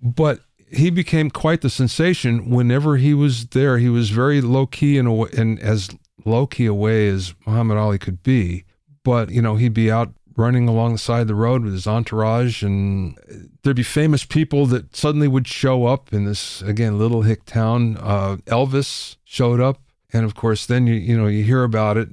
But 0.00 0.40
he 0.68 0.90
became 0.90 1.30
quite 1.30 1.60
the 1.60 1.70
sensation 1.70 2.50
whenever 2.50 2.96
he 2.96 3.14
was 3.14 3.46
there. 3.48 3.78
He 3.78 3.88
was 3.88 4.10
very 4.10 4.40
low 4.40 4.66
key 4.66 4.98
and, 4.98 5.08
and 5.34 5.60
as 5.60 5.90
low 6.24 6.46
key 6.46 6.66
a 6.66 6.74
way 6.74 7.08
as 7.08 7.34
Muhammad 7.46 7.76
Ali 7.76 7.98
could 7.98 8.22
be. 8.22 8.64
But, 9.04 9.30
you 9.30 9.42
know, 9.42 9.56
he'd 9.56 9.74
be 9.74 9.90
out 9.90 10.14
running 10.36 10.68
along 10.68 10.92
the 10.92 10.98
side 10.98 11.22
of 11.22 11.28
the 11.28 11.34
road 11.34 11.62
with 11.62 11.72
his 11.72 11.86
entourage 11.86 12.62
and 12.62 13.18
there'd 13.62 13.76
be 13.76 13.82
famous 13.82 14.24
people 14.24 14.66
that 14.66 14.96
suddenly 14.96 15.28
would 15.28 15.46
show 15.46 15.86
up 15.86 16.12
in 16.12 16.24
this 16.24 16.62
again 16.62 16.98
little 16.98 17.22
hick 17.22 17.44
town 17.44 17.96
uh, 18.00 18.36
elvis 18.46 19.16
showed 19.24 19.60
up 19.60 19.82
and 20.12 20.24
of 20.24 20.34
course 20.34 20.64
then 20.64 20.86
you 20.86 20.94
you 20.94 21.16
know 21.16 21.26
you 21.26 21.44
hear 21.44 21.64
about 21.64 21.98
it 21.98 22.08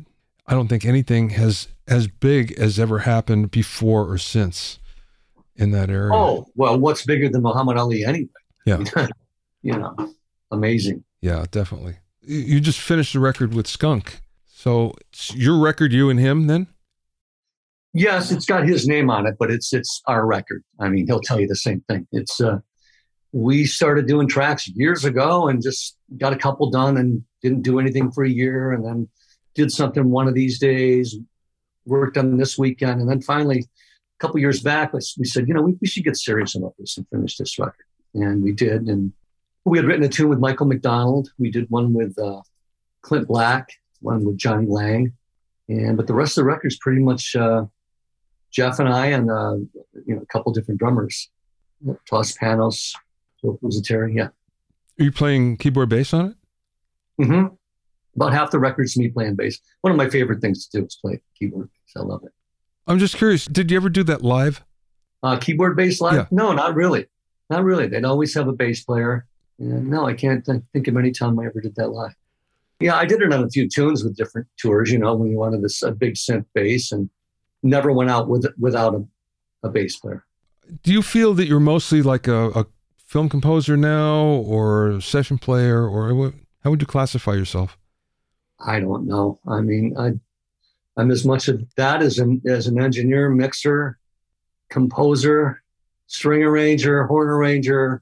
i 0.49 0.53
don't 0.53 0.67
think 0.67 0.83
anything 0.83 1.29
has 1.29 1.69
as 1.87 2.07
big 2.07 2.51
as 2.59 2.77
ever 2.77 2.99
happened 2.99 3.51
before 3.51 4.09
or 4.11 4.17
since 4.17 4.79
in 5.55 5.71
that 5.71 5.89
area. 5.89 6.11
Oh 6.13 6.45
well 6.55 6.77
what's 6.79 7.05
bigger 7.05 7.29
than 7.29 7.41
muhammad 7.41 7.77
ali 7.77 8.03
anyway? 8.03 8.29
Yeah. 8.65 8.83
You 9.61 9.77
know 9.77 9.93
amazing. 10.51 11.03
Yeah 11.21 11.45
definitely. 11.51 11.97
You 12.21 12.61
just 12.61 12.79
finished 12.79 13.11
the 13.13 13.19
record 13.19 13.53
with 13.53 13.67
skunk. 13.67 14.21
So 14.45 14.93
it's 15.09 15.35
your 15.35 15.57
record 15.57 15.91
you 15.91 16.09
and 16.09 16.19
him 16.19 16.47
then? 16.47 16.67
Yes, 17.93 18.31
it's 18.31 18.45
got 18.45 18.67
his 18.67 18.87
name 18.87 19.09
on 19.09 19.25
it, 19.25 19.35
but 19.39 19.49
it's 19.49 19.73
it's 19.73 20.01
our 20.05 20.25
record. 20.25 20.63
I 20.79 20.89
mean, 20.89 21.07
he'll 21.07 21.21
tell 21.21 21.39
you 21.39 21.47
the 21.47 21.55
same 21.55 21.81
thing. 21.89 22.07
It's 22.11 22.39
uh, 22.39 22.59
we 23.31 23.65
started 23.65 24.05
doing 24.07 24.27
tracks 24.27 24.67
years 24.67 25.05
ago 25.05 25.47
and 25.47 25.61
just 25.61 25.97
got 26.17 26.33
a 26.33 26.37
couple 26.37 26.69
done 26.69 26.97
and 26.97 27.23
didn't 27.41 27.63
do 27.63 27.79
anything 27.79 28.11
for 28.11 28.23
a 28.23 28.29
year, 28.29 28.71
and 28.71 28.85
then 28.85 29.09
did 29.55 29.71
something 29.71 30.09
one 30.09 30.27
of 30.27 30.33
these 30.33 30.59
days. 30.59 31.17
Worked 31.85 32.17
on 32.17 32.37
this 32.37 32.57
weekend, 32.57 33.01
and 33.01 33.09
then 33.09 33.21
finally, 33.21 33.59
a 33.59 34.19
couple 34.19 34.39
years 34.39 34.61
back, 34.61 34.93
we 34.93 35.25
said, 35.25 35.47
you 35.47 35.53
know, 35.53 35.61
we, 35.61 35.75
we 35.81 35.87
should 35.87 36.03
get 36.03 36.17
serious 36.17 36.53
about 36.53 36.75
this 36.77 36.97
and 36.97 37.07
finish 37.09 37.37
this 37.37 37.57
record, 37.57 37.85
and 38.13 38.43
we 38.43 38.51
did. 38.51 38.83
And 38.87 39.11
we 39.65 39.77
had 39.77 39.85
written 39.85 40.03
a 40.03 40.09
tune 40.09 40.29
with 40.29 40.39
Michael 40.39 40.67
McDonald. 40.67 41.31
We 41.39 41.49
did 41.49 41.65
one 41.69 41.93
with 41.93 42.19
uh, 42.19 42.41
Clint 43.01 43.27
Black, 43.27 43.69
one 44.01 44.23
with 44.23 44.37
Jonny 44.37 44.67
Lang, 44.67 45.13
and 45.67 45.97
but 45.97 46.05
the 46.05 46.13
rest 46.13 46.37
of 46.37 46.43
the 46.43 46.49
record's 46.49 46.77
pretty 46.77 47.01
much. 47.01 47.35
Uh, 47.35 47.65
Jeff 48.51 48.79
and 48.79 48.89
I 48.89 49.07
and 49.07 49.29
uh, 49.29 49.55
you 50.05 50.15
know 50.15 50.21
a 50.21 50.25
couple 50.25 50.51
different 50.51 50.79
drummers, 50.79 51.29
Toss 52.09 52.35
Panos, 52.37 52.93
was 53.43 53.81
Terry, 53.81 54.15
yeah. 54.15 54.29
Are 54.99 55.03
you 55.03 55.11
playing 55.11 55.57
keyboard 55.57 55.89
bass 55.89 56.13
on 56.13 56.25
it? 56.27 57.23
Mm-hmm. 57.23 57.55
About 58.19 58.33
half 58.33 58.51
the 58.51 58.59
records 58.59 58.97
me 58.97 59.07
playing 59.07 59.35
bass. 59.35 59.59
One 59.79 59.91
of 59.91 59.97
my 59.97 60.09
favorite 60.09 60.41
things 60.41 60.67
to 60.67 60.79
do 60.79 60.85
is 60.85 60.97
play 61.01 61.21
keyboard 61.37 61.69
bass. 61.69 61.93
I 61.95 62.05
love 62.05 62.21
it. 62.25 62.33
I'm 62.85 62.99
just 62.99 63.15
curious. 63.15 63.45
Did 63.45 63.71
you 63.71 63.77
ever 63.77 63.87
do 63.87 64.03
that 64.03 64.21
live? 64.21 64.61
Uh, 65.23 65.37
keyboard 65.37 65.77
bass 65.77 66.01
live? 66.01 66.15
Yeah. 66.15 66.25
No, 66.29 66.51
not 66.51 66.75
really. 66.75 67.05
Not 67.49 67.63
really. 67.63 67.87
They'd 67.87 68.03
always 68.03 68.33
have 68.33 68.49
a 68.49 68.51
bass 68.51 68.83
player. 68.83 69.25
And 69.57 69.89
no, 69.89 70.05
I 70.05 70.13
can't 70.13 70.45
th- 70.45 70.61
think 70.73 70.89
of 70.89 70.97
any 70.97 71.11
time 71.11 71.39
I 71.39 71.45
ever 71.45 71.61
did 71.61 71.75
that 71.75 71.91
live. 71.91 72.13
Yeah, 72.81 72.97
I 72.97 73.05
did 73.05 73.21
it 73.21 73.31
on 73.31 73.41
a 73.41 73.49
few 73.49 73.69
tunes 73.69 74.03
with 74.03 74.17
different 74.17 74.47
tours. 74.57 74.91
You 74.91 74.99
know, 74.99 75.15
when 75.15 75.31
you 75.31 75.37
wanted 75.37 75.61
this 75.61 75.81
a 75.81 75.91
big 75.93 76.15
synth 76.15 76.45
bass 76.53 76.91
and 76.91 77.09
never 77.63 77.93
went 77.93 78.09
out 78.09 78.27
with 78.27 78.47
without 78.59 78.95
a, 78.95 79.05
a 79.63 79.69
bass 79.69 79.95
player. 79.95 80.25
Do 80.83 80.91
you 80.91 81.01
feel 81.01 81.33
that 81.35 81.47
you're 81.47 81.61
mostly 81.61 82.01
like 82.01 82.27
a, 82.27 82.49
a 82.49 82.65
film 83.05 83.29
composer 83.29 83.77
now, 83.77 84.25
or 84.25 84.99
session 84.99 85.37
player, 85.37 85.87
or 85.87 86.13
what, 86.13 86.33
how 86.65 86.69
would 86.69 86.81
you 86.81 86.87
classify 86.87 87.33
yourself? 87.33 87.77
I 88.59 88.79
don't 88.79 89.07
know. 89.07 89.39
I 89.47 89.61
mean, 89.61 89.95
I, 89.97 90.11
I'm 90.97 91.11
as 91.11 91.25
much 91.25 91.47
of 91.47 91.63
that 91.75 92.01
as 92.01 92.19
an 92.19 92.41
as 92.45 92.67
an 92.67 92.81
engineer, 92.81 93.29
mixer, 93.29 93.97
composer, 94.69 95.63
string 96.07 96.43
arranger, 96.43 97.05
horn 97.05 97.29
arranger, 97.29 98.01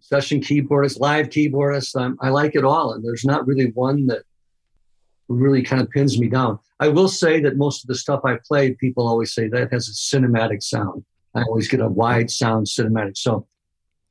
session 0.00 0.40
keyboardist, 0.40 0.98
live 0.98 1.28
keyboardist. 1.28 2.00
I'm, 2.00 2.16
I 2.20 2.30
like 2.30 2.54
it 2.54 2.64
all, 2.64 2.92
and 2.92 3.04
there's 3.04 3.24
not 3.24 3.46
really 3.46 3.70
one 3.72 4.06
that 4.06 4.22
really 5.28 5.62
kind 5.62 5.82
of 5.82 5.90
pins 5.90 6.18
me 6.18 6.28
down. 6.28 6.58
I 6.80 6.88
will 6.88 7.08
say 7.08 7.40
that 7.40 7.56
most 7.56 7.84
of 7.84 7.88
the 7.88 7.94
stuff 7.94 8.20
I 8.24 8.38
play, 8.46 8.72
people 8.72 9.06
always 9.06 9.34
say 9.34 9.48
that 9.48 9.72
has 9.72 9.88
a 9.88 9.92
cinematic 9.92 10.62
sound. 10.62 11.04
I 11.34 11.42
always 11.42 11.68
get 11.68 11.80
a 11.80 11.88
wide 11.88 12.30
sound 12.30 12.66
cinematic. 12.66 13.16
So 13.16 13.46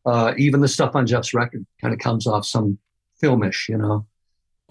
uh, 0.06 0.34
even 0.38 0.62
the 0.62 0.68
stuff 0.68 0.96
on 0.96 1.06
Jeff's 1.06 1.34
record 1.34 1.66
kind 1.80 1.94
of 1.94 2.00
comes 2.00 2.26
off 2.28 2.46
some 2.46 2.80
filmish, 3.22 3.70
you 3.70 3.78
know. 3.78 4.06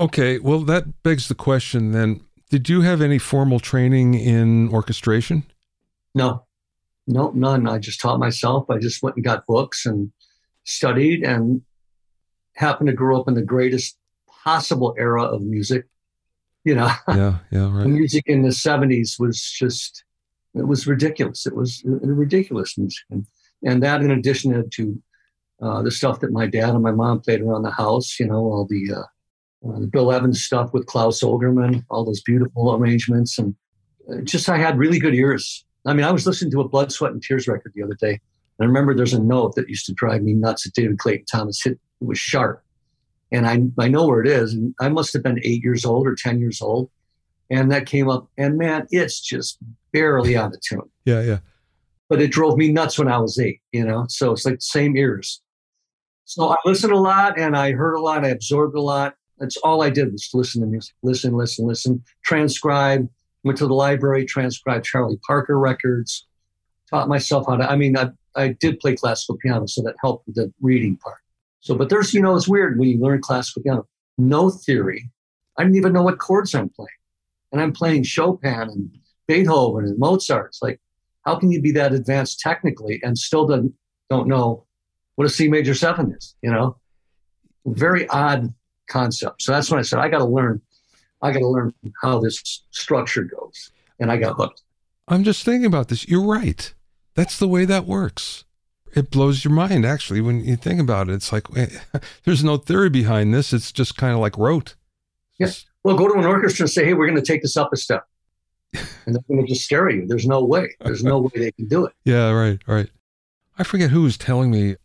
Okay, 0.01 0.39
well 0.39 0.61
that 0.61 1.03
begs 1.03 1.29
the 1.29 1.35
question 1.35 1.93
then. 1.93 2.23
Did 2.49 2.69
you 2.69 2.81
have 2.81 3.01
any 3.01 3.19
formal 3.19 3.61
training 3.61 4.15
in 4.15 4.69
orchestration? 4.71 5.45
No, 6.15 6.45
no, 7.07 7.31
none. 7.31 7.69
I 7.69 7.79
just 7.79 8.01
taught 8.01 8.19
myself. 8.19 8.69
I 8.69 8.79
just 8.79 9.03
went 9.03 9.17
and 9.17 9.25
got 9.25 9.47
books 9.47 9.87
and 9.87 10.11
studied 10.65 11.23
and 11.23 11.63
happened 12.57 12.89
to 12.89 12.93
grow 12.93 13.21
up 13.21 13.29
in 13.29 13.35
the 13.35 13.43
greatest 13.43 13.97
possible 14.27 14.95
era 14.99 15.23
of 15.23 15.43
music 15.43 15.87
you 16.65 16.75
know, 16.75 16.91
yeah, 17.09 17.39
yeah, 17.51 17.75
right. 17.75 17.87
music 17.87 18.25
in 18.27 18.43
the 18.43 18.51
'70s 18.51 19.19
was 19.19 19.41
just 19.43 20.05
it 20.55 20.67
was 20.67 20.87
ridiculous. 20.87 21.47
It 21.47 21.55
was 21.55 21.83
ridiculous 21.85 22.77
music, 22.77 23.05
and, 23.11 23.27
and 23.65 23.83
that 23.83 24.03
in 24.03 24.11
addition 24.11 24.69
to 24.69 25.03
uh, 25.63 25.83
the 25.83 25.91
stuff 25.91 26.21
that 26.21 26.33
my 26.33 26.47
dad 26.47 26.71
and 26.71 26.83
my 26.83 26.93
mom 26.93 27.21
played 27.21 27.41
around 27.41 27.63
the 27.63 27.71
house. 27.71 28.19
You 28.19 28.27
know, 28.27 28.39
all 28.39 28.67
the, 28.69 28.95
uh, 28.95 29.03
the 29.03 29.09
Bill 29.91 30.13
Evans 30.13 30.43
stuff 30.43 30.73
with 30.73 30.87
Claus 30.87 31.21
Ogerman, 31.21 31.85
all 31.91 32.05
those 32.05 32.23
beautiful 32.23 32.75
arrangements, 32.75 33.39
and 33.39 33.55
uh, 34.11 34.23
just 34.23 34.49
I 34.49 34.57
had 34.57 34.79
really 34.79 34.99
good 34.99 35.15
ears. 35.15 35.65
I 35.87 35.95
mean, 35.95 36.05
I 36.05 36.13
was 36.13 36.27
listening 36.27 36.51
to 36.53 36.61
a 36.61 36.69
Blood, 36.69 36.93
Sweat, 36.93 37.13
and 37.13 37.23
Tears 37.23 37.47
record 37.47 37.73
the 37.75 37.83
other 37.83 37.97
day, 38.01 38.13
and 38.13 38.21
I 38.61 38.65
remember 38.65 38.95
there's 38.95 39.15
a 39.15 39.23
note 39.23 39.55
that 39.57 39.69
used 39.69 39.87
to 39.87 39.93
drive 39.93 40.23
me 40.23 40.35
nuts 40.35 40.65
that 40.65 40.75
David 40.75 40.99
Clayton 40.99 41.27
Thomas 41.31 41.63
hit. 41.63 41.79
It 42.01 42.07
was 42.07 42.19
sharp 42.19 42.63
and 43.33 43.47
I, 43.47 43.63
I 43.83 43.89
know 43.89 44.07
where 44.07 44.21
it 44.21 44.29
is. 44.29 44.55
And 44.55 44.75
I 44.81 44.89
must 44.89 45.13
have 45.13 45.23
been 45.23 45.41
eight 45.45 45.63
years 45.63 45.85
old 45.85 46.07
or 46.07 46.15
10 46.15 46.41
years 46.41 46.61
old. 46.61 46.91
And 47.51 47.71
that 47.73 47.87
came 47.87 48.09
up, 48.09 48.29
and 48.39 48.57
man, 48.59 48.87
it's 48.91 49.21
just 49.21 49.59
barely 49.93 50.37
out 50.37 50.55
of 50.55 50.61
tune. 50.61 50.89
Yeah, 51.05 51.21
yeah. 51.23 51.39
But 52.09 52.23
it 52.23 52.31
drove 52.31 52.57
me 52.57 52.71
nuts 52.71 52.97
when 52.97 53.09
I 53.09 53.19
was 53.19 53.41
eight, 53.41 53.61
you 53.73 53.85
know? 53.85 54.07
So 54.09 54.31
it's 54.31 54.45
like 54.45 54.57
the 54.57 54.61
same 54.61 54.97
ears. 54.97 55.43
So 56.27 56.49
I 56.49 56.57
listened 56.65 56.93
a 56.93 56.99
lot 56.99 57.41
and 57.41 57.57
I 57.57 57.73
heard 57.73 57.95
a 57.95 58.01
lot, 58.01 58.25
I 58.25 58.29
absorbed 58.29 58.77
a 58.77 58.81
lot. 58.81 59.15
That's 59.41 59.57
all 59.59 59.83
I 59.83 59.91
did 59.91 60.13
was 60.13 60.29
listen 60.33 60.61
to 60.61 60.67
music, 60.67 60.95
listen, 61.03 61.33
listen, 61.33 61.67
listen, 61.67 62.05
transcribe. 62.25 63.09
Went 63.43 63.57
to 63.57 63.67
the 63.67 63.73
library, 63.73 64.27
transcribed 64.27 64.85
Charlie 64.85 65.19
Parker 65.27 65.59
records, 65.59 66.27
taught 66.91 67.09
myself 67.09 67.47
how 67.49 67.57
to. 67.57 67.71
I 67.71 67.75
mean, 67.75 67.97
I, 67.97 68.11
I 68.37 68.49
did 68.49 68.79
play 68.81 68.95
classical 68.95 69.39
piano, 69.39 69.67
so 69.67 69.81
that 69.83 69.95
helped 70.03 70.27
with 70.27 70.37
the 70.37 70.53
reading 70.61 70.99
part. 70.99 71.17
So, 71.61 71.75
but 71.75 71.89
there's, 71.89 72.13
you 72.13 72.21
know, 72.21 72.37
it's 72.37 72.47
weird 72.47 72.79
when 72.79 72.91
you 72.91 72.99
learn 72.99 73.23
classical 73.23 73.63
piano, 73.63 73.87
no 74.19 74.51
theory. 74.51 75.11
I 75.57 75.63
didn't 75.63 75.77
even 75.77 75.95
know 75.95 76.03
what 76.03 76.19
chords 76.19 76.55
I'm 76.55 76.69
playing. 76.69 76.89
And 77.51 77.63
I'm 77.63 77.73
playing 77.73 78.03
Chopin 78.03 78.53
and 78.53 78.91
Beethoven 79.27 79.87
and 79.87 79.99
Mozart. 79.99 80.49
It's 80.49 80.63
like, 80.63 80.79
how 81.25 81.37
can 81.37 81.51
you 81.51 81.63
be 81.63 81.73
that 81.73 81.95
advanced 81.95 82.41
technically 82.41 83.01
and 83.03 83.17
still 83.17 83.47
don't, 83.47 83.73
don't 84.11 84.29
know 84.29 84.67
what 85.17 85.27
a 85.27 85.31
C 85.31 85.49
major 85.49 85.75
seven 85.75 86.13
is, 86.13 86.37
you 86.43 86.51
know? 86.51 86.77
Very 87.67 88.07
odd 88.09 88.53
concept. 88.91 89.43
So 89.43 89.53
that's 89.53 89.71
when 89.71 89.79
I 89.79 89.83
said, 89.83 90.01
I 90.01 90.09
got 90.09 90.19
to 90.19 90.25
learn, 90.25 90.61
I 91.23 91.33
got 91.33 91.39
to 91.39 91.49
learn 91.49 91.73
how 92.03 92.21
this 92.21 92.63
structure 92.71 93.23
goes. 93.25 93.71
And 93.99 94.11
I 94.11 94.17
got 94.17 94.37
hooked. 94.37 94.63
I'm 95.09 95.25
just 95.25 95.45
thinking 95.45 95.67
about 95.67 95.89
this. 95.89 96.09
You're 96.09 96.27
right. 96.27 96.73
That's 97.15 97.39
the 97.39 97.49
way 97.49 97.65
that 97.67 97.87
works 97.87 98.45
it 98.95 99.11
blows 99.11 99.45
your 99.45 99.53
mind 99.53 99.85
actually 99.85 100.21
when 100.21 100.45
you 100.45 100.57
think 100.57 100.81
about 100.81 101.09
it. 101.09 101.15
It's 101.15 101.33
like 101.33 101.45
eh, 101.57 101.69
there's 102.25 102.45
no 102.45 102.57
theory 102.57 102.91
behind 102.91 103.33
this. 103.33 103.53
It's 103.53 103.73
just 103.73 103.97
kind 103.97 104.15
of 104.15 104.21
like 104.21 104.37
rote. 104.37 104.75
Yes. 105.39 105.67
Well, 105.85 105.97
go 105.97 106.09
to 106.09 106.19
an 106.19 106.27
orchestra 106.27 106.65
and 106.65 106.71
say, 106.71 106.85
"Hey, 106.85 106.95
we're 106.95 107.07
going 107.07 107.23
to 107.23 107.25
take 107.25 107.43
this 107.43 107.57
up 107.57 107.73
a 107.73 107.77
step," 107.77 108.07
and 108.75 109.15
they're 109.15 109.25
going 109.29 109.41
to 109.41 109.47
just 109.47 109.65
stare 109.65 109.89
at 109.89 109.95
you. 109.95 110.07
There's 110.07 110.27
no 110.27 110.45
way. 110.45 110.75
There's 110.81 111.03
no 111.03 111.21
way 111.21 111.31
they 111.35 111.53
can 111.53 111.69
do 111.69 111.87
it. 111.87 111.95
Yeah, 112.05 112.31
right, 112.33 112.59
right. 112.67 112.91
I 113.59 113.65
forget 113.65 113.91
who 113.91 114.03
was 114.03 114.19
telling 114.19 114.51
me, 114.51 114.77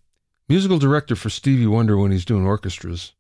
musical 0.48 0.80
director 0.80 1.16
for 1.16 1.30
Stevie 1.30 1.68
Wonder 1.68 1.98
when 1.98 2.12
he's 2.12 2.26
doing 2.26 2.46
orchestras, 2.46 3.14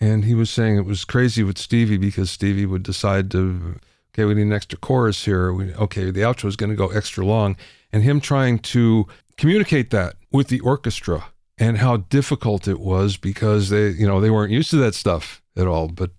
and 0.00 0.24
he 0.24 0.34
was 0.34 0.50
saying 0.50 0.76
it 0.76 0.86
was 0.86 1.04
crazy 1.04 1.42
with 1.42 1.58
Stevie 1.58 1.98
because 1.98 2.30
Stevie 2.30 2.66
would 2.66 2.82
decide 2.82 3.30
to 3.32 3.76
okay, 4.14 4.24
we 4.24 4.34
need 4.34 4.42
an 4.42 4.52
extra 4.52 4.78
chorus 4.78 5.24
here. 5.24 5.52
We, 5.52 5.74
okay, 5.74 6.10
the 6.10 6.20
outro 6.20 6.46
is 6.46 6.56
going 6.56 6.70
to 6.70 6.76
go 6.76 6.88
extra 6.88 7.24
long. 7.24 7.56
And 7.92 8.02
him 8.02 8.20
trying 8.20 8.58
to 8.60 9.06
communicate 9.36 9.90
that 9.90 10.16
with 10.30 10.48
the 10.48 10.60
orchestra 10.60 11.26
and 11.58 11.78
how 11.78 11.98
difficult 11.98 12.68
it 12.68 12.80
was 12.80 13.16
because 13.16 13.70
they, 13.70 13.90
you 13.90 14.06
know, 14.06 14.20
they 14.20 14.30
weren't 14.30 14.52
used 14.52 14.70
to 14.70 14.76
that 14.76 14.94
stuff 14.94 15.42
at 15.56 15.66
all. 15.66 15.88
But 15.88 16.10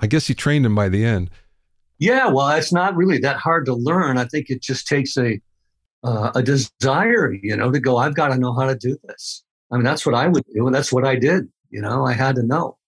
I 0.00 0.06
guess 0.06 0.26
he 0.26 0.34
trained 0.34 0.66
him 0.66 0.74
by 0.74 0.88
the 0.88 1.04
end. 1.04 1.30
Yeah, 1.98 2.28
well, 2.28 2.48
it's 2.50 2.72
not 2.72 2.96
really 2.96 3.18
that 3.18 3.36
hard 3.36 3.66
to 3.66 3.74
learn. 3.74 4.16
I 4.16 4.24
think 4.24 4.48
it 4.48 4.62
just 4.62 4.86
takes 4.86 5.16
a 5.18 5.40
uh, 6.02 6.32
a 6.34 6.42
desire, 6.42 7.30
you 7.42 7.54
know, 7.54 7.70
to 7.70 7.78
go. 7.78 7.98
I've 7.98 8.14
got 8.14 8.28
to 8.28 8.38
know 8.38 8.54
how 8.54 8.66
to 8.66 8.74
do 8.74 8.96
this. 9.04 9.44
I 9.70 9.76
mean, 9.76 9.84
that's 9.84 10.06
what 10.06 10.14
I 10.14 10.28
would 10.28 10.44
do, 10.54 10.64
and 10.64 10.74
that's 10.74 10.90
what 10.90 11.04
I 11.04 11.14
did. 11.16 11.46
You 11.68 11.82
know, 11.82 12.06
I 12.06 12.14
had 12.14 12.36
to 12.36 12.42
know. 12.42 12.78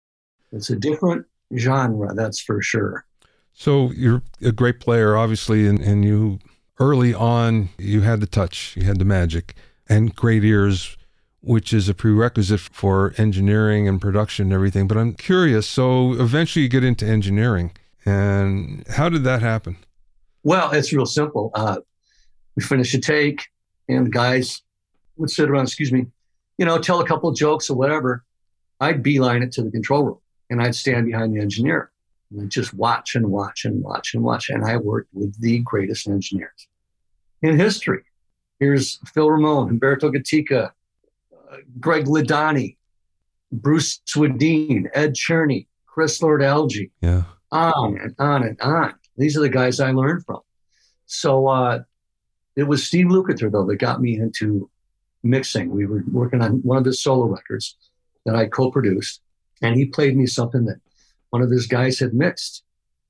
It's 0.53 0.71
a 0.71 0.77
different 0.77 1.27
genre, 1.57 2.15
that's 2.15 2.41
for 2.41 2.63
sure. 2.63 3.05
So 3.53 3.91
you're 3.93 4.23
a 4.41 4.53
great 4.53 4.81
player, 4.81 5.17
obviously, 5.17 5.67
and, 5.67 5.81
and 5.81 6.05
you 6.05 6.39
early 6.79 7.15
on 7.15 7.69
you 7.79 8.01
had 8.01 8.21
the 8.21 8.27
touch, 8.27 8.77
you 8.77 8.85
had 8.85 8.99
the 8.99 9.05
magic, 9.05 9.55
and 9.89 10.15
great 10.15 10.45
ears, 10.45 10.97
which 11.41 11.73
is 11.73 11.89
a 11.89 11.95
prerequisite 11.95 12.61
for 12.61 13.15
engineering 13.19 13.87
and 13.89 14.01
production 14.01 14.47
and 14.47 14.53
everything. 14.53 14.87
But 14.87 14.97
I'm 14.97 15.15
curious. 15.15 15.67
So 15.67 16.15
eventually 16.15 16.63
you 16.63 16.69
get 16.69 16.85
into 16.85 17.07
engineering, 17.07 17.73
and 18.05 18.87
how 18.89 19.09
did 19.09 19.25
that 19.25 19.43
happen? 19.43 19.77
Well, 20.45 20.71
it's 20.73 20.93
real 20.93 21.07
simple. 21.07 21.51
Uh, 21.55 21.79
we 22.57 22.63
finish 22.63 22.95
a 22.95 23.01
take, 23.01 23.47
and 23.89 24.07
the 24.07 24.11
guys 24.11 24.63
would 25.17 25.31
sit 25.31 25.49
around. 25.49 25.65
Excuse 25.65 25.93
me, 25.93 26.07
you 26.59 26.65
know, 26.65 26.79
tell 26.79 27.01
a 27.01 27.07
couple 27.07 27.29
of 27.29 27.37
jokes 27.37 27.71
or 27.71 27.77
whatever. 27.77 28.25
I'd 28.81 29.03
beeline 29.03 29.43
it 29.43 29.53
to 29.53 29.63
the 29.63 29.71
control 29.71 30.03
room, 30.03 30.19
and 30.53 30.63
I'd 30.63 30.75
stand 30.75 31.07
behind 31.07 31.35
the 31.35 31.41
engineer 31.41 31.91
and 32.31 32.43
I'd 32.43 32.51
just 32.51 32.75
watch 32.75 33.15
and 33.15 33.27
watch 33.29 33.65
and 33.65 33.83
watch 33.83 34.15
and 34.15 34.23
watch. 34.23 34.51
And 34.51 34.65
I 34.65 34.77
worked 34.77 35.09
with 35.15 35.41
the 35.41 35.61
greatest 35.61 36.07
engineers 36.07 36.69
in 37.41 37.59
history. 37.59 38.03
Here's 38.61 38.99
Phil 39.13 39.31
Ramone, 39.31 39.71
Humberto 39.71 40.15
Gatica, 40.15 40.71
uh, 41.51 41.57
Greg 41.81 42.05
Ladanyi, 42.05 42.77
Bruce 43.51 44.01
Swedien, 44.07 44.89
Ed 44.95 45.15
Cherney, 45.15 45.67
Chris 45.87 46.23
Lord-Alge. 46.23 46.91
Yeah. 47.01 47.25
On 47.51 47.99
and 47.99 48.15
on 48.19 48.45
and 48.45 48.61
on. 48.61 48.95
These 49.17 49.37
are 49.37 49.41
the 49.41 49.49
guys 49.49 49.81
I 49.81 49.91
learned 49.91 50.25
from. 50.25 50.41
So 51.07 51.49
uh, 51.49 51.81
it 52.57 52.63
was 52.65 52.87
Steve 52.87 53.07
Lukather, 53.07 53.51
though, 53.51 53.67
that 53.67 53.77
got 53.77 54.01
me 54.01 54.19
into 54.19 54.71
mixing. 55.23 55.71
We 55.71 55.87
were 55.87 56.05
working 56.11 56.43
on 56.43 56.63
one 56.63 56.79
of 56.79 56.85
his 56.85 57.03
solo 57.03 57.27
records 57.27 57.77
that 58.25 58.37
I 58.37 58.47
co 58.47 58.71
produced, 58.71 59.22
and 59.63 59.77
he 59.77 59.87
played 59.87 60.17
me 60.17 60.27
something 60.27 60.65
that 60.67 60.81
one 61.31 61.43
of 61.43 61.51
his 61.51 61.67
guys 61.67 61.99
had 61.99 62.13
mixed. 62.13 62.63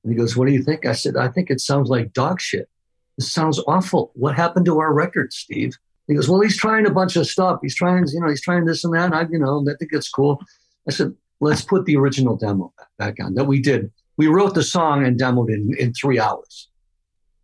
And 0.03 0.13
he 0.13 0.17
goes, 0.17 0.37
What 0.37 0.47
do 0.47 0.53
you 0.53 0.63
think? 0.63 0.85
I 0.85 0.93
said, 0.93 1.17
I 1.17 1.27
think 1.27 1.49
it 1.49 1.59
sounds 1.59 1.89
like 1.89 2.13
dog 2.13 2.39
shit. 2.39 2.69
This 3.17 3.31
sounds 3.31 3.61
awful. 3.67 4.11
What 4.15 4.35
happened 4.35 4.65
to 4.65 4.79
our 4.79 4.93
record, 4.93 5.33
Steve? 5.33 5.73
He 6.07 6.15
goes, 6.15 6.29
Well, 6.29 6.41
he's 6.41 6.57
trying 6.57 6.85
a 6.85 6.91
bunch 6.91 7.15
of 7.15 7.27
stuff. 7.27 7.59
He's 7.61 7.75
trying, 7.75 8.05
you 8.07 8.19
know, 8.19 8.29
he's 8.29 8.41
trying 8.41 8.65
this 8.65 8.83
and 8.83 8.93
that. 8.93 9.05
And 9.05 9.15
I, 9.15 9.25
you 9.29 9.39
know, 9.39 9.65
I 9.67 9.75
think 9.77 9.91
it's 9.93 10.09
cool. 10.09 10.41
I 10.87 10.91
said, 10.91 11.13
Let's 11.39 11.61
put 11.61 11.85
the 11.85 11.97
original 11.97 12.37
demo 12.37 12.73
back 12.97 13.15
on 13.21 13.35
that 13.35 13.45
we 13.45 13.61
did. 13.61 13.91
We 14.15 14.27
wrote 14.27 14.53
the 14.53 14.63
song 14.63 15.05
and 15.05 15.19
demoed 15.19 15.49
it 15.49 15.59
in, 15.59 15.75
in 15.77 15.93
three 15.93 16.19
hours. 16.19 16.69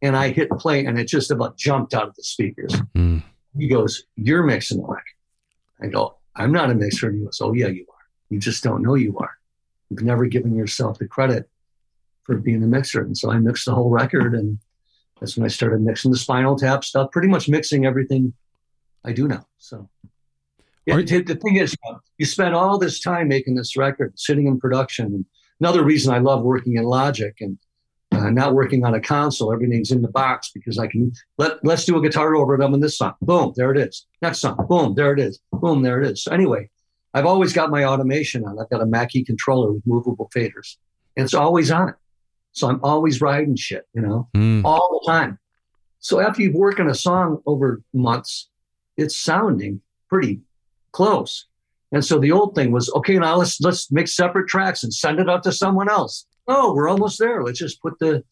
And 0.01 0.15
I 0.15 0.29
hit 0.29 0.49
play 0.51 0.85
and 0.85 0.97
it 0.97 1.07
just 1.07 1.31
about 1.31 1.57
jumped 1.57 1.93
out 1.93 2.07
of 2.07 2.15
the 2.15 2.23
speakers. 2.23 2.73
Mm. 2.95 3.23
He 3.57 3.67
goes, 3.67 4.03
You're 4.15 4.43
mixing 4.43 4.81
the 4.81 4.87
record. 4.87 5.03
I 5.81 5.87
go, 5.87 6.17
I'm 6.35 6.51
not 6.51 6.69
a 6.69 6.75
mixer. 6.75 7.09
And 7.09 7.19
he 7.19 7.25
goes, 7.25 7.39
Oh, 7.41 7.53
yeah, 7.53 7.67
you 7.67 7.85
are. 7.89 7.98
You 8.29 8.39
just 8.39 8.63
don't 8.63 8.81
know 8.81 8.95
you 8.95 9.17
are. 9.17 9.37
You've 9.89 10.03
never 10.03 10.25
given 10.25 10.55
yourself 10.55 10.99
the 10.99 11.07
credit 11.07 11.49
for 12.23 12.37
being 12.37 12.63
a 12.63 12.67
mixer. 12.67 13.01
And 13.01 13.17
so 13.17 13.31
I 13.31 13.39
mixed 13.39 13.65
the 13.65 13.73
whole 13.73 13.89
record, 13.89 14.35
and 14.35 14.59
that's 15.19 15.35
when 15.35 15.45
I 15.45 15.49
started 15.49 15.81
mixing 15.81 16.11
the 16.11 16.17
Spinal 16.17 16.55
Tap 16.55 16.83
stuff, 16.83 17.11
pretty 17.11 17.27
much 17.27 17.49
mixing 17.49 17.85
everything 17.85 18.33
I 19.03 19.13
do 19.13 19.27
now. 19.27 19.47
So 19.57 19.89
yeah, 20.85 20.95
the 20.97 21.39
thing 21.41 21.57
is, 21.57 21.73
you, 21.73 21.91
know, 21.91 21.99
you 22.17 22.25
spend 22.25 22.55
all 22.55 22.77
this 22.77 22.99
time 22.99 23.27
making 23.27 23.55
this 23.55 23.77
record, 23.77 24.17
sitting 24.19 24.47
in 24.47 24.59
production. 24.59 25.25
Another 25.59 25.83
reason 25.83 26.13
I 26.13 26.19
love 26.19 26.43
working 26.43 26.75
in 26.75 26.83
Logic 26.83 27.35
and 27.41 27.57
uh, 28.11 28.29
not 28.29 28.53
working 28.53 28.85
on 28.85 28.95
a 28.95 28.99
console. 28.99 29.53
Everything's 29.53 29.91
in 29.91 30.01
the 30.01 30.07
box 30.09 30.51
because 30.53 30.79
I 30.79 30.87
can 30.87 31.11
let 31.37 31.63
let's 31.63 31.85
do 31.85 31.97
a 31.97 32.01
guitar 32.01 32.35
over 32.35 32.57
overdub 32.57 32.73
on 32.73 32.79
this 32.79 32.97
song. 32.97 33.13
Boom, 33.21 33.53
there 33.55 33.71
it 33.71 33.77
is. 33.77 34.07
Next 34.21 34.39
song. 34.39 34.65
Boom, 34.67 34.95
there 34.95 35.13
it 35.13 35.19
is. 35.19 35.39
Boom, 35.53 35.81
there 35.83 36.01
it 36.01 36.09
is. 36.09 36.23
So 36.23 36.31
anyway, 36.31 36.69
I've 37.13 37.25
always 37.25 37.53
got 37.53 37.71
my 37.71 37.83
automation 37.83 38.45
on. 38.45 38.59
I've 38.59 38.69
got 38.69 38.81
a 38.81 38.85
Mackie 38.85 39.23
controller 39.23 39.71
with 39.71 39.85
movable 39.85 40.29
faders, 40.35 40.77
and 41.17 41.23
it's 41.23 41.33
always 41.33 41.71
on 41.71 41.89
it. 41.89 41.95
So 42.51 42.67
I'm 42.67 42.79
always 42.83 43.21
riding 43.21 43.55
shit, 43.55 43.87
you 43.93 44.01
know, 44.01 44.27
mm. 44.35 44.63
all 44.63 45.01
the 45.01 45.11
time. 45.11 45.39
So 45.99 46.19
after 46.19 46.41
you've 46.41 46.55
worked 46.55 46.79
on 46.79 46.89
a 46.89 46.95
song 46.95 47.41
over 47.45 47.81
months, 47.93 48.49
it's 48.97 49.15
sounding 49.15 49.81
pretty 50.07 50.41
close. 50.91 51.45
And 51.91 52.05
so 52.05 52.19
the 52.19 52.31
old 52.31 52.55
thing 52.55 52.71
was, 52.71 52.91
okay, 52.93 53.17
now 53.17 53.35
let's 53.35 53.59
let's 53.61 53.91
make 53.91 54.07
separate 54.07 54.47
tracks 54.47 54.83
and 54.83 54.93
send 54.93 55.19
it 55.19 55.29
out 55.29 55.43
to 55.43 55.51
someone 55.51 55.89
else. 55.89 56.25
Oh, 56.47 56.73
we're 56.73 56.89
almost 56.89 57.19
there. 57.19 57.43
Let's 57.43 57.59
just 57.59 57.81
put 57.81 57.97
the, 57.99 58.23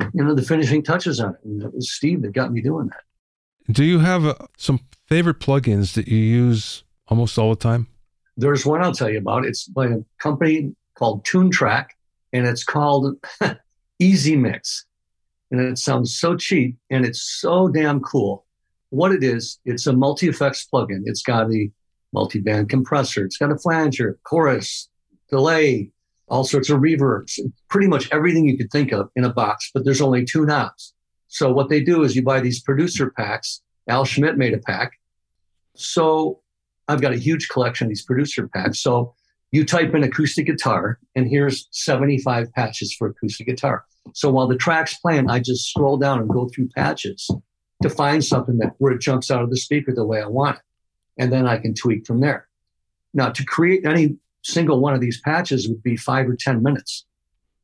you 0.00 0.24
know, 0.24 0.34
the 0.34 0.42
finishing 0.42 0.82
touches 0.82 1.20
on 1.20 1.34
it. 1.34 1.40
And 1.44 1.62
it 1.62 1.74
was 1.74 1.90
Steve 1.90 2.22
that 2.22 2.32
got 2.32 2.52
me 2.52 2.60
doing 2.60 2.88
that. 2.88 3.72
Do 3.72 3.84
you 3.84 3.98
have 3.98 4.24
uh, 4.26 4.34
some 4.56 4.80
favorite 5.06 5.40
plugins 5.40 5.94
that 5.94 6.08
you 6.08 6.18
use 6.18 6.84
almost 7.08 7.38
all 7.38 7.50
the 7.50 7.56
time? 7.56 7.86
There's 8.38 8.64
one 8.64 8.82
I'll 8.82 8.94
tell 8.94 9.10
you 9.10 9.18
about. 9.18 9.44
It's 9.44 9.64
by 9.64 9.86
a 9.88 9.98
company 10.18 10.72
called 10.94 11.24
Toontrack, 11.24 11.88
and 12.32 12.46
it's 12.46 12.62
called 12.62 13.16
EZmix. 14.00 14.84
And 15.50 15.60
it 15.60 15.78
sounds 15.78 16.16
so 16.16 16.36
cheap 16.36 16.76
and 16.90 17.04
it's 17.04 17.22
so 17.40 17.68
damn 17.68 18.00
cool. 18.00 18.44
What 18.90 19.12
it 19.12 19.24
is, 19.24 19.58
it's 19.64 19.86
a 19.86 19.92
multi 19.92 20.28
effects 20.28 20.66
plugin. 20.72 21.02
It's 21.06 21.22
got 21.22 21.50
a 21.50 21.70
multi 22.12 22.40
band 22.40 22.68
compressor, 22.68 23.24
it's 23.24 23.38
got 23.38 23.50
a 23.50 23.58
flanger, 23.58 24.18
chorus, 24.22 24.88
delay, 25.30 25.90
all 26.28 26.44
sorts 26.44 26.70
of 26.70 26.80
reverbs, 26.80 27.40
pretty 27.68 27.88
much 27.88 28.08
everything 28.12 28.46
you 28.46 28.56
could 28.56 28.70
think 28.70 28.92
of 28.92 29.10
in 29.16 29.24
a 29.24 29.32
box, 29.32 29.70
but 29.74 29.84
there's 29.84 30.00
only 30.00 30.24
two 30.24 30.46
knobs. 30.46 30.94
So 31.26 31.52
what 31.52 31.68
they 31.68 31.80
do 31.82 32.02
is 32.04 32.14
you 32.14 32.22
buy 32.22 32.40
these 32.40 32.62
producer 32.62 33.10
packs. 33.10 33.62
Al 33.88 34.04
Schmitt 34.04 34.38
made 34.38 34.54
a 34.54 34.58
pack. 34.58 34.92
So 35.74 36.40
I've 36.88 37.00
got 37.00 37.12
a 37.12 37.18
huge 37.18 37.48
collection 37.48 37.86
of 37.86 37.90
these 37.90 38.04
producer 38.04 38.48
packs. 38.48 38.80
So 38.80 39.14
you 39.52 39.64
type 39.64 39.94
in 39.94 40.02
acoustic 40.02 40.46
guitar, 40.46 40.98
and 41.14 41.28
here's 41.28 41.68
75 41.70 42.52
patches 42.52 42.94
for 42.94 43.08
acoustic 43.08 43.46
guitar. 43.46 43.84
So 44.14 44.30
while 44.30 44.46
the 44.46 44.56
track's 44.56 44.98
playing, 44.98 45.30
I 45.30 45.38
just 45.38 45.68
scroll 45.68 45.96
down 45.96 46.20
and 46.20 46.28
go 46.28 46.48
through 46.48 46.68
patches 46.76 47.30
to 47.82 47.90
find 47.90 48.24
something 48.24 48.58
that 48.58 48.74
where 48.78 48.92
it 48.92 49.00
jumps 49.00 49.30
out 49.30 49.42
of 49.42 49.50
the 49.50 49.56
speaker 49.56 49.94
the 49.94 50.04
way 50.04 50.20
I 50.20 50.26
want 50.26 50.56
it. 50.56 50.62
And 51.18 51.32
then 51.32 51.46
I 51.46 51.58
can 51.58 51.74
tweak 51.74 52.06
from 52.06 52.20
there. 52.20 52.48
Now, 53.14 53.30
to 53.30 53.44
create 53.44 53.86
any 53.86 54.16
single 54.42 54.80
one 54.80 54.94
of 54.94 55.00
these 55.00 55.20
patches 55.20 55.68
would 55.68 55.82
be 55.82 55.96
five 55.96 56.28
or 56.28 56.36
10 56.36 56.62
minutes 56.62 57.06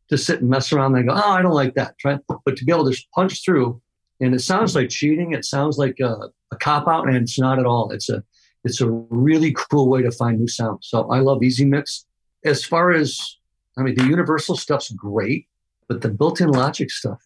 to 0.08 0.18
sit 0.18 0.40
and 0.40 0.50
mess 0.50 0.72
around 0.72 0.96
and 0.96 1.08
go, 1.08 1.14
oh, 1.14 1.30
I 1.30 1.42
don't 1.42 1.52
like 1.52 1.74
that. 1.74 1.94
But 2.02 2.56
to 2.56 2.64
be 2.64 2.72
able 2.72 2.90
to 2.90 3.04
punch 3.14 3.44
through, 3.44 3.80
and 4.20 4.34
it 4.34 4.40
sounds 4.40 4.74
like 4.74 4.88
cheating, 4.90 5.32
it 5.32 5.44
sounds 5.44 5.76
like 5.76 5.98
a, 6.00 6.30
a 6.50 6.56
cop 6.56 6.88
out, 6.88 7.08
and 7.08 7.16
it's 7.16 7.38
not 7.38 7.58
at 7.58 7.66
all. 7.66 7.90
It's 7.90 8.08
a 8.08 8.22
it's 8.64 8.80
a 8.80 8.90
really 8.90 9.52
cool 9.52 9.88
way 9.88 10.02
to 10.02 10.10
find 10.10 10.38
new 10.38 10.48
sounds. 10.48 10.88
So 10.88 11.10
I 11.10 11.20
love 11.20 11.40
EZmix. 11.40 12.04
As 12.44 12.64
far 12.64 12.90
as, 12.90 13.38
I 13.78 13.82
mean, 13.82 13.94
the 13.94 14.04
universal 14.04 14.56
stuff's 14.56 14.90
great, 14.90 15.46
but 15.88 16.00
the 16.00 16.08
built-in 16.08 16.50
Logic 16.50 16.90
stuff, 16.90 17.22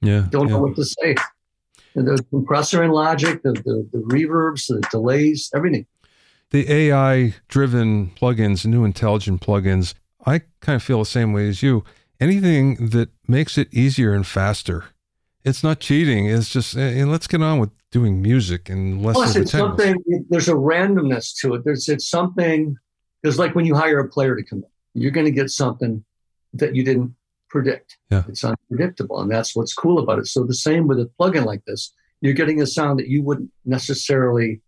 yeah, 0.00 0.26
don't 0.30 0.48
yeah. 0.48 0.54
know 0.54 0.62
what 0.62 0.76
to 0.76 0.84
say. 0.84 1.14
The 1.94 2.24
compressor 2.30 2.82
in 2.82 2.90
Logic, 2.90 3.42
the, 3.42 3.52
the, 3.52 3.88
the 3.92 3.98
reverbs, 3.98 4.66
the 4.68 4.80
delays, 4.90 5.50
everything. 5.54 5.86
The 6.50 6.70
AI-driven 6.70 8.10
plugins, 8.10 8.64
new 8.64 8.84
intelligent 8.84 9.42
plugins, 9.42 9.94
I 10.24 10.42
kind 10.60 10.76
of 10.76 10.82
feel 10.82 11.00
the 11.00 11.06
same 11.06 11.32
way 11.32 11.48
as 11.48 11.62
you. 11.62 11.84
Anything 12.20 12.88
that 12.90 13.10
makes 13.26 13.56
it 13.58 13.72
easier 13.72 14.12
and 14.12 14.26
faster. 14.26 14.86
It's 15.48 15.64
not 15.64 15.80
cheating. 15.80 16.26
It's 16.26 16.48
just, 16.48 16.74
and 16.74 17.10
let's 17.10 17.26
get 17.26 17.42
on 17.42 17.58
with 17.58 17.70
doing 17.90 18.20
music 18.20 18.68
and 18.68 19.02
less 19.02 19.14
Plus, 19.14 19.36
it's 19.36 19.52
something. 19.52 19.96
There's 20.28 20.48
a 20.48 20.54
randomness 20.54 21.34
to 21.40 21.54
it. 21.54 21.64
There's 21.64 21.88
it's 21.88 22.08
something. 22.08 22.76
It's 23.22 23.38
like 23.38 23.54
when 23.54 23.64
you 23.64 23.74
hire 23.74 23.98
a 24.00 24.08
player 24.08 24.36
to 24.36 24.42
come 24.42 24.58
in, 24.58 25.02
you're 25.02 25.10
going 25.10 25.26
to 25.26 25.32
get 25.32 25.50
something 25.50 26.04
that 26.54 26.76
you 26.76 26.84
didn't 26.84 27.14
predict. 27.48 27.96
Yeah. 28.10 28.24
It's 28.28 28.44
unpredictable, 28.44 29.20
and 29.20 29.30
that's 29.30 29.56
what's 29.56 29.74
cool 29.74 29.98
about 29.98 30.18
it. 30.18 30.26
So 30.26 30.44
the 30.44 30.54
same 30.54 30.86
with 30.86 31.00
a 31.00 31.10
plugin 31.18 31.44
like 31.44 31.64
this, 31.64 31.92
you're 32.20 32.34
getting 32.34 32.60
a 32.60 32.66
sound 32.66 32.98
that 32.98 33.08
you 33.08 33.22
wouldn't 33.22 33.50
necessarily 33.64 34.60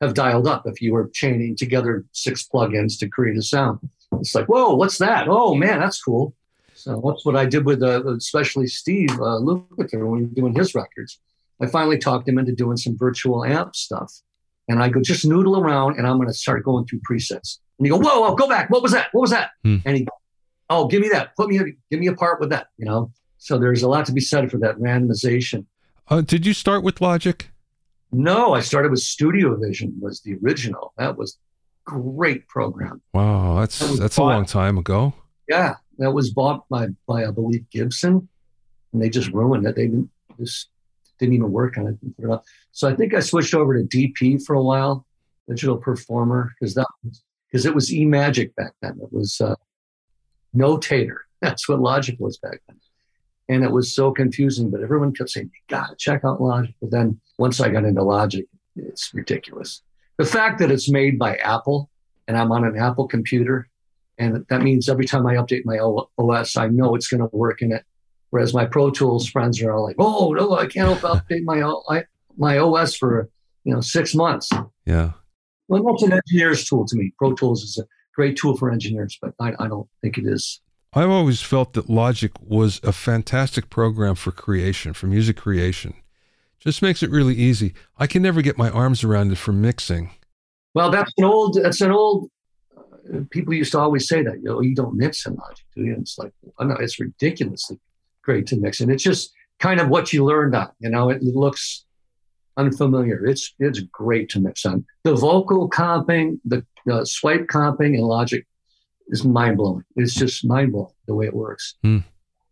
have 0.00 0.14
dialed 0.14 0.46
up 0.46 0.66
if 0.66 0.80
you 0.80 0.92
were 0.92 1.10
chaining 1.12 1.56
together 1.56 2.04
six 2.12 2.46
plugins 2.46 2.98
to 2.98 3.08
create 3.08 3.36
a 3.36 3.42
sound. 3.42 3.78
It's 4.14 4.34
like, 4.34 4.46
whoa, 4.46 4.74
what's 4.74 4.98
that? 4.98 5.26
Oh 5.28 5.54
man, 5.54 5.80
that's 5.80 6.02
cool. 6.02 6.34
So 6.82 7.00
that's 7.04 7.24
what 7.24 7.36
I 7.36 7.46
did 7.46 7.64
with, 7.64 7.80
uh, 7.80 8.04
especially 8.16 8.66
Steve 8.66 9.12
uh, 9.12 9.38
Lukather 9.38 10.04
when 10.04 10.10
we 10.10 10.22
were 10.22 10.34
doing 10.34 10.54
his 10.54 10.74
records. 10.74 11.20
I 11.60 11.66
finally 11.66 11.96
talked 11.96 12.28
him 12.28 12.38
into 12.38 12.52
doing 12.52 12.76
some 12.76 12.98
virtual 12.98 13.44
amp 13.44 13.76
stuff. 13.76 14.12
And 14.68 14.82
I 14.82 14.88
go, 14.88 15.00
just 15.00 15.24
noodle 15.24 15.56
around 15.58 15.96
and 15.96 16.08
I'm 16.08 16.16
going 16.16 16.26
to 16.26 16.34
start 16.34 16.64
going 16.64 16.86
through 16.86 17.00
presets. 17.08 17.58
And 17.78 17.86
you 17.86 17.92
go, 17.92 17.98
whoa, 17.98 18.20
whoa, 18.20 18.34
go 18.34 18.48
back. 18.48 18.68
What 18.68 18.82
was 18.82 18.90
that? 18.92 19.10
What 19.12 19.20
was 19.20 19.30
that? 19.30 19.50
Hmm. 19.62 19.76
And 19.84 19.96
he, 19.98 20.08
oh, 20.70 20.88
give 20.88 21.02
me 21.02 21.08
that. 21.10 21.36
Put 21.36 21.50
me, 21.50 21.58
give 21.88 22.00
me 22.00 22.08
a 22.08 22.14
part 22.14 22.40
with 22.40 22.50
that, 22.50 22.66
you 22.78 22.84
know? 22.84 23.12
So 23.38 23.58
there's 23.58 23.84
a 23.84 23.88
lot 23.88 24.06
to 24.06 24.12
be 24.12 24.20
said 24.20 24.50
for 24.50 24.58
that 24.58 24.76
randomization. 24.78 25.66
Uh, 26.08 26.20
did 26.20 26.44
you 26.44 26.52
start 26.52 26.82
with 26.82 27.00
Logic? 27.00 27.48
No, 28.10 28.54
I 28.54 28.60
started 28.60 28.90
with 28.90 29.00
Studio 29.00 29.56
Vision. 29.56 29.96
Was 30.00 30.20
the 30.20 30.36
original. 30.42 30.92
That 30.98 31.16
was 31.16 31.38
great 31.84 32.46
program. 32.48 33.00
Wow, 33.14 33.60
that's 33.60 33.78
That 33.78 34.00
that's 34.00 34.16
a 34.16 34.22
long 34.22 34.44
time 34.46 34.78
ago. 34.78 35.14
Yeah, 35.48 35.76
that 36.02 36.12
was 36.12 36.30
bought 36.30 36.68
by 36.68 36.88
by 37.06 37.24
I 37.24 37.30
believe 37.30 37.68
Gibson, 37.70 38.28
and 38.92 39.02
they 39.02 39.08
just 39.08 39.30
ruined 39.30 39.66
it. 39.66 39.76
They 39.76 39.86
didn't 39.86 40.10
just 40.38 40.68
didn't 41.18 41.34
even 41.34 41.52
work 41.52 41.78
on 41.78 41.86
it. 41.86 42.40
So 42.72 42.88
I 42.88 42.94
think 42.94 43.14
I 43.14 43.20
switched 43.20 43.54
over 43.54 43.80
to 43.80 43.84
DP 43.84 44.44
for 44.44 44.54
a 44.54 44.62
while, 44.62 45.06
Digital 45.48 45.76
Performer, 45.76 46.52
because 46.58 46.74
that 46.74 46.86
because 47.50 47.66
it 47.66 47.74
was 47.74 47.90
eMagic 47.90 48.54
back 48.54 48.72
then. 48.82 48.98
It 49.02 49.12
was 49.12 49.40
uh, 49.40 49.54
Notator. 50.54 51.18
That's 51.40 51.68
what 51.68 51.80
Logic 51.80 52.16
was 52.18 52.38
back 52.38 52.60
then, 52.68 52.80
and 53.48 53.64
it 53.64 53.70
was 53.70 53.94
so 53.94 54.12
confusing. 54.12 54.70
But 54.70 54.82
everyone 54.82 55.12
kept 55.12 55.30
saying, 55.30 55.50
"You 55.52 55.76
got 55.76 55.90
to 55.90 55.96
check 55.96 56.24
out 56.24 56.40
Logic." 56.40 56.74
But 56.80 56.90
then 56.90 57.20
once 57.38 57.60
I 57.60 57.68
got 57.68 57.84
into 57.84 58.02
Logic, 58.02 58.46
it's 58.76 59.12
ridiculous. 59.14 59.82
The 60.18 60.26
fact 60.26 60.58
that 60.58 60.70
it's 60.70 60.90
made 60.90 61.18
by 61.18 61.36
Apple 61.36 61.90
and 62.28 62.36
I'm 62.36 62.52
on 62.52 62.64
an 62.64 62.76
Apple 62.76 63.08
computer 63.08 63.68
and 64.22 64.46
that 64.48 64.62
means 64.62 64.88
every 64.88 65.06
time 65.06 65.26
I 65.26 65.34
update 65.34 65.64
my 65.64 65.78
OS, 65.78 66.56
I 66.56 66.68
know 66.68 66.94
it's 66.94 67.08
going 67.08 67.20
to 67.20 67.36
work 67.36 67.62
in 67.62 67.72
it. 67.72 67.84
Whereas 68.30 68.54
my 68.54 68.64
Pro 68.64 68.90
Tools 68.90 69.28
friends 69.28 69.60
are 69.62 69.72
all 69.72 69.84
like, 69.84 69.96
"Oh 69.98 70.32
no, 70.32 70.56
I 70.56 70.66
can't 70.66 70.98
update 71.00 71.44
my 71.44 71.60
O- 71.60 71.82
I, 71.88 72.04
my 72.36 72.58
OS 72.58 72.94
for 72.94 73.28
you 73.64 73.74
know 73.74 73.80
six 73.80 74.14
months." 74.14 74.48
Yeah. 74.86 75.12
Well, 75.68 75.82
that's 75.84 76.02
an 76.02 76.12
engineer's 76.12 76.64
tool 76.64 76.86
to 76.86 76.96
me. 76.96 77.12
Pro 77.18 77.34
Tools 77.34 77.62
is 77.62 77.78
a 77.78 77.86
great 78.14 78.36
tool 78.36 78.56
for 78.56 78.70
engineers, 78.70 79.18
but 79.20 79.34
I, 79.38 79.54
I 79.58 79.68
don't 79.68 79.88
think 80.00 80.18
it 80.18 80.26
is. 80.26 80.60
I've 80.94 81.10
always 81.10 81.40
felt 81.40 81.72
that 81.72 81.88
Logic 81.88 82.32
was 82.40 82.80
a 82.82 82.92
fantastic 82.92 83.70
program 83.70 84.14
for 84.14 84.30
creation, 84.30 84.92
for 84.92 85.06
music 85.06 85.38
creation. 85.38 85.94
Just 86.58 86.82
makes 86.82 87.02
it 87.02 87.10
really 87.10 87.34
easy. 87.34 87.74
I 87.98 88.06
can 88.06 88.22
never 88.22 88.42
get 88.42 88.58
my 88.58 88.70
arms 88.70 89.02
around 89.02 89.32
it 89.32 89.38
for 89.38 89.52
mixing. 89.52 90.10
Well, 90.74 90.90
that's 90.90 91.12
an 91.18 91.24
old. 91.24 91.58
That's 91.60 91.80
an 91.80 91.90
old. 91.90 92.30
People 93.30 93.54
used 93.54 93.72
to 93.72 93.78
always 93.78 94.08
say 94.08 94.22
that. 94.22 94.36
You 94.36 94.44
know, 94.44 94.60
you 94.60 94.74
don't 94.74 94.96
mix 94.96 95.26
in 95.26 95.34
Logic, 95.34 95.64
do 95.74 95.82
you? 95.82 95.92
And 95.94 96.02
it's 96.02 96.18
like, 96.18 96.32
I 96.58 96.64
know 96.64 96.76
it's 96.78 97.00
ridiculously 97.00 97.80
great 98.22 98.46
to 98.48 98.56
mix, 98.56 98.80
and 98.80 98.90
it's 98.90 99.02
just 99.02 99.32
kind 99.58 99.80
of 99.80 99.88
what 99.88 100.12
you 100.12 100.24
learned 100.24 100.54
on. 100.54 100.70
You 100.78 100.90
know, 100.90 101.10
it 101.10 101.22
looks 101.22 101.84
unfamiliar. 102.56 103.26
It's 103.26 103.54
it's 103.58 103.80
great 103.80 104.28
to 104.30 104.40
mix 104.40 104.64
on. 104.64 104.84
The 105.04 105.14
vocal 105.14 105.68
comping, 105.68 106.38
the 106.44 106.64
swipe 107.04 107.46
comping, 107.46 107.94
and 107.94 108.02
Logic 108.02 108.46
is 109.08 109.24
mind 109.24 109.56
blowing. 109.56 109.84
It's 109.96 110.14
just 110.14 110.44
mind 110.44 110.72
blowing 110.72 110.92
the 111.06 111.14
way 111.14 111.26
it 111.26 111.34
works. 111.34 111.74
Hmm. 111.82 111.98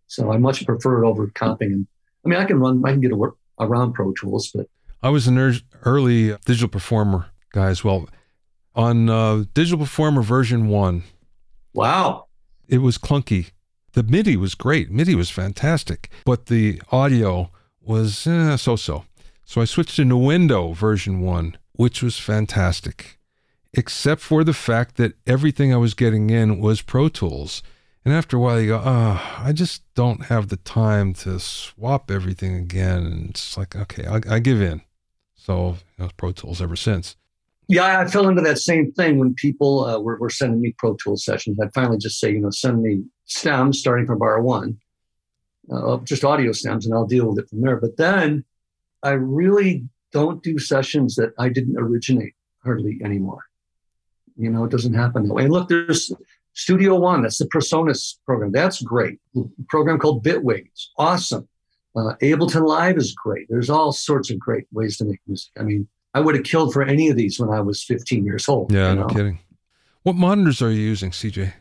So 0.07 0.33
I 0.33 0.39
much 0.39 0.67
prefer 0.67 1.05
it 1.05 1.09
over 1.09 1.29
comping. 1.29 1.73
And 1.73 1.87
I 2.25 2.29
mean, 2.29 2.39
I 2.39 2.45
can 2.45 2.59
run, 2.59 2.83
I 2.85 2.91
can 2.91 3.01
get 3.01 3.13
a 3.13 3.17
work 3.17 3.37
around 3.61 3.93
Pro 3.93 4.13
Tools, 4.13 4.51
but 4.55 4.67
I 5.03 5.09
was 5.09 5.27
an 5.27 5.39
early 5.85 6.37
digital 6.45 6.69
performer 6.69 7.27
guy 7.53 7.69
as 7.69 7.85
well. 7.85 8.09
On 8.75 9.11
uh, 9.11 9.45
digital 9.53 9.79
performer 9.79 10.23
version 10.23 10.69
one, 10.69 11.03
wow, 11.75 12.27
it 12.69 12.79
was 12.79 12.99
clunky. 12.99 13.51
The 13.93 14.05
MIDI 14.05 14.37
was 14.37 14.55
great. 14.55 14.91
MIDI 14.91 15.17
was 15.17 15.31
fantastic, 15.31 16.11
but 16.25 16.47
the 16.47 16.81
audio 16.93 17.51
was 17.81 18.27
eh, 18.27 18.57
so-so. 18.57 19.05
So 19.45 19.61
I 19.61 19.65
switched 19.65 19.97
to 19.97 20.03
Nuendo 20.03 20.75
version 20.77 21.21
one, 21.21 21.59
which 21.73 22.03
was 22.03 22.19
fantastic, 22.19 23.19
except 23.75 24.21
for 24.21 24.45
the 24.45 24.53
fact 24.53 24.97
that 24.97 25.15
everything 25.27 25.75
I 25.75 25.77
was 25.79 25.95
getting 25.95 26.31
in 26.31 26.61
was 26.61 26.83
Pro 26.83 27.09
Tools. 27.09 27.65
And 28.05 28.15
after 28.15 28.37
a 28.37 28.41
while, 28.41 28.61
you 28.61 28.69
go, 28.69 28.83
oh, 28.85 29.37
I 29.39 29.53
just 29.53 29.83
don't 29.95 30.27
have 30.27 30.49
the 30.49 30.57
time 30.57 31.13
to 31.15 31.41
swap 31.41 32.11
everything 32.11 32.55
again. 32.55 33.05
And 33.05 33.31
it's 33.31 33.59
like, 33.59 33.75
okay, 33.75 34.07
I, 34.07 34.37
I 34.37 34.39
give 34.39 34.63
in. 34.63 34.83
So 35.35 35.77
you 35.99 36.05
know, 36.05 36.11
Pro 36.17 36.31
Tools 36.31 36.63
ever 36.63 36.77
since. 36.77 37.17
Yeah, 37.71 38.01
I 38.01 38.07
fell 38.09 38.29
into 38.29 38.43
that 38.43 38.59
same 38.59 38.91
thing 38.91 39.21
when 39.21 39.33
people 39.35 39.85
uh, 39.85 40.01
were, 40.01 40.19
were 40.19 40.29
sending 40.29 40.61
me 40.61 40.75
Pro 40.77 40.97
Tools 40.97 41.25
sessions. 41.25 41.57
I'd 41.61 41.73
finally 41.73 41.99
just 41.99 42.19
say, 42.19 42.33
you 42.33 42.41
know, 42.41 42.51
send 42.51 42.83
me 42.83 43.05
stems 43.27 43.79
starting 43.79 44.07
from 44.07 44.19
bar 44.19 44.43
one, 44.43 44.77
uh, 45.73 45.99
just 45.99 46.25
audio 46.25 46.51
stems, 46.51 46.85
and 46.85 46.93
I'll 46.93 47.07
deal 47.07 47.29
with 47.29 47.39
it 47.39 47.49
from 47.49 47.61
there. 47.61 47.77
But 47.77 47.97
then 47.97 48.45
I 49.05 49.11
really 49.11 49.85
don't 50.11 50.43
do 50.43 50.59
sessions 50.59 51.15
that 51.15 51.33
I 51.39 51.49
didn't 51.49 51.79
originate 51.79 52.35
hardly 52.65 53.01
anymore. 53.05 53.45
You 54.37 54.51
know, 54.51 54.65
it 54.65 54.73
doesn't 54.73 54.95
happen 54.95 55.29
that 55.29 55.35
way. 55.35 55.45
And 55.45 55.53
look, 55.53 55.69
there's 55.69 56.13
Studio 56.55 56.99
One, 56.99 57.23
that's 57.23 57.39
the 57.39 57.45
PreSonus 57.45 58.17
program. 58.27 58.51
That's 58.51 58.83
great. 58.83 59.21
A 59.37 59.43
program 59.69 60.01
called 60.01 60.25
Bitwaves, 60.25 60.89
awesome. 60.99 61.49
Uh, 61.95 62.15
Ableton 62.21 62.67
Live 62.67 62.97
is 62.97 63.13
great. 63.15 63.47
There's 63.49 63.71
all 63.71 63.93
sorts 63.93 64.29
of 64.31 64.41
great 64.41 64.65
ways 64.73 64.97
to 64.97 65.05
make 65.05 65.21
music. 65.29 65.53
I 65.57 65.63
mean, 65.63 65.87
I 66.15 66.21
would 66.21 66.35
have 66.35 66.45
killed 66.45 66.73
for 66.73 66.83
any 66.83 67.09
of 67.09 67.17
these 67.17 67.39
when 67.39 67.51
I 67.51 67.61
was 67.61 67.83
15 67.83 68.25
years 68.25 68.49
old. 68.49 68.73
Yeah, 68.73 68.91
you 68.91 69.01
no 69.01 69.07
kidding. 69.07 69.39
What 70.03 70.17
monitors 70.17 70.63
are 70.63 70.71
you 70.71 70.81
using, 70.81 71.11
CJ? 71.11 71.53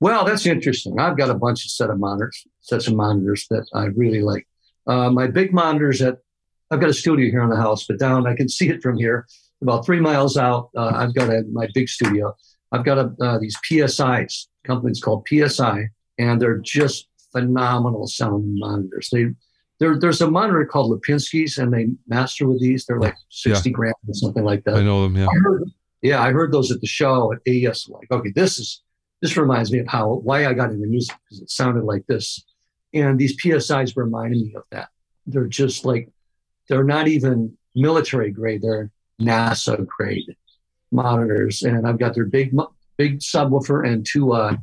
Well, 0.00 0.24
that's 0.24 0.46
interesting. 0.46 0.98
I've 0.98 1.16
got 1.16 1.30
a 1.30 1.34
bunch 1.34 1.64
of 1.64 1.70
set 1.70 1.90
of 1.90 1.98
monitors, 1.98 2.44
sets 2.60 2.88
of 2.88 2.94
monitors 2.94 3.46
that 3.50 3.66
I 3.74 3.84
really 3.84 4.22
like. 4.22 4.48
Uh, 4.86 5.10
my 5.10 5.28
big 5.28 5.52
monitors 5.52 6.02
at 6.02 6.18
I've 6.72 6.80
got 6.80 6.88
a 6.88 6.94
studio 6.94 7.30
here 7.30 7.42
in 7.42 7.50
the 7.50 7.56
house, 7.56 7.86
but 7.86 7.98
down 7.98 8.26
I 8.26 8.34
can 8.34 8.48
see 8.48 8.70
it 8.70 8.82
from 8.82 8.96
here, 8.96 9.26
about 9.60 9.84
three 9.84 10.00
miles 10.00 10.38
out. 10.38 10.70
Uh, 10.74 10.90
I've 10.94 11.14
got 11.14 11.28
a, 11.28 11.42
my 11.52 11.68
big 11.74 11.86
studio. 11.86 12.34
I've 12.72 12.84
got 12.84 12.98
a, 12.98 13.14
uh, 13.20 13.38
these 13.38 13.56
PSIs. 13.70 14.46
Companies 14.64 15.00
called 15.00 15.26
PSI, 15.28 15.88
and 16.18 16.40
they're 16.40 16.58
just 16.58 17.08
phenomenal 17.30 18.06
sounding 18.06 18.58
monitors. 18.58 19.10
They 19.12 19.26
there, 19.82 19.98
there's 19.98 20.20
a 20.20 20.30
monitor 20.30 20.64
called 20.64 20.92
Lipinski's, 20.92 21.58
and 21.58 21.72
they 21.72 21.88
master 22.06 22.46
with 22.46 22.60
these. 22.60 22.86
They're 22.86 23.00
like 23.00 23.16
60 23.30 23.68
grand 23.70 23.96
or 24.06 24.14
something 24.14 24.44
like 24.44 24.62
that. 24.62 24.76
I 24.76 24.82
know 24.82 25.02
them. 25.02 25.16
Yeah. 25.16 25.26
I 25.26 25.34
heard, 25.42 25.64
yeah, 26.02 26.22
I 26.22 26.30
heard 26.30 26.52
those 26.52 26.70
at 26.70 26.80
the 26.80 26.86
show 26.86 27.32
at 27.32 27.40
AES. 27.48 27.88
Like, 27.88 28.08
okay, 28.12 28.30
this 28.32 28.60
is 28.60 28.80
this 29.20 29.36
reminds 29.36 29.72
me 29.72 29.80
of 29.80 29.88
how 29.88 30.20
why 30.22 30.46
I 30.46 30.52
got 30.52 30.70
into 30.70 30.86
music 30.86 31.16
because 31.24 31.42
it 31.42 31.50
sounded 31.50 31.82
like 31.82 32.06
this, 32.06 32.44
and 32.94 33.18
these 33.18 33.36
PSIs 33.42 33.96
reminded 33.96 34.40
me 34.40 34.54
of 34.54 34.62
that. 34.70 34.90
They're 35.26 35.48
just 35.48 35.84
like 35.84 36.08
they're 36.68 36.84
not 36.84 37.08
even 37.08 37.58
military 37.74 38.30
grade; 38.30 38.62
they're 38.62 38.88
NASA 39.20 39.84
grade 39.84 40.36
monitors, 40.92 41.62
and 41.62 41.88
I've 41.88 41.98
got 41.98 42.14
their 42.14 42.26
big 42.26 42.54
big 42.98 43.18
subwoofer 43.18 43.84
and 43.84 44.06
two 44.06 44.32
uh, 44.32 44.56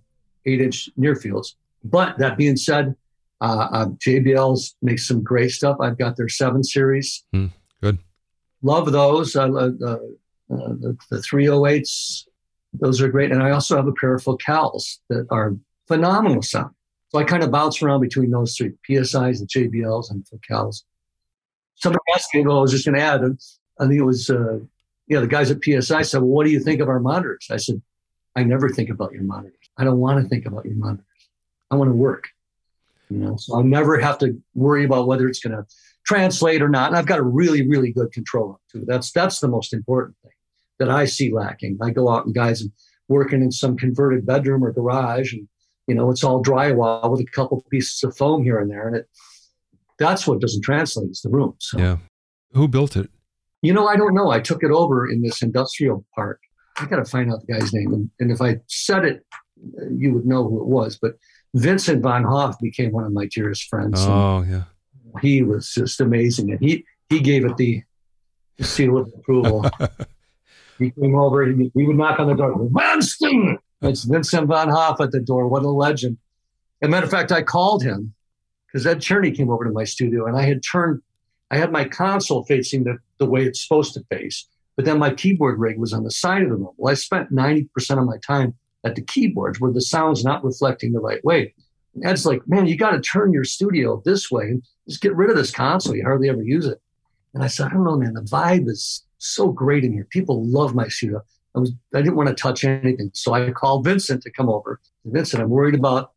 eight 0.46 0.62
inch 0.62 0.90
near 0.96 1.18
fields. 1.18 1.58
But 1.84 2.18
that 2.20 2.38
being 2.38 2.56
said, 2.56 2.96
uh, 3.42 3.68
uh, 3.72 3.86
JBL's 4.06 4.76
makes 4.82 5.08
some 5.08 5.24
great 5.24 5.52
stuff. 5.52 5.78
I've 5.80 5.98
got 5.98 6.18
their 6.18 6.30
seven 6.30 6.64
series. 6.64 7.24
Hmm, 7.32 7.48
good. 7.82 7.98
Love 8.62 8.92
those. 8.92 9.36
Uh, 9.36 9.50
uh, 9.50 9.98
uh, 10.52 10.74
the, 10.80 10.98
the 11.10 11.18
308s, 11.18 12.26
those 12.74 13.02
are 13.02 13.08
great. 13.08 13.32
And 13.32 13.42
I 13.42 13.52
also 13.52 13.76
have 13.76 13.88
a 13.88 13.94
pair 13.94 14.16
of 14.16 14.24
Focals 14.24 15.00
that 15.10 15.28
are 15.30 15.56
phenomenal 15.88 16.42
sound. 16.42 16.74
So 17.10 17.20
I 17.20 17.24
kind 17.24 17.44
of 17.44 17.52
bounce 17.52 17.82
around 17.82 18.02
between 18.02 18.32
those 18.32 18.56
three 18.56 18.74
PSIs, 18.88 19.40
and 19.40 19.48
JBLs, 19.48 20.12
and 20.12 20.28
Focals. 20.28 20.86
Somebody 21.76 22.04
asked 22.14 22.34
me, 22.34 22.42
well, 22.42 22.58
I 22.58 22.62
was 22.62 22.72
just 22.72 22.86
going 22.86 22.96
to 22.96 23.02
add, 23.02 23.22
I 23.80 23.88
think 23.88 24.00
it 24.00 24.04
was, 24.04 24.30
uh, 24.30 24.60
yeah, 25.08 25.22
the 25.22 25.28
guys 25.28 25.50
at 25.50 25.64
PSI 25.64 26.02
said, 26.02 26.20
well, 26.20 26.30
what 26.30 26.46
do 26.46 26.52
you 26.52 26.60
think 26.60 26.82
of 26.82 26.90
our 26.90 27.00
monitors? 27.00 27.48
I 27.50 27.58
said, 27.58 27.82
I 28.36 28.44
never 28.44 28.70
think 28.70 28.90
about 28.90 29.14
your 29.14 29.24
monitors. 29.24 29.56
I 29.78 29.86
don't 29.86 30.00
want 30.00 30.22
to 30.22 30.30
think 30.30 30.46
about 30.46 30.66
your 30.66 30.76
monitors. 30.76 31.06
I 31.72 31.76
want 31.76 31.90
to 31.90 31.96
work. 31.96 32.30
You 33.10 33.18
know, 33.18 33.36
so 33.38 33.56
I'll 33.56 33.64
never 33.64 34.00
have 34.00 34.18
to 34.20 34.40
worry 34.54 34.86
about 34.86 35.08
whether 35.08 35.28
it's 35.28 35.40
going 35.40 35.56
to 35.56 35.66
translate 36.06 36.62
or 36.62 36.70
not. 36.70 36.90
And 36.90 36.98
I've 36.98 37.08
got 37.08 37.20
a 37.20 37.24
really, 37.24 37.68
really 37.68 37.92
good 37.92 38.12
control 38.12 38.52
up 38.52 38.62
too. 38.72 38.84
That's 38.86 39.12
that's 39.12 39.40
the 39.40 39.48
most 39.48 39.74
important 39.74 40.16
thing 40.22 40.32
that 40.78 40.90
I 40.90 41.06
see 41.06 41.34
lacking. 41.34 41.78
I 41.82 41.90
go 41.90 42.10
out 42.10 42.26
and 42.26 42.36
guys 42.36 42.62
and 42.62 42.72
working 43.08 43.42
in 43.42 43.52
some 43.52 43.76
converted 43.78 44.26
bedroom 44.26 44.64
or 44.64 44.72
garage, 44.72 45.34
and 45.34 45.48
you 45.88 45.96
know 45.96 46.12
it's 46.12 46.24
all 46.24 46.44
drywall 46.44 47.10
with 47.10 47.22
a 47.22 47.26
couple 47.26 47.64
pieces 47.72 48.04
of 48.04 48.16
foam 48.16 48.44
here 48.44 48.60
and 48.60 48.70
there, 48.70 48.88
and 48.88 48.98
it 48.98 49.10
that's 49.98 50.26
what 50.26 50.40
doesn't 50.40 50.64
translate 50.64 51.10
is 51.10 51.22
the 51.22 51.30
room. 51.30 51.56
So 51.60 51.78
Yeah. 51.78 51.98
Who 52.54 52.68
built 52.68 52.96
it? 52.96 53.10
you 53.62 53.74
know, 53.74 53.88
I 53.88 53.98
don't 53.98 54.16
know. 54.16 54.32
I 54.32 54.40
took 54.40 54.64
it 54.64 54.72
over 54.72 55.10
in 55.10 55.22
this 55.22 55.42
industrial 55.42 56.06
park. 56.16 56.40
I 56.78 56.86
got 56.86 56.96
to 56.98 57.06
find 57.06 57.32
out 57.32 57.46
the 57.46 57.54
guy's 57.54 57.74
name, 57.74 57.94
and, 57.94 58.10
and 58.20 58.32
if 58.32 58.42
I 58.42 58.60
said 58.68 59.04
it, 59.04 59.26
you 59.92 60.14
would 60.14 60.26
know 60.26 60.48
who 60.48 60.62
it 60.62 60.68
was. 60.68 60.98
But 60.98 61.16
Vincent 61.56 62.04
Van 62.04 62.24
Haaff 62.24 62.60
became 62.60 62.92
one 62.92 63.06
of 63.06 63.12
my 63.12 63.26
dearest 63.26 63.64
friends. 63.70 64.00
Oh, 64.02 64.46
yeah. 64.48 64.64
he 65.22 65.42
was 65.42 65.74
just 65.74 66.00
amazing, 66.00 66.52
and 66.52 66.60
he 66.60 66.86
he 67.10 67.20
gave 67.20 67.46
it 67.46 67.58
the 67.58 67.84
seal 68.62 68.98
of 68.98 69.12
approval. 69.18 69.66
he 70.80 70.92
came 70.92 71.16
over, 71.16 71.46
he, 71.46 71.72
he 71.74 71.84
would 71.86 71.98
knock 71.98 72.20
on 72.20 72.28
the 72.28 72.36
door, 72.36 72.54
Winston. 72.56 73.58
It's 73.82 74.04
Vincent 74.04 74.48
Van 74.48 74.68
Haaff 74.68 75.00
at 75.00 75.12
the 75.12 75.20
door. 75.20 75.48
What 75.48 75.64
a 75.64 75.70
legend! 75.70 76.18
As 76.82 76.88
a 76.88 76.90
matter 76.90 77.06
of 77.06 77.12
fact, 77.12 77.32
I 77.32 77.42
called 77.42 77.84
him 77.84 78.14
because 78.68 78.86
Ed 78.86 79.00
Cherney 79.00 79.36
came 79.36 79.50
over 79.50 79.66
to 79.66 79.72
my 79.72 79.86
studio, 79.86 80.28
and 80.28 80.38
I 80.38 80.44
had 80.44 80.62
turned, 80.62 81.02
I 81.50 81.58
had 81.58 81.72
my 81.72 81.86
console 81.86 82.44
facing 82.44 82.84
the, 82.84 82.98
the 83.18 83.26
way 83.26 83.44
it's 83.44 83.64
supposed 83.64 83.94
to 83.96 84.04
face, 84.12 84.48
but 84.76 84.86
then 84.86 85.00
my 85.00 85.14
keyboard 85.14 85.60
rig 85.60 85.80
was 85.80 85.94
on 85.94 86.04
the 86.04 86.12
side 86.12 86.44
of 86.44 86.50
the 86.50 86.56
room. 86.56 86.70
Well, 86.78 86.92
I 86.92 86.96
spent 86.96 87.32
ninety 87.32 87.70
percent 87.74 88.00
of 88.00 88.06
my 88.06 88.18
time 88.18 88.54
at 88.84 88.96
the 88.96 89.02
keyboards 89.02 89.60
where 89.60 89.72
the 89.72 89.82
sound's 89.82 90.24
not 90.24 90.44
reflecting 90.44 90.92
the 90.92 91.00
right 91.00 91.24
way. 91.24 91.54
And 91.96 92.06
Ed's 92.06 92.26
like, 92.26 92.48
man, 92.48 92.68
you 92.68 92.78
got 92.78 92.92
to 92.92 93.02
turn 93.02 93.34
your 93.34 93.44
studio 93.44 94.02
this 94.06 94.32
way 94.32 94.46
and 94.46 94.64
just 94.88 95.02
get 95.02 95.16
rid 95.16 95.30
of 95.30 95.36
this 95.36 95.52
console. 95.52 95.96
You 95.96 96.04
hardly 96.04 96.30
ever 96.30 96.44
use 96.44 96.66
it. 96.66 96.82
And 97.34 97.44
I 97.44 97.48
said, 97.48 97.68
I 97.68 97.70
don't 97.70 97.84
know, 97.84 97.98
man. 97.98 98.14
The 98.14 98.22
vibe 98.22 98.68
is 98.68 99.06
so 99.18 99.52
great 99.52 99.84
in 99.84 99.94
here. 99.94 100.08
People 100.10 100.44
love 100.46 100.74
my 100.74 100.88
studio. 100.88 101.22
I 101.56 101.60
was 101.60 101.72
I 101.94 102.02
didn't 102.02 102.16
want 102.16 102.30
to 102.30 102.36
touch 102.36 102.64
anything, 102.64 103.12
so 103.14 103.34
I 103.34 103.52
called 103.52 103.84
Vincent 103.84 104.22
to 104.24 104.32
come 104.32 104.50
over. 104.50 104.80
Vincent, 105.06 105.42
I'm 105.42 105.50
worried 105.50 105.76
about 105.76 106.12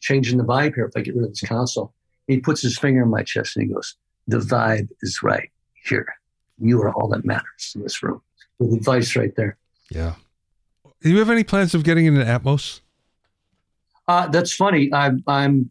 changing 0.00 0.38
the 0.38 0.44
vibe 0.44 0.74
here 0.74 0.84
if 0.84 0.96
I 0.96 1.00
get 1.00 1.14
rid 1.14 1.24
of 1.24 1.30
this 1.30 1.42
console. 1.42 1.94
He 2.26 2.40
puts 2.40 2.60
his 2.62 2.78
finger 2.78 3.02
on 3.02 3.10
my 3.10 3.22
chest 3.22 3.56
and 3.56 3.66
he 3.66 3.72
goes, 3.72 3.96
"The 4.26 4.38
vibe 4.38 4.88
is 5.00 5.22
right 5.22 5.50
here. 5.74 6.06
You 6.58 6.80
are 6.82 6.92
all 6.92 7.08
that 7.08 7.24
matters 7.24 7.72
in 7.74 7.82
this 7.82 8.02
room." 8.02 8.20
With 8.58 8.72
advice 8.72 9.16
right 9.16 9.34
there. 9.36 9.56
Yeah. 9.90 10.14
Do 11.04 11.10
you 11.10 11.18
have 11.18 11.28
any 11.28 11.44
plans 11.44 11.74
of 11.74 11.84
getting 11.84 12.06
into 12.06 12.24
Atmos? 12.24 12.80
Uh, 14.08 14.26
that's 14.28 14.54
funny. 14.54 14.90
I'm 14.92 15.22
I'm 15.26 15.70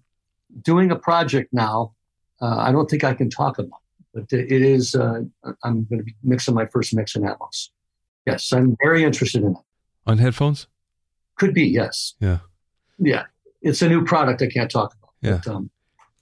doing 0.62 0.92
a 0.92 0.96
project 0.96 1.52
now. 1.52 1.96
Uh, 2.40 2.58
I 2.58 2.72
don't 2.72 2.88
think 2.88 3.04
I 3.04 3.16
can 3.16 3.32
talk 3.32 3.58
about, 3.58 3.80
it, 4.14 4.30
but 4.30 4.38
it 4.38 4.52
is. 4.62 4.94
Uh, 4.94 5.22
I'm 5.64 5.86
going 5.86 5.98
to 5.98 6.04
be 6.04 6.14
mixing 6.24 6.54
my 6.54 6.68
first 6.68 6.94
mix 6.94 7.16
in 7.16 7.24
Atmos. 7.24 7.70
Yes, 8.28 8.54
I'm 8.54 8.78
very 8.84 9.04
interested 9.04 9.42
in 9.42 9.54
it. 9.54 9.58
On 10.06 10.20
headphones? 10.20 10.68
Could 11.38 11.56
be. 11.56 11.64
Yes. 11.64 12.14
Yeah. 12.20 12.40
Yeah. 13.00 13.24
It's 13.64 13.82
a 13.82 13.90
new 13.90 14.06
product. 14.06 14.44
I 14.44 14.48
can't 14.48 14.70
talk 14.70 14.94
about. 14.94 15.14
Yeah. 15.22 15.42
But, 15.44 15.52
um, 15.52 15.70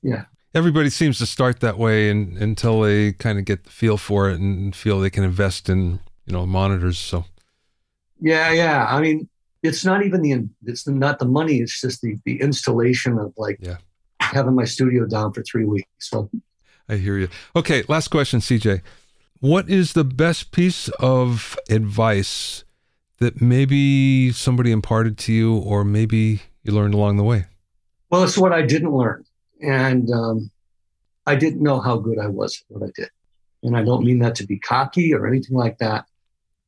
yeah. 0.01 0.23
Everybody 0.53 0.89
seems 0.89 1.17
to 1.17 1.25
start 1.25 1.59
that 1.59 1.77
way, 1.77 2.09
and 2.09 2.37
until 2.37 2.79
they 2.79 3.11
kind 3.11 3.37
of 3.39 3.43
get 3.43 3.65
the 3.65 3.71
feel 3.71 3.97
for 3.97 4.29
it 4.29 4.39
and 4.39 4.73
feel 4.73 5.01
they 5.01 5.09
can 5.09 5.25
invest 5.25 5.67
in 5.67 5.99
you 6.25 6.31
know 6.31 6.45
monitors. 6.45 6.97
So. 6.97 7.25
Yeah, 8.21 8.51
yeah. 8.51 8.85
I 8.87 9.01
mean, 9.01 9.27
it's 9.63 9.83
not 9.83 10.05
even 10.05 10.21
the 10.21 10.47
it's 10.65 10.87
not 10.87 11.19
the 11.19 11.25
money. 11.25 11.57
It's 11.57 11.81
just 11.81 12.01
the 12.01 12.17
the 12.25 12.39
installation 12.39 13.17
of 13.17 13.33
like 13.37 13.57
yeah. 13.59 13.77
having 14.19 14.55
my 14.55 14.65
studio 14.65 15.05
down 15.05 15.33
for 15.33 15.43
three 15.43 15.65
weeks. 15.65 15.89
So. 15.99 16.29
I 16.87 16.95
hear 16.95 17.17
you. 17.17 17.29
Okay, 17.55 17.83
last 17.87 18.09
question, 18.09 18.39
CJ. 18.39 18.81
What 19.39 19.69
is 19.69 19.93
the 19.93 20.03
best 20.03 20.51
piece 20.51 20.89
of 20.99 21.57
advice 21.69 22.63
that 23.19 23.41
maybe 23.41 24.31
somebody 24.31 24.71
imparted 24.71 25.17
to 25.19 25.33
you, 25.33 25.55
or 25.57 25.83
maybe 25.83 26.41
you 26.63 26.73
learned 26.73 26.93
along 26.93 27.17
the 27.17 27.23
way? 27.23 27.45
Well, 28.09 28.23
it's 28.23 28.37
what 28.37 28.51
I 28.51 28.61
didn't 28.61 28.91
learn, 28.91 29.23
and 29.61 30.11
um, 30.11 30.51
I 31.25 31.35
didn't 31.35 31.61
know 31.61 31.79
how 31.79 31.97
good 31.97 32.19
I 32.19 32.27
was 32.27 32.61
at 32.61 32.75
what 32.75 32.89
I 32.89 32.91
did. 32.95 33.09
And 33.63 33.77
I 33.77 33.83
don't 33.83 34.03
mean 34.03 34.19
that 34.19 34.35
to 34.35 34.45
be 34.45 34.59
cocky 34.59 35.13
or 35.13 35.27
anything 35.27 35.55
like 35.55 35.77
that. 35.77 36.05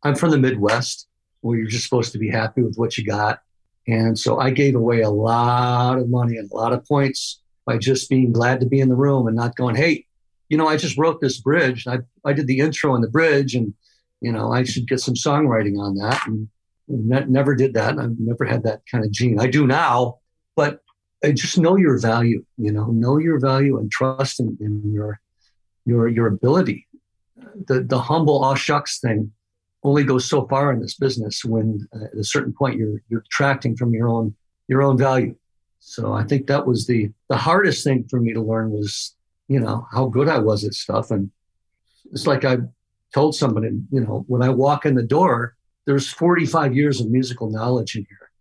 I'm 0.03 0.15
from 0.15 0.31
the 0.31 0.37
Midwest, 0.37 1.07
where 1.43 1.57
you're 1.57 1.67
just 1.67 1.83
supposed 1.83 2.13
to 2.13 2.17
be 2.17 2.29
happy 2.29 2.61
with 2.61 2.75
what 2.77 2.97
you 2.97 3.05
got. 3.05 3.41
And 3.85 4.17
so 4.17 4.39
I 4.39 4.49
gave 4.49 4.75
away 4.75 5.01
a 5.01 5.09
lot 5.09 5.97
of 5.97 6.09
money 6.09 6.37
and 6.37 6.49
a 6.49 6.55
lot 6.55 6.71
of 6.71 6.85
points 6.85 7.41
by 7.65 7.77
just 7.77 8.09
being 8.09 8.31
glad 8.31 8.61
to 8.61 8.65
be 8.65 8.79
in 8.79 8.87
the 8.87 8.95
room 8.95 9.27
and 9.27 9.35
not 9.35 9.57
going, 9.57 9.75
hey, 9.75 10.05
you 10.47 10.57
know, 10.57 10.67
I 10.67 10.77
just 10.77 10.97
wrote 10.97 11.19
this 11.19 11.39
bridge. 11.39 11.85
I, 11.85 11.99
I 12.25 12.31
did 12.31 12.47
the 12.47 12.59
intro 12.59 12.95
and 12.95 13.03
the 13.03 13.09
bridge, 13.09 13.55
and, 13.55 13.73
you 14.21 14.31
know, 14.31 14.53
I 14.53 14.63
should 14.63 14.87
get 14.87 15.01
some 15.01 15.15
songwriting 15.15 15.77
on 15.77 15.95
that. 15.95 16.25
And 16.27 16.47
ne- 16.87 17.25
never 17.25 17.55
did 17.55 17.73
that. 17.73 17.99
I've 17.99 18.19
never 18.19 18.45
had 18.45 18.63
that 18.63 18.81
kind 18.89 19.03
of 19.03 19.11
gene. 19.11 19.39
I 19.39 19.47
do 19.47 19.67
now, 19.67 20.19
but 20.55 20.79
I 21.23 21.33
just 21.33 21.57
know 21.57 21.75
your 21.75 21.97
value, 21.99 22.45
you 22.57 22.71
know, 22.71 22.85
know 22.85 23.17
your 23.17 23.39
value 23.39 23.77
and 23.79 23.91
trust 23.91 24.39
in, 24.39 24.57
in 24.61 24.93
your, 24.93 25.19
your, 25.85 26.07
your 26.07 26.27
ability. 26.27 26.87
The, 27.67 27.81
the 27.81 27.99
humble, 27.99 28.43
aw 28.43 28.55
shucks 28.55 28.99
thing 28.99 29.31
only 29.83 30.03
goes 30.03 30.25
so 30.25 30.47
far 30.47 30.71
in 30.71 30.79
this 30.79 30.95
business 30.95 31.43
when 31.43 31.87
uh, 31.95 32.05
at 32.05 32.17
a 32.17 32.23
certain 32.23 32.53
point 32.53 32.77
you're, 32.77 33.01
you're 33.09 33.21
detracting 33.21 33.75
from 33.75 33.93
your 33.93 34.07
own, 34.07 34.35
your 34.67 34.81
own 34.81 34.97
value. 34.97 35.35
So 35.79 36.13
I 36.13 36.23
think 36.23 36.47
that 36.47 36.65
was 36.65 36.87
the, 36.87 37.11
the 37.29 37.37
hardest 37.37 37.83
thing 37.83 38.05
for 38.09 38.19
me 38.19 38.33
to 38.33 38.41
learn 38.41 38.71
was 38.71 39.15
you 39.47 39.59
know, 39.59 39.87
how 39.91 40.07
good 40.07 40.29
I 40.29 40.39
was 40.39 40.63
at 40.63 40.73
stuff. 40.73 41.11
And 41.11 41.31
it's 42.11 42.27
like 42.27 42.45
I 42.45 42.57
told 43.13 43.35
somebody, 43.35 43.69
you 43.91 44.01
know, 44.01 44.23
when 44.27 44.41
I 44.41 44.49
walk 44.49 44.85
in 44.85 44.95
the 44.95 45.03
door, 45.03 45.55
there's 45.85 46.09
45 46.09 46.75
years 46.75 47.01
of 47.01 47.09
musical 47.09 47.49
knowledge 47.49 47.95
in 47.95 48.05
here. 48.07 48.31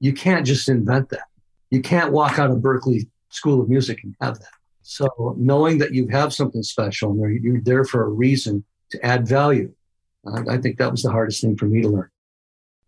You 0.00 0.12
can't 0.12 0.46
just 0.46 0.68
invent 0.68 1.10
that. 1.10 1.28
You 1.70 1.82
can't 1.82 2.12
walk 2.12 2.38
out 2.38 2.50
of 2.50 2.58
Berklee 2.58 3.08
School 3.28 3.60
of 3.60 3.68
Music 3.68 4.00
and 4.02 4.16
have 4.20 4.38
that. 4.38 4.48
So 4.82 5.36
knowing 5.38 5.78
that 5.78 5.92
you 5.92 6.08
have 6.08 6.32
something 6.32 6.62
special 6.62 7.10
and 7.10 7.44
you're 7.44 7.60
there 7.60 7.84
for 7.84 8.04
a 8.04 8.08
reason 8.08 8.64
to 8.90 9.04
add 9.04 9.28
value, 9.28 9.72
I 10.26 10.58
think 10.58 10.78
that 10.78 10.90
was 10.90 11.02
the 11.02 11.10
hardest 11.10 11.40
thing 11.40 11.56
for 11.56 11.66
me 11.66 11.82
to 11.82 11.88
learn. 11.88 12.10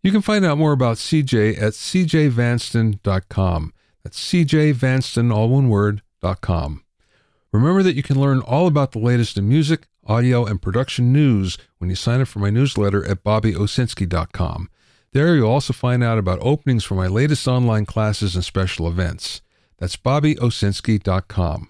You 0.03 0.11
can 0.11 0.21
find 0.21 0.45
out 0.45 0.57
more 0.57 0.71
about 0.71 0.97
CJ 0.97 1.61
at 1.61 1.73
cjvanston.com. 1.73 3.73
That's 4.03 4.31
cjvanston, 4.31 5.33
all 5.33 5.49
one 5.49 5.69
word, 5.69 6.01
dot 6.21 6.41
com. 6.41 6.83
Remember 7.53 7.83
that 7.83 7.95
you 7.95 8.03
can 8.03 8.19
learn 8.19 8.39
all 8.39 8.67
about 8.67 8.93
the 8.93 8.99
latest 8.99 9.37
in 9.37 9.47
music, 9.47 9.87
audio, 10.05 10.45
and 10.45 10.61
production 10.61 11.13
news 11.13 11.57
when 11.77 11.89
you 11.89 11.95
sign 11.95 12.21
up 12.21 12.27
for 12.27 12.39
my 12.39 12.49
newsletter 12.49 13.05
at 13.05 13.23
BobbyOwsinski.com. 13.23 14.69
There 15.13 15.35
you'll 15.35 15.51
also 15.51 15.73
find 15.73 16.03
out 16.03 16.17
about 16.17 16.39
openings 16.41 16.85
for 16.85 16.95
my 16.95 17.07
latest 17.07 17.47
online 17.47 17.85
classes 17.85 18.35
and 18.35 18.45
special 18.45 18.87
events. 18.87 19.41
That's 19.77 19.97
BobbyOwsinski.com. 19.97 21.69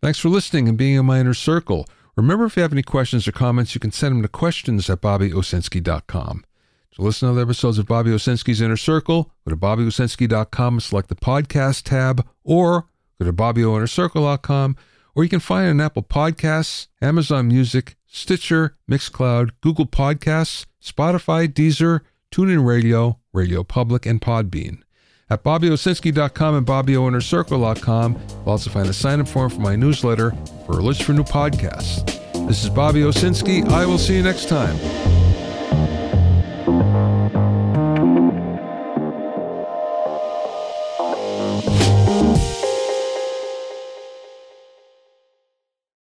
Thanks 0.00 0.18
for 0.18 0.28
listening 0.28 0.68
and 0.68 0.78
being 0.78 0.94
in 0.94 1.06
my 1.06 1.18
inner 1.18 1.34
circle. 1.34 1.86
Remember, 2.16 2.44
if 2.44 2.56
you 2.56 2.62
have 2.62 2.72
any 2.72 2.82
questions 2.82 3.26
or 3.26 3.32
comments, 3.32 3.74
you 3.74 3.80
can 3.80 3.92
send 3.92 4.14
them 4.14 4.22
to 4.22 4.28
questions 4.28 4.88
at 4.88 5.00
bobbyowsinski.com. 5.00 6.44
To 6.92 7.02
listen 7.02 7.26
to 7.26 7.32
other 7.32 7.42
episodes 7.42 7.78
of 7.78 7.86
Bobby 7.86 8.10
Owsinski's 8.10 8.60
Inner 8.60 8.76
Circle, 8.76 9.32
go 9.44 9.50
to 9.50 9.56
bobbyowsinski.com 9.56 10.74
and 10.74 10.82
select 10.82 11.08
the 11.08 11.16
podcast 11.16 11.82
tab, 11.82 12.24
or 12.44 12.86
Go 13.18 13.26
to 13.26 13.32
BobbyOInnerCircle.com, 13.32 14.76
or 15.14 15.22
you 15.22 15.30
can 15.30 15.40
find 15.40 15.66
it 15.66 15.70
on 15.70 15.80
Apple 15.80 16.02
Podcasts, 16.02 16.88
Amazon 17.00 17.48
Music, 17.48 17.96
Stitcher, 18.06 18.76
Mixcloud, 18.90 19.50
Google 19.60 19.86
Podcasts, 19.86 20.66
Spotify, 20.82 21.48
Deezer, 21.48 22.00
TuneIn 22.32 22.66
Radio, 22.66 23.20
Radio 23.32 23.62
Public, 23.62 24.06
and 24.06 24.20
Podbean. 24.20 24.83
At 25.30 25.42
BobbyOwsinski.com 25.42 26.54
and 26.54 26.66
BobbyOInnerCircle.com, 26.66 28.12
you'll 28.12 28.48
also 28.48 28.70
find 28.70 28.88
a 28.88 28.92
sign-up 28.92 29.26
form 29.26 29.48
for 29.50 29.60
my 29.60 29.74
newsletter 29.74 30.32
for 30.66 30.78
a 30.78 30.82
list 30.82 31.02
for 31.04 31.14
new 31.14 31.24
podcasts. 31.24 32.04
This 32.46 32.62
is 32.62 32.68
Bobby 32.68 33.00
Owsinski. 33.00 33.66
I 33.68 33.86
will 33.86 33.98
see 33.98 34.16
you 34.16 34.22
next 34.22 34.48
time. 34.50 34.76